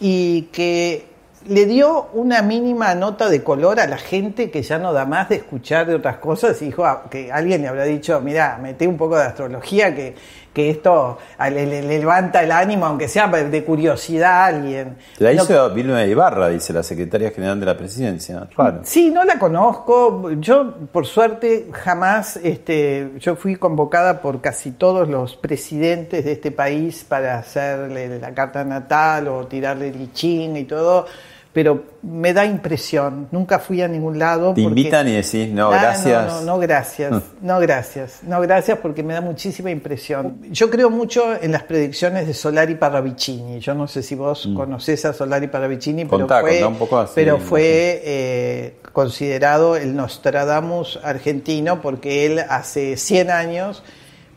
y 0.00 0.42
que 0.52 1.06
le 1.46 1.66
dio 1.66 2.08
una 2.12 2.42
mínima 2.42 2.94
nota 2.94 3.28
de 3.28 3.42
color 3.42 3.80
a 3.80 3.86
la 3.86 3.98
gente 3.98 4.50
que 4.50 4.62
ya 4.62 4.78
no 4.78 4.92
da 4.92 5.04
más 5.04 5.28
de 5.28 5.36
escuchar 5.36 5.86
de 5.86 5.94
otras 5.94 6.16
cosas 6.16 6.60
y 6.62 6.66
dijo 6.66 6.84
ah, 6.84 7.04
que 7.10 7.30
alguien 7.30 7.62
le 7.62 7.68
habrá 7.68 7.84
dicho, 7.84 8.20
mira, 8.20 8.58
mete 8.60 8.86
un 8.86 8.96
poco 8.96 9.16
de 9.16 9.24
astrología 9.24 9.94
que, 9.94 10.14
que 10.54 10.70
esto 10.70 11.18
le, 11.38 11.66
le- 11.66 11.82
le 11.82 11.98
levanta 11.98 12.42
el 12.42 12.52
ánimo, 12.52 12.86
aunque 12.86 13.08
sea 13.08 13.26
de 13.26 13.64
curiosidad 13.64 14.30
a 14.32 14.46
alguien. 14.46 14.96
La 15.18 15.32
No- 15.34 15.42
hizo 15.42 15.70
Vilma 15.74 16.04
Ibarra, 16.04 16.48
dice 16.48 16.72
la 16.72 16.82
secretaria 16.82 17.30
general 17.32 17.60
de 17.60 17.66
la 17.66 17.76
presidencia. 17.76 18.48
Sí, 18.84 19.10
no 19.10 19.24
la 19.24 19.38
conozco. 19.38 20.30
Yo, 20.38 20.74
por 20.92 21.04
suerte, 21.06 21.68
jamás, 21.72 22.36
este, 22.36 23.10
yo 23.18 23.36
fui 23.36 23.56
convocada 23.56 24.20
por 24.22 24.40
casi 24.40 24.70
todos 24.70 25.08
los 25.08 25.36
presidentes 25.36 26.24
de 26.24 26.32
este 26.32 26.52
país 26.52 27.04
para 27.06 27.38
hacerle 27.38 28.20
la 28.20 28.32
carta 28.32 28.64
natal 28.64 29.28
o 29.28 29.46
tirarle 29.46 29.88
el 29.88 29.98
lichín 29.98 30.56
y 30.56 30.64
todo, 30.64 31.06
pero 31.54 31.84
me 32.02 32.34
da 32.34 32.44
impresión. 32.44 33.28
Nunca 33.30 33.58
fui 33.60 33.80
a 33.80 33.88
ningún 33.88 34.18
lado. 34.18 34.52
Te 34.54 34.62
porque- 34.62 34.80
invitan 34.80 35.08
y 35.08 35.12
decís, 35.12 35.48
no, 35.50 35.70
Ah, 35.70 35.78
gracias. 35.80 36.26
No, 36.26 36.40
no, 36.40 36.46
no, 36.46 36.58
gracias. 36.58 37.12
No, 37.40 37.60
gracias. 37.60 38.18
No, 38.24 38.40
gracias 38.40 38.78
porque 38.78 39.02
me 39.04 39.14
da 39.14 39.20
muchísima 39.20 39.70
impresión. 39.70 40.38
Yo 40.50 40.68
creo 40.68 40.90
mucho 40.90 41.22
en 41.40 41.52
las 41.52 41.62
predicciones 41.62 42.26
de 42.26 42.34
Solari 42.34 42.74
Parravicini. 42.74 43.60
Yo 43.60 43.72
no 43.72 43.86
sé 43.86 44.02
si 44.02 44.14
vos 44.16 44.48
conocés 44.54 45.04
a 45.04 45.12
Solari 45.12 45.46
Parravicini, 45.46 46.04
pero 46.04 46.18
Mm. 46.18 46.20
Contá, 46.22 46.40
fue, 46.40 46.50
contá 46.50 46.68
un 46.68 46.76
poco 46.76 46.98
así. 46.98 47.12
pero 47.14 47.38
fue 47.38 48.02
eh, 48.04 48.74
considerado 48.92 49.76
el 49.76 49.94
Nostradamus 49.94 50.98
argentino 51.04 51.80
porque 51.80 52.26
él 52.26 52.40
hace 52.48 52.96
100 52.96 53.30
años 53.30 53.82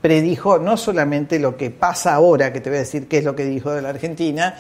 predijo 0.02 0.60
no 0.60 0.78
solamente 0.78 1.40
lo 1.40 1.58
que 1.58 1.72
pasa 1.72 2.14
ahora, 2.14 2.54
que 2.54 2.62
te 2.62 2.70
voy 2.70 2.78
a 2.78 2.82
decir 2.82 3.08
qué 3.08 3.18
es 3.18 3.24
lo 3.24 3.36
que 3.36 3.44
dijo 3.46 3.72
de 3.72 3.82
la 3.82 3.90
Argentina, 3.90 4.54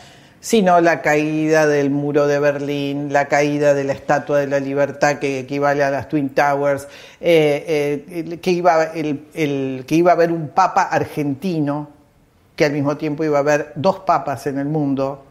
sino 0.47 0.79
la 0.79 1.01
caída 1.01 1.67
del 1.67 1.89
muro 1.89 2.25
de 2.25 2.39
Berlín, 2.39 3.11
la 3.11 3.27
caída 3.27 3.73
de 3.73 3.83
la 3.83 3.91
Estatua 3.91 4.39
de 4.39 4.47
la 4.47 4.61
Libertad 4.61 5.19
que 5.19 5.39
equivale 5.39 5.83
a 5.83 5.91
las 5.91 6.07
Twin 6.07 6.29
Towers, 6.29 6.87
eh, 7.19 8.05
eh, 8.07 8.39
que, 8.41 8.51
iba, 8.51 8.85
el, 8.85 9.83
que 9.85 9.95
iba 9.95 10.11
a 10.11 10.13
haber 10.13 10.31
un 10.31 10.47
papa 10.47 10.83
argentino, 10.83 11.89
que 12.55 12.63
al 12.63 12.71
mismo 12.71 12.95
tiempo 12.95 13.25
iba 13.25 13.35
a 13.35 13.41
haber 13.41 13.73
dos 13.75 13.99
papas 13.99 14.47
en 14.47 14.57
el 14.57 14.67
mundo. 14.67 15.25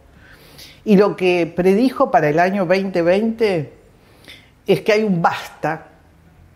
Y 0.84 0.98
lo 0.98 1.16
que 1.16 1.50
predijo 1.56 2.10
para 2.10 2.28
el 2.28 2.38
año 2.38 2.66
2020 2.66 3.72
es 4.66 4.80
que 4.82 4.92
hay 4.92 5.02
un 5.02 5.22
basta, 5.22 5.86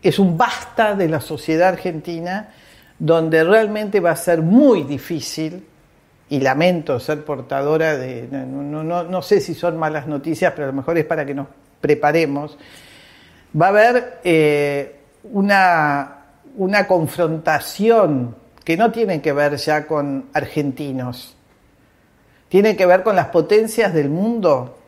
es 0.02 0.18
un 0.18 0.36
basta 0.36 0.94
de 0.94 1.08
la 1.08 1.22
sociedad 1.22 1.70
argentina 1.70 2.50
donde 2.98 3.42
realmente 3.42 4.00
va 4.00 4.10
a 4.10 4.16
ser 4.16 4.42
muy 4.42 4.82
difícil 4.82 5.64
y 6.30 6.38
lamento 6.38 7.00
ser 7.00 7.24
portadora 7.24 7.98
de, 7.98 8.28
no, 8.30 8.62
no, 8.84 9.02
no, 9.02 9.22
sé 9.22 9.40
si 9.40 9.52
son 9.52 9.76
malas 9.76 10.06
noticias, 10.06 10.52
pero 10.52 10.68
a 10.68 10.70
lo 10.70 10.76
mejor 10.76 10.96
es 10.96 11.04
para 11.04 11.26
que 11.26 11.34
nos 11.34 11.48
preparemos, 11.80 12.56
va 13.60 13.66
a 13.66 13.68
haber 13.70 14.20
eh, 14.22 15.00
una, 15.24 16.18
una 16.56 16.86
confrontación 16.86 18.36
que 18.64 18.76
no 18.76 18.92
tiene 18.92 19.20
que 19.20 19.32
ver 19.32 19.56
ya 19.56 19.88
con 19.88 20.26
argentinos, 20.32 21.36
tiene 22.48 22.76
que 22.76 22.86
ver 22.86 23.02
con 23.02 23.16
las 23.16 23.26
potencias 23.26 23.92
del 23.92 24.08
mundo 24.08 24.78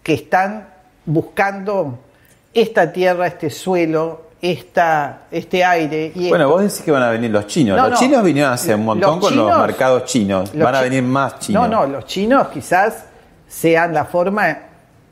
que 0.00 0.14
están 0.14 0.68
buscando 1.06 1.98
esta 2.52 2.92
tierra, 2.92 3.26
este 3.26 3.50
suelo, 3.50 4.30
esta, 4.40 5.22
este 5.30 5.64
aire. 5.64 6.12
Y 6.14 6.28
bueno, 6.28 6.48
vos 6.48 6.62
decís 6.62 6.82
que 6.82 6.90
van 6.90 7.02
a 7.02 7.10
venir 7.10 7.30
los 7.30 7.46
chinos. 7.46 7.76
los 7.90 7.98
chinos 7.98 8.22
vinieron 8.22 8.52
hace 8.52 8.74
un 8.74 8.84
montón 8.84 9.20
con 9.20 9.34
los 9.36 9.58
mercados 9.58 10.04
chinos. 10.04 10.52
Van 10.54 10.74
a 10.74 10.80
venir 10.80 11.02
más 11.02 11.38
chinos. 11.38 11.68
No, 11.68 11.80
no, 11.80 11.86
los 11.86 12.04
chinos 12.06 12.48
quizás 12.48 13.04
sean 13.48 13.94
la 13.94 14.04
forma 14.04 14.58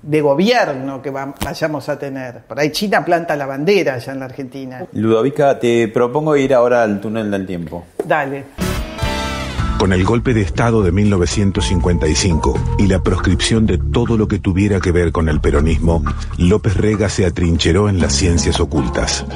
de 0.02 0.20
gobierno 0.20 1.00
que 1.00 1.10
vayamos 1.10 1.88
a 1.88 1.98
tener. 1.98 2.40
Por 2.40 2.58
ahí 2.58 2.70
China 2.72 3.04
planta 3.04 3.36
la 3.36 3.46
bandera 3.46 3.94
allá 3.94 4.12
en 4.12 4.18
la 4.18 4.24
Argentina. 4.24 4.84
Ludovica, 4.92 5.58
te 5.58 5.88
propongo 5.88 6.36
ir 6.36 6.52
ahora 6.52 6.82
al 6.82 7.00
túnel 7.00 7.30
del 7.30 7.46
tiempo. 7.46 7.84
Dale. 8.04 8.71
Con 9.82 9.92
el 9.92 10.04
golpe 10.04 10.32
de 10.32 10.42
Estado 10.42 10.84
de 10.84 10.92
1955 10.92 12.76
y 12.78 12.86
la 12.86 13.02
proscripción 13.02 13.66
de 13.66 13.78
todo 13.78 14.16
lo 14.16 14.28
que 14.28 14.38
tuviera 14.38 14.78
que 14.78 14.92
ver 14.92 15.10
con 15.10 15.28
el 15.28 15.40
peronismo, 15.40 16.04
López 16.38 16.76
Rega 16.76 17.08
se 17.08 17.26
atrincheró 17.26 17.88
en 17.88 17.98
las 17.98 18.12
ciencias 18.12 18.60
ocultas. 18.60 19.26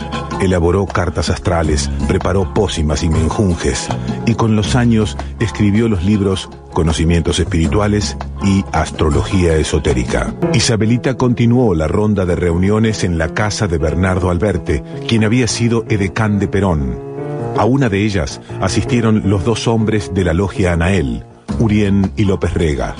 Elaboró 0.41 0.87
cartas 0.87 1.31
astrales, 1.31 1.91
preparó 2.07 2.55
pócimas 2.55 3.03
y 3.03 3.09
menjunjes, 3.09 3.89
y 4.25 4.37
con 4.37 4.55
los 4.55 4.77
años 4.77 5.17
escribió 5.41 5.89
los 5.89 6.05
libros 6.05 6.49
Conocimientos 6.73 7.41
Espirituales 7.41 8.17
y 8.45 8.65
Astrología 8.71 9.57
Esotérica. 9.57 10.33
Isabelita 10.55 11.17
continuó 11.17 11.75
la 11.75 11.89
ronda 11.89 12.25
de 12.25 12.37
reuniones 12.37 13.03
en 13.03 13.19
la 13.19 13.35
casa 13.35 13.67
de 13.67 13.79
Bernardo 13.79 14.31
Alberte, 14.31 14.85
quien 15.09 15.25
había 15.25 15.49
sido 15.49 15.85
edecán 15.89 16.39
de 16.39 16.47
Perón 16.47 17.06
a 17.59 17.65
una 17.65 17.89
de 17.89 18.05
ellas 18.05 18.41
asistieron 18.61 19.23
los 19.31 19.45
dos 19.45 19.67
hombres 19.67 20.13
de 20.15 20.25
la 20.25 20.35
logia 20.35 20.73
Anael, 20.73 21.25
Urien 21.59 22.13
y 22.17 22.25
López 22.25 22.55
Rega. 22.55 22.95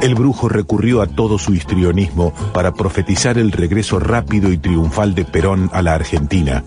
El 0.00 0.14
brujo 0.14 0.48
recurrió 0.48 1.02
a 1.02 1.06
todo 1.08 1.38
su 1.38 1.54
histrionismo 1.54 2.32
para 2.52 2.72
profetizar 2.72 3.36
el 3.36 3.50
regreso 3.50 3.98
rápido 3.98 4.52
y 4.52 4.58
triunfal 4.58 5.14
de 5.14 5.24
Perón 5.24 5.70
a 5.72 5.82
la 5.82 5.94
Argentina, 5.94 6.62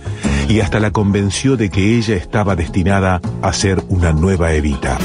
y 0.50 0.60
hasta 0.60 0.82
la 0.82 0.92
convenció 0.92 1.56
de 1.56 1.70
que 1.70 1.98
ella 1.98 2.16
estaba 2.16 2.58
destinada 2.58 3.22
a 3.42 3.54
ser 3.54 3.82
una 3.88 4.12
nueva 4.12 4.54
Evita. 4.54 4.98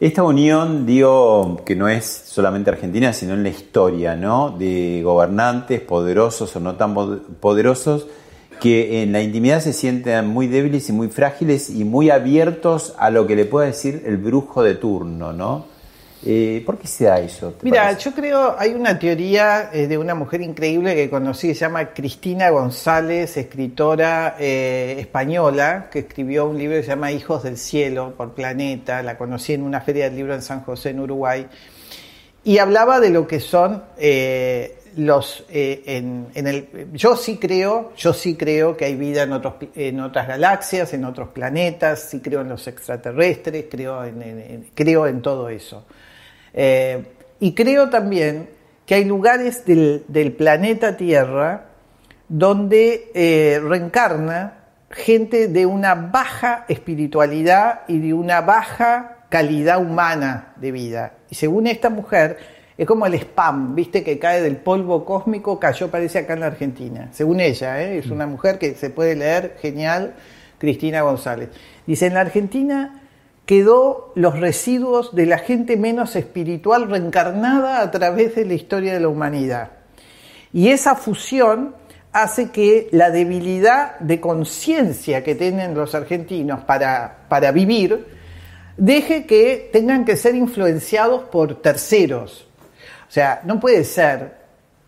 Esta 0.00 0.22
unión, 0.22 0.86
digo, 0.86 1.62
que 1.64 1.76
no 1.76 1.88
es 1.88 2.06
solamente 2.06 2.70
argentina, 2.70 3.12
sino 3.12 3.34
en 3.34 3.42
la 3.42 3.50
historia, 3.50 4.16
¿no? 4.16 4.50
De 4.58 5.02
gobernantes 5.04 5.82
poderosos 5.82 6.56
o 6.56 6.60
no 6.60 6.74
tan 6.74 6.94
poderosos, 6.94 8.06
que 8.64 9.02
en 9.02 9.12
la 9.12 9.20
intimidad 9.20 9.60
se 9.60 9.74
sienten 9.74 10.26
muy 10.26 10.46
débiles 10.46 10.88
y 10.88 10.92
muy 10.94 11.08
frágiles 11.08 11.68
y 11.68 11.84
muy 11.84 12.08
abiertos 12.08 12.94
a 12.96 13.10
lo 13.10 13.26
que 13.26 13.36
le 13.36 13.44
pueda 13.44 13.66
decir 13.66 14.04
el 14.06 14.16
brujo 14.16 14.62
de 14.62 14.74
turno, 14.76 15.34
¿no? 15.34 15.66
Eh, 16.24 16.62
¿Por 16.64 16.78
qué 16.78 16.86
se 16.86 17.04
da 17.04 17.20
eso? 17.20 17.56
Mira, 17.60 17.92
yo 17.98 18.12
creo, 18.12 18.56
hay 18.58 18.70
una 18.72 18.98
teoría 18.98 19.68
eh, 19.70 19.86
de 19.86 19.98
una 19.98 20.14
mujer 20.14 20.40
increíble 20.40 20.94
que 20.94 21.10
conocí, 21.10 21.48
que 21.48 21.54
se 21.54 21.60
llama 21.60 21.92
Cristina 21.92 22.48
González, 22.48 23.36
escritora 23.36 24.36
eh, 24.40 24.96
española, 24.98 25.90
que 25.92 25.98
escribió 25.98 26.46
un 26.46 26.56
libro 26.56 26.78
que 26.78 26.84
se 26.84 26.88
llama 26.88 27.12
Hijos 27.12 27.42
del 27.42 27.58
Cielo 27.58 28.14
por 28.16 28.32
Planeta, 28.32 29.02
la 29.02 29.18
conocí 29.18 29.52
en 29.52 29.62
una 29.62 29.82
feria 29.82 30.04
del 30.04 30.16
libro 30.16 30.32
en 30.32 30.40
San 30.40 30.62
José, 30.62 30.88
en 30.88 31.00
Uruguay, 31.00 31.46
y 32.42 32.56
hablaba 32.56 32.98
de 32.98 33.10
lo 33.10 33.26
que 33.26 33.40
son 33.40 33.82
los 34.96 35.44
eh, 35.48 35.82
en, 35.86 36.46
el 36.46 36.88
yo 36.92 37.16
sí 37.16 37.36
creo 37.36 37.92
yo 37.96 38.12
sí 38.12 38.36
creo 38.36 38.76
que 38.76 38.84
hay 38.84 38.96
vida 38.96 39.22
en 39.22 39.32
otros 39.32 39.54
en 39.74 40.00
otras 40.00 40.28
galaxias 40.28 40.92
en 40.94 41.04
otros 41.04 41.28
planetas 41.28 42.08
sí 42.10 42.20
creo 42.20 42.40
en 42.40 42.48
los 42.48 42.66
extraterrestres 42.66 43.66
creo 43.70 44.04
en, 44.04 44.70
creo 44.74 45.06
en 45.06 45.22
todo 45.22 45.48
eso. 45.48 45.86
Eh, 46.52 47.04
y 47.40 47.52
creo 47.52 47.90
también 47.90 48.48
que 48.86 48.94
hay 48.94 49.04
lugares 49.04 49.64
del, 49.64 50.34
planeta 50.36 50.96
Tierra 50.96 51.66
donde 52.28 53.10
eh, 53.14 53.60
reencarna 53.62 54.64
gente 54.90 55.48
de 55.48 55.66
una 55.66 55.94
baja 55.94 56.64
espiritualidad 56.68 57.80
y 57.88 57.98
de 57.98 58.14
una 58.14 58.40
baja 58.40 59.26
calidad 59.28 59.80
humana 59.80 60.52
de 60.56 60.70
vida. 60.70 61.14
Y 61.28 61.34
según 61.34 61.66
esta 61.66 61.90
mujer 61.90 62.38
es 62.76 62.86
como 62.86 63.06
el 63.06 63.14
spam, 63.14 63.74
viste, 63.74 64.02
que 64.02 64.18
cae 64.18 64.42
del 64.42 64.56
polvo 64.56 65.04
cósmico, 65.04 65.60
cayó, 65.60 65.90
parece 65.90 66.18
acá 66.18 66.32
en 66.32 66.40
la 66.40 66.46
Argentina. 66.46 67.08
Según 67.12 67.40
ella, 67.40 67.80
¿eh? 67.82 67.98
es 67.98 68.10
una 68.10 68.26
mujer 68.26 68.58
que 68.58 68.74
se 68.74 68.90
puede 68.90 69.14
leer, 69.14 69.56
genial, 69.60 70.14
Cristina 70.58 71.02
González. 71.02 71.50
Dice, 71.86 72.06
en 72.06 72.14
la 72.14 72.20
Argentina 72.22 73.02
quedó 73.46 74.12
los 74.16 74.40
residuos 74.40 75.14
de 75.14 75.26
la 75.26 75.38
gente 75.38 75.76
menos 75.76 76.16
espiritual 76.16 76.88
reencarnada 76.88 77.80
a 77.80 77.90
través 77.90 78.34
de 78.34 78.44
la 78.44 78.54
historia 78.54 78.92
de 78.92 79.00
la 79.00 79.08
humanidad. 79.08 79.70
Y 80.52 80.68
esa 80.68 80.96
fusión 80.96 81.74
hace 82.12 82.50
que 82.50 82.88
la 82.92 83.10
debilidad 83.10 83.98
de 83.98 84.20
conciencia 84.20 85.22
que 85.22 85.34
tienen 85.34 85.74
los 85.74 85.94
argentinos 85.94 86.64
para, 86.64 87.26
para 87.28 87.50
vivir 87.50 88.06
deje 88.76 89.26
que 89.26 89.68
tengan 89.72 90.04
que 90.04 90.16
ser 90.16 90.34
influenciados 90.34 91.24
por 91.24 91.60
terceros, 91.60 92.48
sea, 93.14 93.42
no 93.44 93.60
puede 93.60 93.84
ser, 93.84 94.34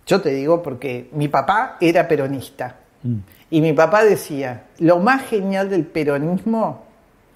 yo 0.05 0.21
te 0.21 0.31
digo 0.31 0.61
porque 0.61 1.09
mi 1.13 1.29
papá 1.29 1.77
era 1.81 2.09
peronista 2.09 2.75
mm. 3.03 3.17
y 3.51 3.61
mi 3.61 3.73
papá 3.73 4.05
decía, 4.05 4.65
lo 4.79 4.99
más 4.99 5.27
genial 5.27 5.71
del 5.71 5.87
peronismo 5.87 6.87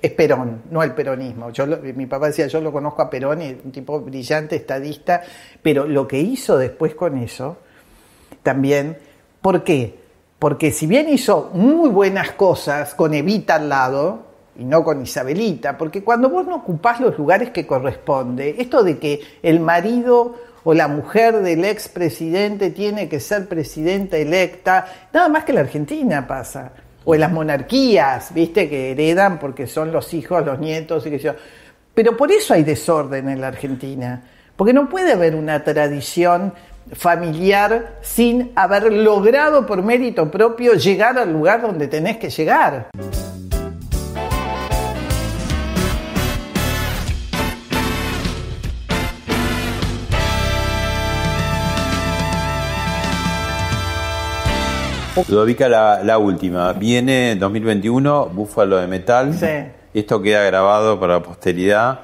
es 0.02 0.10
Perón, 0.12 0.62
no 0.70 0.82
el 0.82 0.92
peronismo. 0.92 1.50
Yo 1.50 1.66
mi 1.66 2.06
papá 2.06 2.28
decía, 2.28 2.46
yo 2.46 2.60
lo 2.60 2.72
conozco 2.72 3.02
a 3.02 3.10
Perón, 3.10 3.42
y 3.42 3.50
un 3.64 3.70
tipo 3.70 4.00
brillante, 4.00 4.56
estadista, 4.56 5.22
pero 5.62 5.86
lo 5.86 6.08
que 6.08 6.18
hizo 6.18 6.56
después 6.56 6.94
con 6.94 7.18
eso, 7.18 7.58
también, 8.42 8.98
¿por 9.42 9.62
qué? 9.62 10.00
Porque 10.38 10.70
si 10.72 10.86
bien 10.86 11.08
hizo 11.08 11.50
muy 11.52 11.90
buenas 11.90 12.32
cosas 12.32 12.94
con 12.94 13.12
Evita 13.14 13.56
al 13.56 13.68
lado, 13.68 14.30
y 14.56 14.64
no 14.64 14.84
con 14.84 15.02
Isabelita, 15.02 15.78
porque 15.78 16.02
cuando 16.02 16.28
vos 16.28 16.46
no 16.46 16.56
ocupás 16.56 17.00
los 17.00 17.16
lugares 17.16 17.50
que 17.50 17.66
corresponde, 17.66 18.56
esto 18.58 18.82
de 18.82 18.98
que 18.98 19.20
el 19.42 19.60
marido 19.60 20.34
o 20.64 20.74
la 20.74 20.88
mujer 20.88 21.40
del 21.40 21.64
expresidente 21.64 22.70
tiene 22.70 23.08
que 23.08 23.20
ser 23.20 23.48
presidenta 23.48 24.16
electa, 24.16 24.86
nada 25.12 25.28
más 25.28 25.44
que 25.44 25.52
la 25.52 25.60
Argentina 25.60 26.26
pasa, 26.26 26.72
o 27.04 27.14
en 27.14 27.20
las 27.20 27.32
monarquías, 27.32 28.32
viste, 28.34 28.68
que 28.68 28.92
heredan 28.92 29.38
porque 29.38 29.66
son 29.66 29.90
los 29.90 30.12
hijos, 30.12 30.44
los 30.44 30.58
nietos 30.58 31.06
y 31.06 31.10
que 31.10 31.18
yo. 31.18 31.32
Pero 31.94 32.16
por 32.16 32.30
eso 32.30 32.54
hay 32.54 32.62
desorden 32.62 33.28
en 33.28 33.40
la 33.40 33.48
Argentina, 33.48 34.22
porque 34.56 34.72
no 34.72 34.88
puede 34.88 35.12
haber 35.12 35.34
una 35.34 35.64
tradición 35.64 36.52
familiar 36.92 37.98
sin 38.02 38.52
haber 38.54 38.92
logrado 38.92 39.66
por 39.66 39.82
mérito 39.82 40.30
propio 40.30 40.74
llegar 40.74 41.18
al 41.18 41.32
lugar 41.32 41.62
donde 41.62 41.88
tenés 41.88 42.16
que 42.16 42.30
llegar. 42.30 42.90
Ludovica, 55.28 55.68
la, 55.68 56.02
la 56.02 56.18
última. 56.18 56.72
Viene 56.72 57.36
2021, 57.36 58.26
Búfalo 58.26 58.76
de 58.76 58.86
Metal. 58.86 59.34
Sí. 59.34 59.46
Esto 59.92 60.22
queda 60.22 60.44
grabado 60.44 60.98
para 61.00 61.14
la 61.14 61.22
posteridad. 61.22 62.00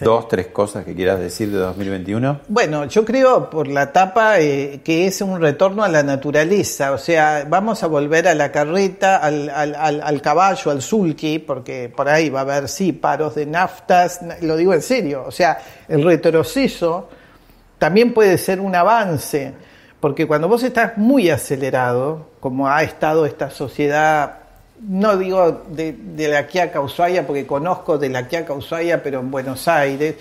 Dos, 0.00 0.28
tres 0.28 0.46
cosas 0.46 0.84
que 0.84 0.94
quieras 0.94 1.18
decir 1.18 1.50
de 1.50 1.58
2021. 1.58 2.40
Bueno, 2.48 2.84
yo 2.86 3.04
creo 3.04 3.50
por 3.50 3.66
la 3.66 3.84
etapa 3.84 4.38
eh, 4.38 4.80
que 4.84 5.06
es 5.06 5.20
un 5.20 5.40
retorno 5.40 5.82
a 5.82 5.88
la 5.88 6.02
naturaleza, 6.02 6.92
o 6.92 6.98
sea, 6.98 7.44
vamos 7.48 7.82
a 7.82 7.88
volver 7.88 8.28
a 8.28 8.34
la 8.34 8.52
carreta, 8.52 9.16
al, 9.16 9.50
al, 9.50 9.74
al, 9.74 10.22
caballo, 10.22 10.70
al 10.70 10.82
sulky, 10.82 11.40
porque 11.40 11.92
por 11.94 12.08
ahí 12.08 12.30
va 12.30 12.40
a 12.40 12.42
haber, 12.42 12.68
sí, 12.68 12.92
paros 12.92 13.34
de 13.34 13.46
naftas, 13.46 14.20
lo 14.40 14.56
digo 14.56 14.72
en 14.72 14.82
serio, 14.82 15.24
o 15.26 15.32
sea, 15.32 15.58
el 15.88 16.04
retroceso 16.04 17.08
también 17.78 18.14
puede 18.14 18.38
ser 18.38 18.60
un 18.60 18.74
avance, 18.74 19.52
porque 20.00 20.26
cuando 20.26 20.48
vos 20.48 20.62
estás 20.62 20.96
muy 20.96 21.30
acelerado, 21.30 22.28
como 22.40 22.68
ha 22.68 22.82
estado 22.82 23.26
esta 23.26 23.50
sociedad 23.50 24.38
no 24.80 25.16
digo 25.16 25.64
de, 25.68 26.28
la 26.28 26.46
Quiaca 26.46 26.80
Ushuaia, 26.80 27.26
porque 27.26 27.46
conozco 27.46 27.98
de 27.98 28.08
la 28.08 28.28
Quiaca 28.28 28.52
Ushuaia, 28.52 29.02
pero 29.02 29.20
en 29.20 29.30
Buenos 29.30 29.66
Aires, 29.68 30.16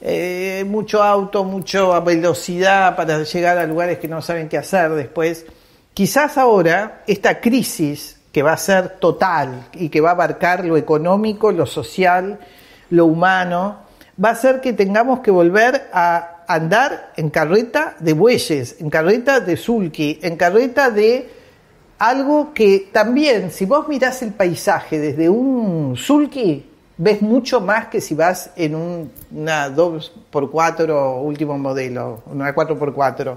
eh, 0.00 0.64
mucho 0.66 1.02
auto, 1.02 1.44
mucha 1.44 2.00
velocidad 2.00 2.96
para 2.96 3.22
llegar 3.22 3.58
a 3.58 3.66
lugares 3.66 3.98
que 3.98 4.08
no 4.08 4.20
saben 4.20 4.48
qué 4.48 4.58
hacer 4.58 4.90
después. 4.92 5.46
Quizás 5.92 6.38
ahora 6.38 7.02
esta 7.06 7.40
crisis 7.40 8.20
que 8.32 8.42
va 8.42 8.52
a 8.52 8.56
ser 8.56 8.98
total 8.98 9.68
y 9.74 9.88
que 9.88 10.00
va 10.00 10.10
a 10.10 10.12
abarcar 10.12 10.64
lo 10.64 10.76
económico, 10.76 11.52
lo 11.52 11.66
social, 11.66 12.40
lo 12.90 13.06
humano, 13.06 13.78
va 14.22 14.30
a 14.30 14.32
hacer 14.32 14.60
que 14.60 14.72
tengamos 14.72 15.20
que 15.20 15.30
volver 15.30 15.88
a 15.92 16.33
andar 16.48 17.12
en 17.16 17.30
carreta 17.30 17.96
de 18.00 18.12
bueyes, 18.12 18.76
en 18.80 18.90
carreta 18.90 19.40
de 19.40 19.56
sulky, 19.56 20.18
en 20.22 20.36
carreta 20.36 20.90
de 20.90 21.28
algo 21.98 22.52
que 22.52 22.88
también, 22.92 23.50
si 23.50 23.64
vos 23.64 23.88
mirás 23.88 24.22
el 24.22 24.32
paisaje 24.32 24.98
desde 24.98 25.28
un 25.28 25.96
sulky, 25.96 26.64
ves 26.96 27.22
mucho 27.22 27.60
más 27.60 27.86
que 27.86 28.00
si 28.00 28.14
vas 28.14 28.50
en 28.56 28.74
un, 28.74 29.10
una 29.32 29.68
2x4 29.74 31.22
último 31.22 31.58
modelo, 31.58 32.22
una 32.26 32.54
4x4. 32.54 33.36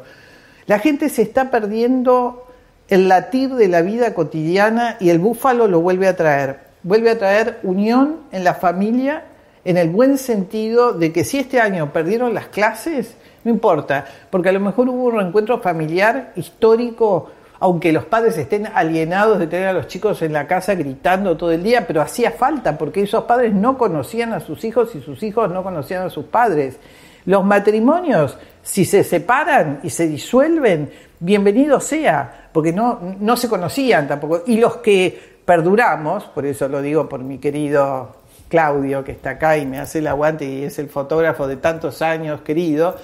La 0.65 0.79
gente 0.79 1.09
se 1.09 1.21
está 1.21 1.49
perdiendo 1.49 2.47
el 2.87 3.07
latir 3.07 3.53
de 3.55 3.67
la 3.67 3.81
vida 3.81 4.13
cotidiana 4.13 4.97
y 4.99 5.09
el 5.09 5.19
búfalo 5.19 5.67
lo 5.67 5.81
vuelve 5.81 6.07
a 6.07 6.15
traer. 6.15 6.67
Vuelve 6.83 7.09
a 7.09 7.17
traer 7.17 7.59
unión 7.63 8.21
en 8.31 8.43
la 8.43 8.53
familia 8.53 9.25
en 9.67 9.75
el 9.75 9.89
buen 9.89 10.17
sentido 10.17 10.93
de 10.93 11.11
que 11.11 11.25
si 11.25 11.39
este 11.39 11.59
año 11.59 11.91
perdieron 11.91 12.33
las 12.33 12.47
clases, 12.47 13.15
no 13.43 13.51
importa, 13.51 14.05
porque 14.29 14.47
a 14.47 14.53
lo 14.53 14.61
mejor 14.61 14.87
hubo 14.87 15.03
un 15.03 15.17
reencuentro 15.17 15.59
familiar 15.59 16.31
histórico 16.37 17.29
aunque 17.59 17.91
los 17.91 18.05
padres 18.05 18.37
estén 18.37 18.67
alienados 18.73 19.39
de 19.39 19.47
tener 19.47 19.67
a 19.67 19.73
los 19.73 19.87
chicos 19.87 20.21
en 20.21 20.31
la 20.31 20.47
casa 20.47 20.75
gritando 20.75 21.35
todo 21.35 21.51
el 21.51 21.63
día, 21.63 21.87
pero 21.87 22.01
hacía 22.01 22.31
falta 22.31 22.77
porque 22.77 23.01
esos 23.01 23.23
padres 23.23 23.51
no 23.53 23.77
conocían 23.79 24.31
a 24.31 24.39
sus 24.39 24.63
hijos 24.63 24.93
y 24.95 25.01
sus 25.01 25.23
hijos 25.23 25.51
no 25.51 25.63
conocían 25.63 26.03
a 26.03 26.09
sus 26.11 26.25
padres. 26.25 26.77
Los 27.25 27.43
matrimonios, 27.43 28.37
si 28.61 28.85
se 28.85 29.03
separan 29.03 29.79
y 29.81 29.89
se 29.89 30.07
disuelven, 30.07 30.91
bienvenido 31.19 31.79
sea, 31.79 32.49
porque 32.53 32.71
no, 32.71 32.99
no 33.19 33.35
se 33.35 33.49
conocían 33.49 34.07
tampoco. 34.07 34.43
Y 34.45 34.59
los 34.59 34.77
que 34.77 35.37
perduramos, 35.43 36.25
por 36.25 36.45
eso 36.45 36.67
lo 36.67 36.81
digo 36.81 37.09
por 37.09 37.21
mi 37.21 37.39
querido 37.39 38.17
Claudio, 38.49 39.03
que 39.03 39.11
está 39.11 39.31
acá 39.31 39.57
y 39.57 39.65
me 39.65 39.79
hace 39.79 39.99
el 39.99 40.07
aguante 40.07 40.45
y 40.45 40.63
es 40.63 40.79
el 40.79 40.89
fotógrafo 40.89 41.47
de 41.47 41.57
tantos 41.57 42.01
años, 42.01 42.41
querido, 42.41 42.97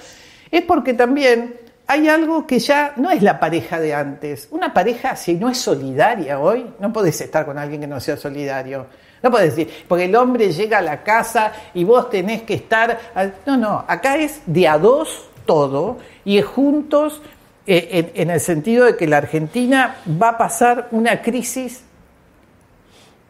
es 0.50 0.62
porque 0.62 0.94
también 0.94 1.56
hay 1.86 2.08
algo 2.08 2.46
que 2.46 2.58
ya 2.58 2.94
no 2.96 3.10
es 3.10 3.22
la 3.22 3.38
pareja 3.38 3.78
de 3.78 3.94
antes. 3.94 4.48
Una 4.50 4.72
pareja, 4.72 5.16
si 5.16 5.34
no 5.34 5.50
es 5.50 5.58
solidaria 5.58 6.38
hoy, 6.38 6.66
no 6.78 6.92
podés 6.92 7.20
estar 7.20 7.44
con 7.44 7.58
alguien 7.58 7.82
que 7.82 7.86
no 7.86 8.00
sea 8.00 8.16
solidario. 8.16 8.86
No 9.22 9.30
podés 9.30 9.56
decir, 9.56 9.84
porque 9.88 10.04
el 10.04 10.16
hombre 10.16 10.52
llega 10.52 10.78
a 10.78 10.82
la 10.82 11.02
casa 11.02 11.52
y 11.72 11.84
vos 11.84 12.10
tenés 12.10 12.42
que 12.42 12.54
estar. 12.54 12.98
No, 13.46 13.56
no, 13.56 13.84
acá 13.86 14.16
es 14.16 14.42
de 14.46 14.68
a 14.68 14.78
dos 14.78 15.30
todo 15.46 15.98
y 16.24 16.38
es 16.38 16.44
juntos 16.44 17.22
eh, 17.66 18.12
en, 18.14 18.30
el 18.30 18.40
sentido 18.40 18.84
de 18.84 18.96
que 18.96 19.06
la 19.06 19.18
Argentina 19.18 19.96
va 20.20 20.30
a 20.30 20.38
pasar 20.38 20.88
una 20.90 21.22
crisis 21.22 21.82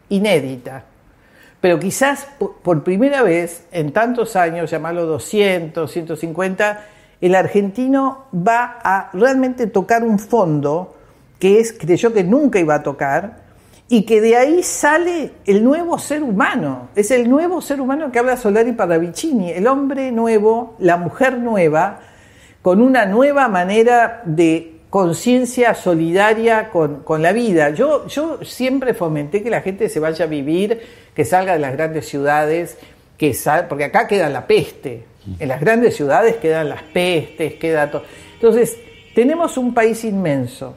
inédita. 0.08 0.84
Pero 1.64 1.80
quizás 1.80 2.28
por 2.62 2.84
primera 2.84 3.22
vez 3.22 3.64
en 3.72 3.94
tantos 3.94 4.36
años, 4.36 4.70
llamarlo 4.70 5.06
200, 5.06 5.90
150, 5.90 6.84
el 7.22 7.34
argentino 7.34 8.26
va 8.34 8.80
a 8.84 9.08
realmente 9.14 9.66
tocar 9.68 10.04
un 10.04 10.18
fondo 10.18 10.94
que 11.38 11.60
es, 11.60 11.72
creyó 11.72 12.12
que 12.12 12.22
nunca 12.22 12.58
iba 12.58 12.74
a 12.74 12.82
tocar, 12.82 13.38
y 13.88 14.02
que 14.02 14.20
de 14.20 14.36
ahí 14.36 14.62
sale 14.62 15.32
el 15.46 15.64
nuevo 15.64 15.98
ser 15.98 16.22
humano. 16.22 16.88
Es 16.94 17.10
el 17.10 17.30
nuevo 17.30 17.62
ser 17.62 17.80
humano 17.80 18.12
que 18.12 18.18
habla 18.18 18.36
Solari 18.36 18.72
Paravicini, 18.72 19.50
el 19.50 19.66
hombre 19.66 20.12
nuevo, 20.12 20.76
la 20.80 20.98
mujer 20.98 21.38
nueva, 21.38 22.00
con 22.60 22.82
una 22.82 23.06
nueva 23.06 23.48
manera 23.48 24.20
de 24.26 24.73
conciencia 24.95 25.74
solidaria 25.74 26.70
con, 26.70 27.03
la 27.20 27.32
vida. 27.32 27.70
Yo, 27.70 28.07
yo 28.07 28.38
siempre 28.45 28.95
fomenté 28.95 29.42
que 29.42 29.51
la 29.51 29.61
gente 29.61 29.88
se 29.88 29.99
vaya 29.99 30.26
a 30.26 30.28
vivir, 30.28 30.80
que 31.16 31.24
salga 31.24 31.55
de 31.55 31.59
las 31.59 31.72
grandes 31.72 32.07
ciudades, 32.07 32.78
que 33.18 33.36
porque 33.68 33.86
acá 33.86 34.07
queda 34.07 34.28
la 34.28 34.47
peste, 34.47 35.03
en 35.40 35.49
las 35.49 35.61
grandes 35.61 35.97
ciudades 35.97 36.36
quedan 36.36 36.68
las 36.68 36.82
pestes, 36.84 37.55
queda 37.55 37.90
todo. 37.90 38.05
Entonces, 38.34 38.78
tenemos 39.16 39.59
un 39.59 39.74
país 39.74 40.05
inmenso, 40.05 40.76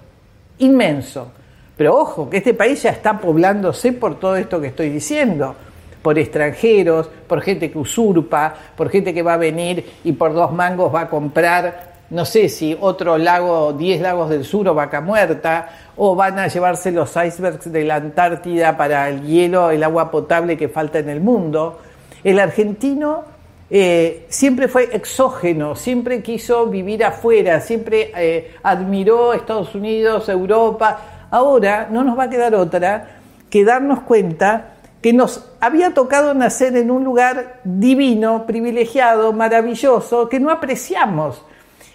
inmenso. 0.58 1.32
Pero 1.78 1.96
ojo, 1.96 2.28
que 2.28 2.38
este 2.38 2.56
país 2.56 2.82
ya 2.82 2.90
está 2.90 3.20
poblándose 3.20 3.94
por 3.94 4.20
todo 4.20 4.36
esto 4.36 4.60
que 4.60 4.70
estoy 4.70 4.90
diciendo, 4.90 5.56
por 6.02 6.18
extranjeros, 6.18 7.08
por 7.28 7.42
gente 7.42 7.70
que 7.70 7.78
usurpa, 7.78 8.56
por 8.76 8.90
gente 8.90 9.14
que 9.14 9.22
va 9.22 9.36
a 9.36 9.38
venir 9.38 9.86
y 10.04 10.14
por 10.14 10.34
dos 10.34 10.52
mangos 10.52 10.92
va 10.92 11.02
a 11.02 11.08
comprar, 11.08 11.87
no 12.10 12.26
sé 12.26 12.48
si 12.48 12.78
otro 12.80 13.18
lago, 13.18 13.74
10 13.74 14.02
lagos 14.02 14.30
del 14.30 14.46
sur 14.46 14.68
o 14.68 14.74
vaca 14.74 15.02
muerta, 15.02 15.70
o 15.98 16.16
van 16.16 16.40
a 16.40 16.48
llevarse 16.48 16.92
los 16.92 17.10
icebergs 17.16 17.72
de 17.72 17.84
la 17.84 17.96
Antártida 17.96 18.78
para 18.78 19.10
el 19.10 19.24
hielo, 19.24 19.72
el 19.72 19.84
agua 19.84 20.10
potable 20.10 20.58
que 20.58 20.70
falta 20.70 21.00
en 21.00 21.10
el 21.10 21.20
mundo. 21.20 21.80
El 22.24 22.40
argentino 22.40 23.26
eh, 23.70 24.26
siempre 24.30 24.70
fue 24.70 24.96
exógeno, 24.96 25.76
siempre 25.76 26.22
quiso 26.22 26.68
vivir 26.68 27.04
afuera, 27.04 27.60
siempre 27.60 28.12
eh, 28.16 28.56
admiró 28.64 29.34
Estados 29.34 29.76
Unidos, 29.76 30.30
Europa. 30.30 31.00
Ahora 31.30 31.90
no 31.92 32.04
nos 32.04 32.18
va 32.18 32.24
a 32.24 32.30
quedar 32.30 32.56
otra 32.56 33.18
que 33.50 33.66
darnos 33.66 34.02
cuenta 34.02 34.76
que 35.02 35.12
nos 35.14 35.50
había 35.60 35.94
tocado 35.94 36.34
nacer 36.34 36.76
en 36.78 36.90
un 36.90 37.04
lugar 37.04 37.60
divino, 37.64 38.46
privilegiado, 38.48 39.34
maravilloso, 39.34 40.30
que 40.30 40.40
no 40.40 40.50
apreciamos. 40.50 41.44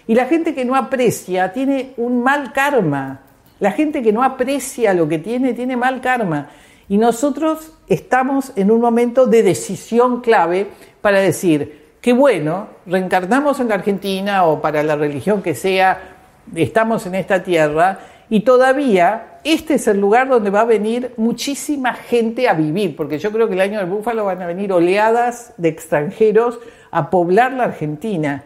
Y 0.07 0.15
la 0.15 0.25
gente 0.25 0.53
que 0.53 0.65
no 0.65 0.75
aprecia 0.75 1.53
tiene 1.53 1.93
un 1.97 2.23
mal 2.23 2.51
karma. 2.53 3.21
La 3.59 3.71
gente 3.71 4.01
que 4.01 4.11
no 4.11 4.23
aprecia 4.23 4.93
lo 4.93 5.07
que 5.07 5.19
tiene 5.19 5.53
tiene 5.53 5.77
mal 5.77 6.01
karma. 6.01 6.49
Y 6.89 6.97
nosotros 6.97 7.73
estamos 7.87 8.51
en 8.55 8.71
un 8.71 8.81
momento 8.81 9.25
de 9.25 9.43
decisión 9.43 10.21
clave 10.21 10.67
para 11.01 11.19
decir, 11.19 11.95
qué 12.01 12.11
bueno, 12.11 12.67
reencarnamos 12.85 13.59
en 13.59 13.69
la 13.69 13.75
Argentina 13.75 14.45
o 14.45 14.61
para 14.61 14.83
la 14.83 14.95
religión 14.95 15.41
que 15.41 15.55
sea, 15.55 16.15
estamos 16.53 17.05
en 17.05 17.15
esta 17.15 17.41
tierra 17.41 17.99
y 18.29 18.41
todavía 18.41 19.39
este 19.43 19.75
es 19.75 19.87
el 19.87 19.99
lugar 19.99 20.29
donde 20.29 20.49
va 20.49 20.61
a 20.61 20.65
venir 20.65 21.13
muchísima 21.17 21.93
gente 21.93 22.47
a 22.47 22.53
vivir, 22.53 22.95
porque 22.95 23.19
yo 23.19 23.31
creo 23.31 23.47
que 23.47 23.53
el 23.53 23.61
año 23.61 23.79
del 23.79 23.89
búfalo 23.89 24.25
van 24.25 24.41
a 24.41 24.47
venir 24.47 24.71
oleadas 24.71 25.53
de 25.57 25.69
extranjeros 25.69 26.59
a 26.91 27.09
poblar 27.09 27.53
la 27.53 27.65
Argentina. 27.65 28.43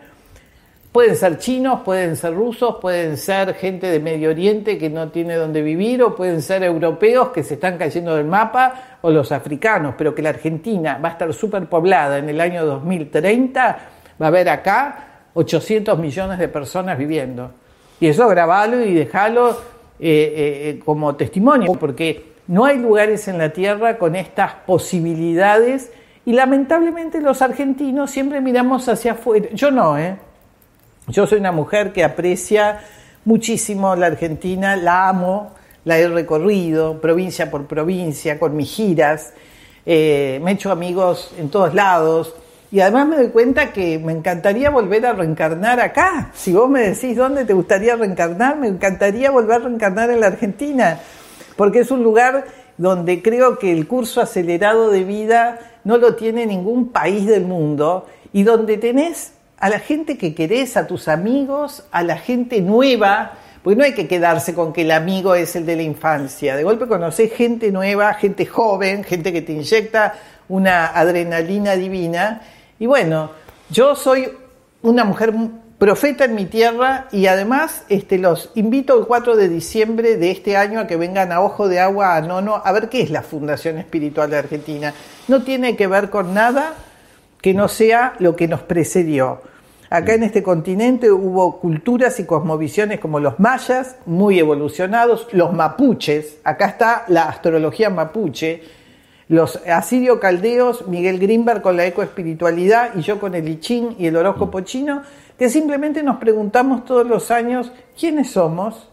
Pueden 0.98 1.16
ser 1.16 1.38
chinos, 1.38 1.82
pueden 1.82 2.16
ser 2.16 2.34
rusos, 2.34 2.78
pueden 2.82 3.18
ser 3.18 3.54
gente 3.54 3.86
de 3.86 4.00
Medio 4.00 4.32
Oriente 4.32 4.80
que 4.80 4.90
no 4.90 5.10
tiene 5.10 5.36
dónde 5.36 5.62
vivir, 5.62 6.02
o 6.02 6.16
pueden 6.16 6.42
ser 6.42 6.64
europeos 6.64 7.30
que 7.30 7.44
se 7.44 7.54
están 7.54 7.78
cayendo 7.78 8.16
del 8.16 8.26
mapa, 8.26 8.98
o 9.02 9.12
los 9.12 9.32
africanos, 9.32 9.94
pero 9.96 10.16
que 10.16 10.24
la 10.24 10.30
Argentina 10.30 10.98
va 10.98 11.10
a 11.10 11.12
estar 11.12 11.32
superpoblada 11.36 12.18
en 12.18 12.30
el 12.30 12.42
año 12.42 12.66
2030, 12.66 13.80
va 14.20 14.26
a 14.26 14.28
haber 14.28 14.50
acá 14.50 15.28
800 15.36 16.00
millones 16.00 16.40
de 16.40 16.48
personas 16.48 16.98
viviendo. 16.98 17.52
Y 18.00 18.08
eso 18.08 18.28
grabalo 18.28 18.84
y 18.84 18.96
dejalo 18.96 19.52
eh, 19.52 19.54
eh, 20.00 20.80
como 20.84 21.16
testimonio, 21.16 21.74
porque 21.74 22.34
no 22.48 22.66
hay 22.66 22.80
lugares 22.80 23.28
en 23.28 23.38
la 23.38 23.52
Tierra 23.52 24.00
con 24.00 24.16
estas 24.16 24.54
posibilidades 24.66 25.92
y 26.26 26.34
lamentablemente 26.34 27.22
los 27.22 27.44
argentinos 27.44 28.10
siempre 28.10 28.42
miramos 28.42 28.90
hacia 28.90 29.12
afuera. 29.12 29.50
Yo 29.54 29.70
no, 29.70 29.96
¿eh? 29.96 30.18
Yo 31.10 31.26
soy 31.26 31.40
una 31.40 31.54
mujer 31.54 31.94
que 31.94 32.04
aprecia 32.04 32.82
muchísimo 33.24 33.96
la 33.96 34.08
Argentina, 34.08 34.76
la 34.76 35.08
amo, 35.08 35.52
la 35.86 35.98
he 35.98 36.10
recorrido 36.10 37.00
provincia 37.00 37.50
por 37.50 37.66
provincia 37.66 38.38
con 38.38 38.58
mis 38.58 38.70
giras, 38.70 39.32
eh, 39.86 40.42
me 40.44 40.52
he 40.52 40.54
hecho 40.56 40.70
amigos 40.70 41.34
en 41.40 41.50
todos 41.50 41.74
lados 41.74 42.36
y 42.74 42.82
además 42.82 43.08
me 43.08 43.16
doy 43.16 43.30
cuenta 43.30 43.72
que 43.72 43.98
me 44.00 44.12
encantaría 44.12 44.70
volver 44.70 45.06
a 45.06 45.14
reencarnar 45.14 45.80
acá. 45.80 46.32
Si 46.36 46.52
vos 46.52 46.70
me 46.70 46.82
decís 46.82 47.16
dónde 47.16 47.46
te 47.46 47.54
gustaría 47.54 47.96
reencarnar, 47.96 48.58
me 48.58 48.68
encantaría 48.68 49.32
volver 49.32 49.56
a 49.56 49.60
reencarnar 49.60 50.10
en 50.10 50.20
la 50.20 50.28
Argentina, 50.28 51.00
porque 51.56 51.80
es 51.80 51.90
un 51.90 52.04
lugar 52.04 52.44
donde 52.78 53.22
creo 53.22 53.58
que 53.60 53.72
el 53.72 53.88
curso 53.88 54.20
acelerado 54.20 54.92
de 54.92 55.06
vida 55.06 55.60
no 55.86 55.98
lo 55.98 56.16
tiene 56.16 56.46
ningún 56.46 56.90
país 56.90 57.26
del 57.26 57.46
mundo 57.46 58.08
y 58.34 58.44
donde 58.44 58.76
tenés 58.76 59.37
a 59.60 59.70
la 59.70 59.80
gente 59.80 60.18
que 60.18 60.36
querés, 60.36 60.78
a 60.78 60.88
tus 60.88 61.08
amigos, 61.08 61.84
a 61.92 62.04
la 62.04 62.18
gente 62.18 62.62
nueva, 62.62 63.34
porque 63.64 63.78
no 63.78 63.84
hay 63.84 63.94
que 63.94 64.08
quedarse 64.08 64.54
con 64.54 64.72
que 64.72 64.84
el 64.84 64.92
amigo 64.92 65.36
es 65.36 65.56
el 65.56 65.66
de 65.66 65.76
la 65.76 65.82
infancia. 65.82 66.56
De 66.56 66.64
golpe 66.64 66.88
conocés 66.88 67.34
gente 67.34 67.72
nueva, 67.72 68.14
gente 68.14 68.46
joven, 68.46 69.04
gente 69.04 69.34
que 69.34 69.42
te 69.42 69.54
inyecta 69.54 70.14
una 70.48 70.88
adrenalina 70.88 71.76
divina. 71.76 72.42
Y 72.80 72.86
bueno, 72.86 73.32
yo 73.70 73.96
soy 73.96 74.30
una 74.84 75.04
mujer 75.04 75.34
profeta 75.78 76.26
en 76.26 76.36
mi 76.36 76.46
tierra 76.46 77.08
y 77.12 77.28
además 77.28 77.84
este, 77.90 78.18
los 78.18 78.52
invito 78.56 78.98
el 78.98 79.06
4 79.06 79.36
de 79.36 79.50
diciembre 79.50 80.18
de 80.18 80.32
este 80.32 80.56
año 80.56 80.80
a 80.80 80.88
que 80.88 80.96
vengan 80.96 81.32
a 81.32 81.42
Ojo 81.42 81.68
de 81.68 81.80
Agua, 81.80 82.16
a 82.16 82.22
Nono, 82.22 82.62
a 82.64 82.72
ver 82.72 82.90
qué 82.90 83.02
es 83.02 83.10
la 83.10 83.22
Fundación 83.22 83.78
Espiritual 83.78 84.30
de 84.30 84.38
Argentina. 84.38 84.94
No 85.28 85.44
tiene 85.44 85.76
que 85.76 85.88
ver 85.88 86.10
con 86.10 86.34
nada 86.34 86.74
que 87.42 87.54
no 87.54 87.68
sea 87.68 88.14
lo 88.20 88.36
que 88.36 88.48
nos 88.48 88.62
precedió. 88.62 89.42
Acá 89.90 90.16
en 90.16 90.24
este 90.24 90.44
continente 90.44 91.12
hubo 91.12 91.60
culturas 91.60 92.20
y 92.20 92.26
cosmovisiones 92.26 93.00
como 93.00 93.20
los 93.22 93.40
mayas, 93.40 93.96
muy 94.06 94.38
evolucionados, 94.38 95.28
los 95.32 95.54
mapuches, 95.54 96.40
acá 96.44 96.66
está 96.66 97.06
la 97.08 97.30
astrología 97.30 97.90
mapuche, 97.90 98.64
los 99.30 99.58
asirio 99.66 100.20
caldeos, 100.20 100.88
Miguel 100.88 101.20
Grimberg 101.20 101.62
con 101.62 101.78
la 101.78 101.86
ecoespiritualidad 101.86 102.96
y 102.96 103.02
yo 103.02 103.20
con 103.20 103.34
el 103.34 103.48
I 103.48 103.60
y 103.98 104.08
el 104.08 104.16
horóscopo 104.16 104.62
chino, 104.62 105.04
que 105.38 105.50
simplemente 105.50 106.04
nos 106.04 106.18
preguntamos 106.18 106.84
todos 106.84 107.06
los 107.08 107.32
años 107.32 107.72
quiénes 107.98 108.32
somos, 108.32 108.90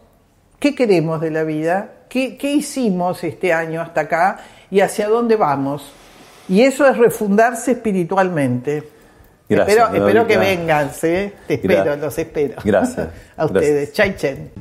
qué 0.59 0.75
queremos 0.75 1.21
de 1.21 1.31
la 1.31 1.43
vida, 1.43 1.91
qué, 2.09 2.37
hicimos 2.41 3.23
este 3.23 3.53
año 3.53 3.81
hasta 3.81 4.01
acá 4.01 4.39
y 4.71 4.79
hacia 4.79 5.07
dónde 5.07 5.35
vamos. 5.35 5.91
Y 6.47 6.61
eso 6.61 6.87
es 6.87 6.97
refundarse 6.97 7.71
espiritualmente. 7.71 8.83
Gracias, 9.47 9.93
espero, 9.93 10.25
que 10.25 10.37
vengan, 10.37 10.91
¿sí? 10.91 11.31
te 11.47 11.53
espero, 11.53 11.95
los 11.97 12.17
espero. 12.17 12.55
Gracias. 12.63 13.07
A 13.37 13.45
ustedes. 13.45 13.93
Chai 13.93 14.15
Chen. 14.15 14.51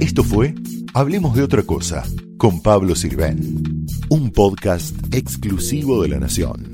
Esto 0.00 0.22
fue 0.22 0.54
Hablemos 0.96 1.34
de 1.34 1.42
otra 1.42 1.64
cosa 1.64 2.04
con 2.36 2.62
Pablo 2.62 2.94
Sirven, 2.94 3.84
un 4.10 4.30
podcast 4.30 4.94
exclusivo 5.12 6.00
de 6.04 6.08
La 6.10 6.20
Nación. 6.20 6.73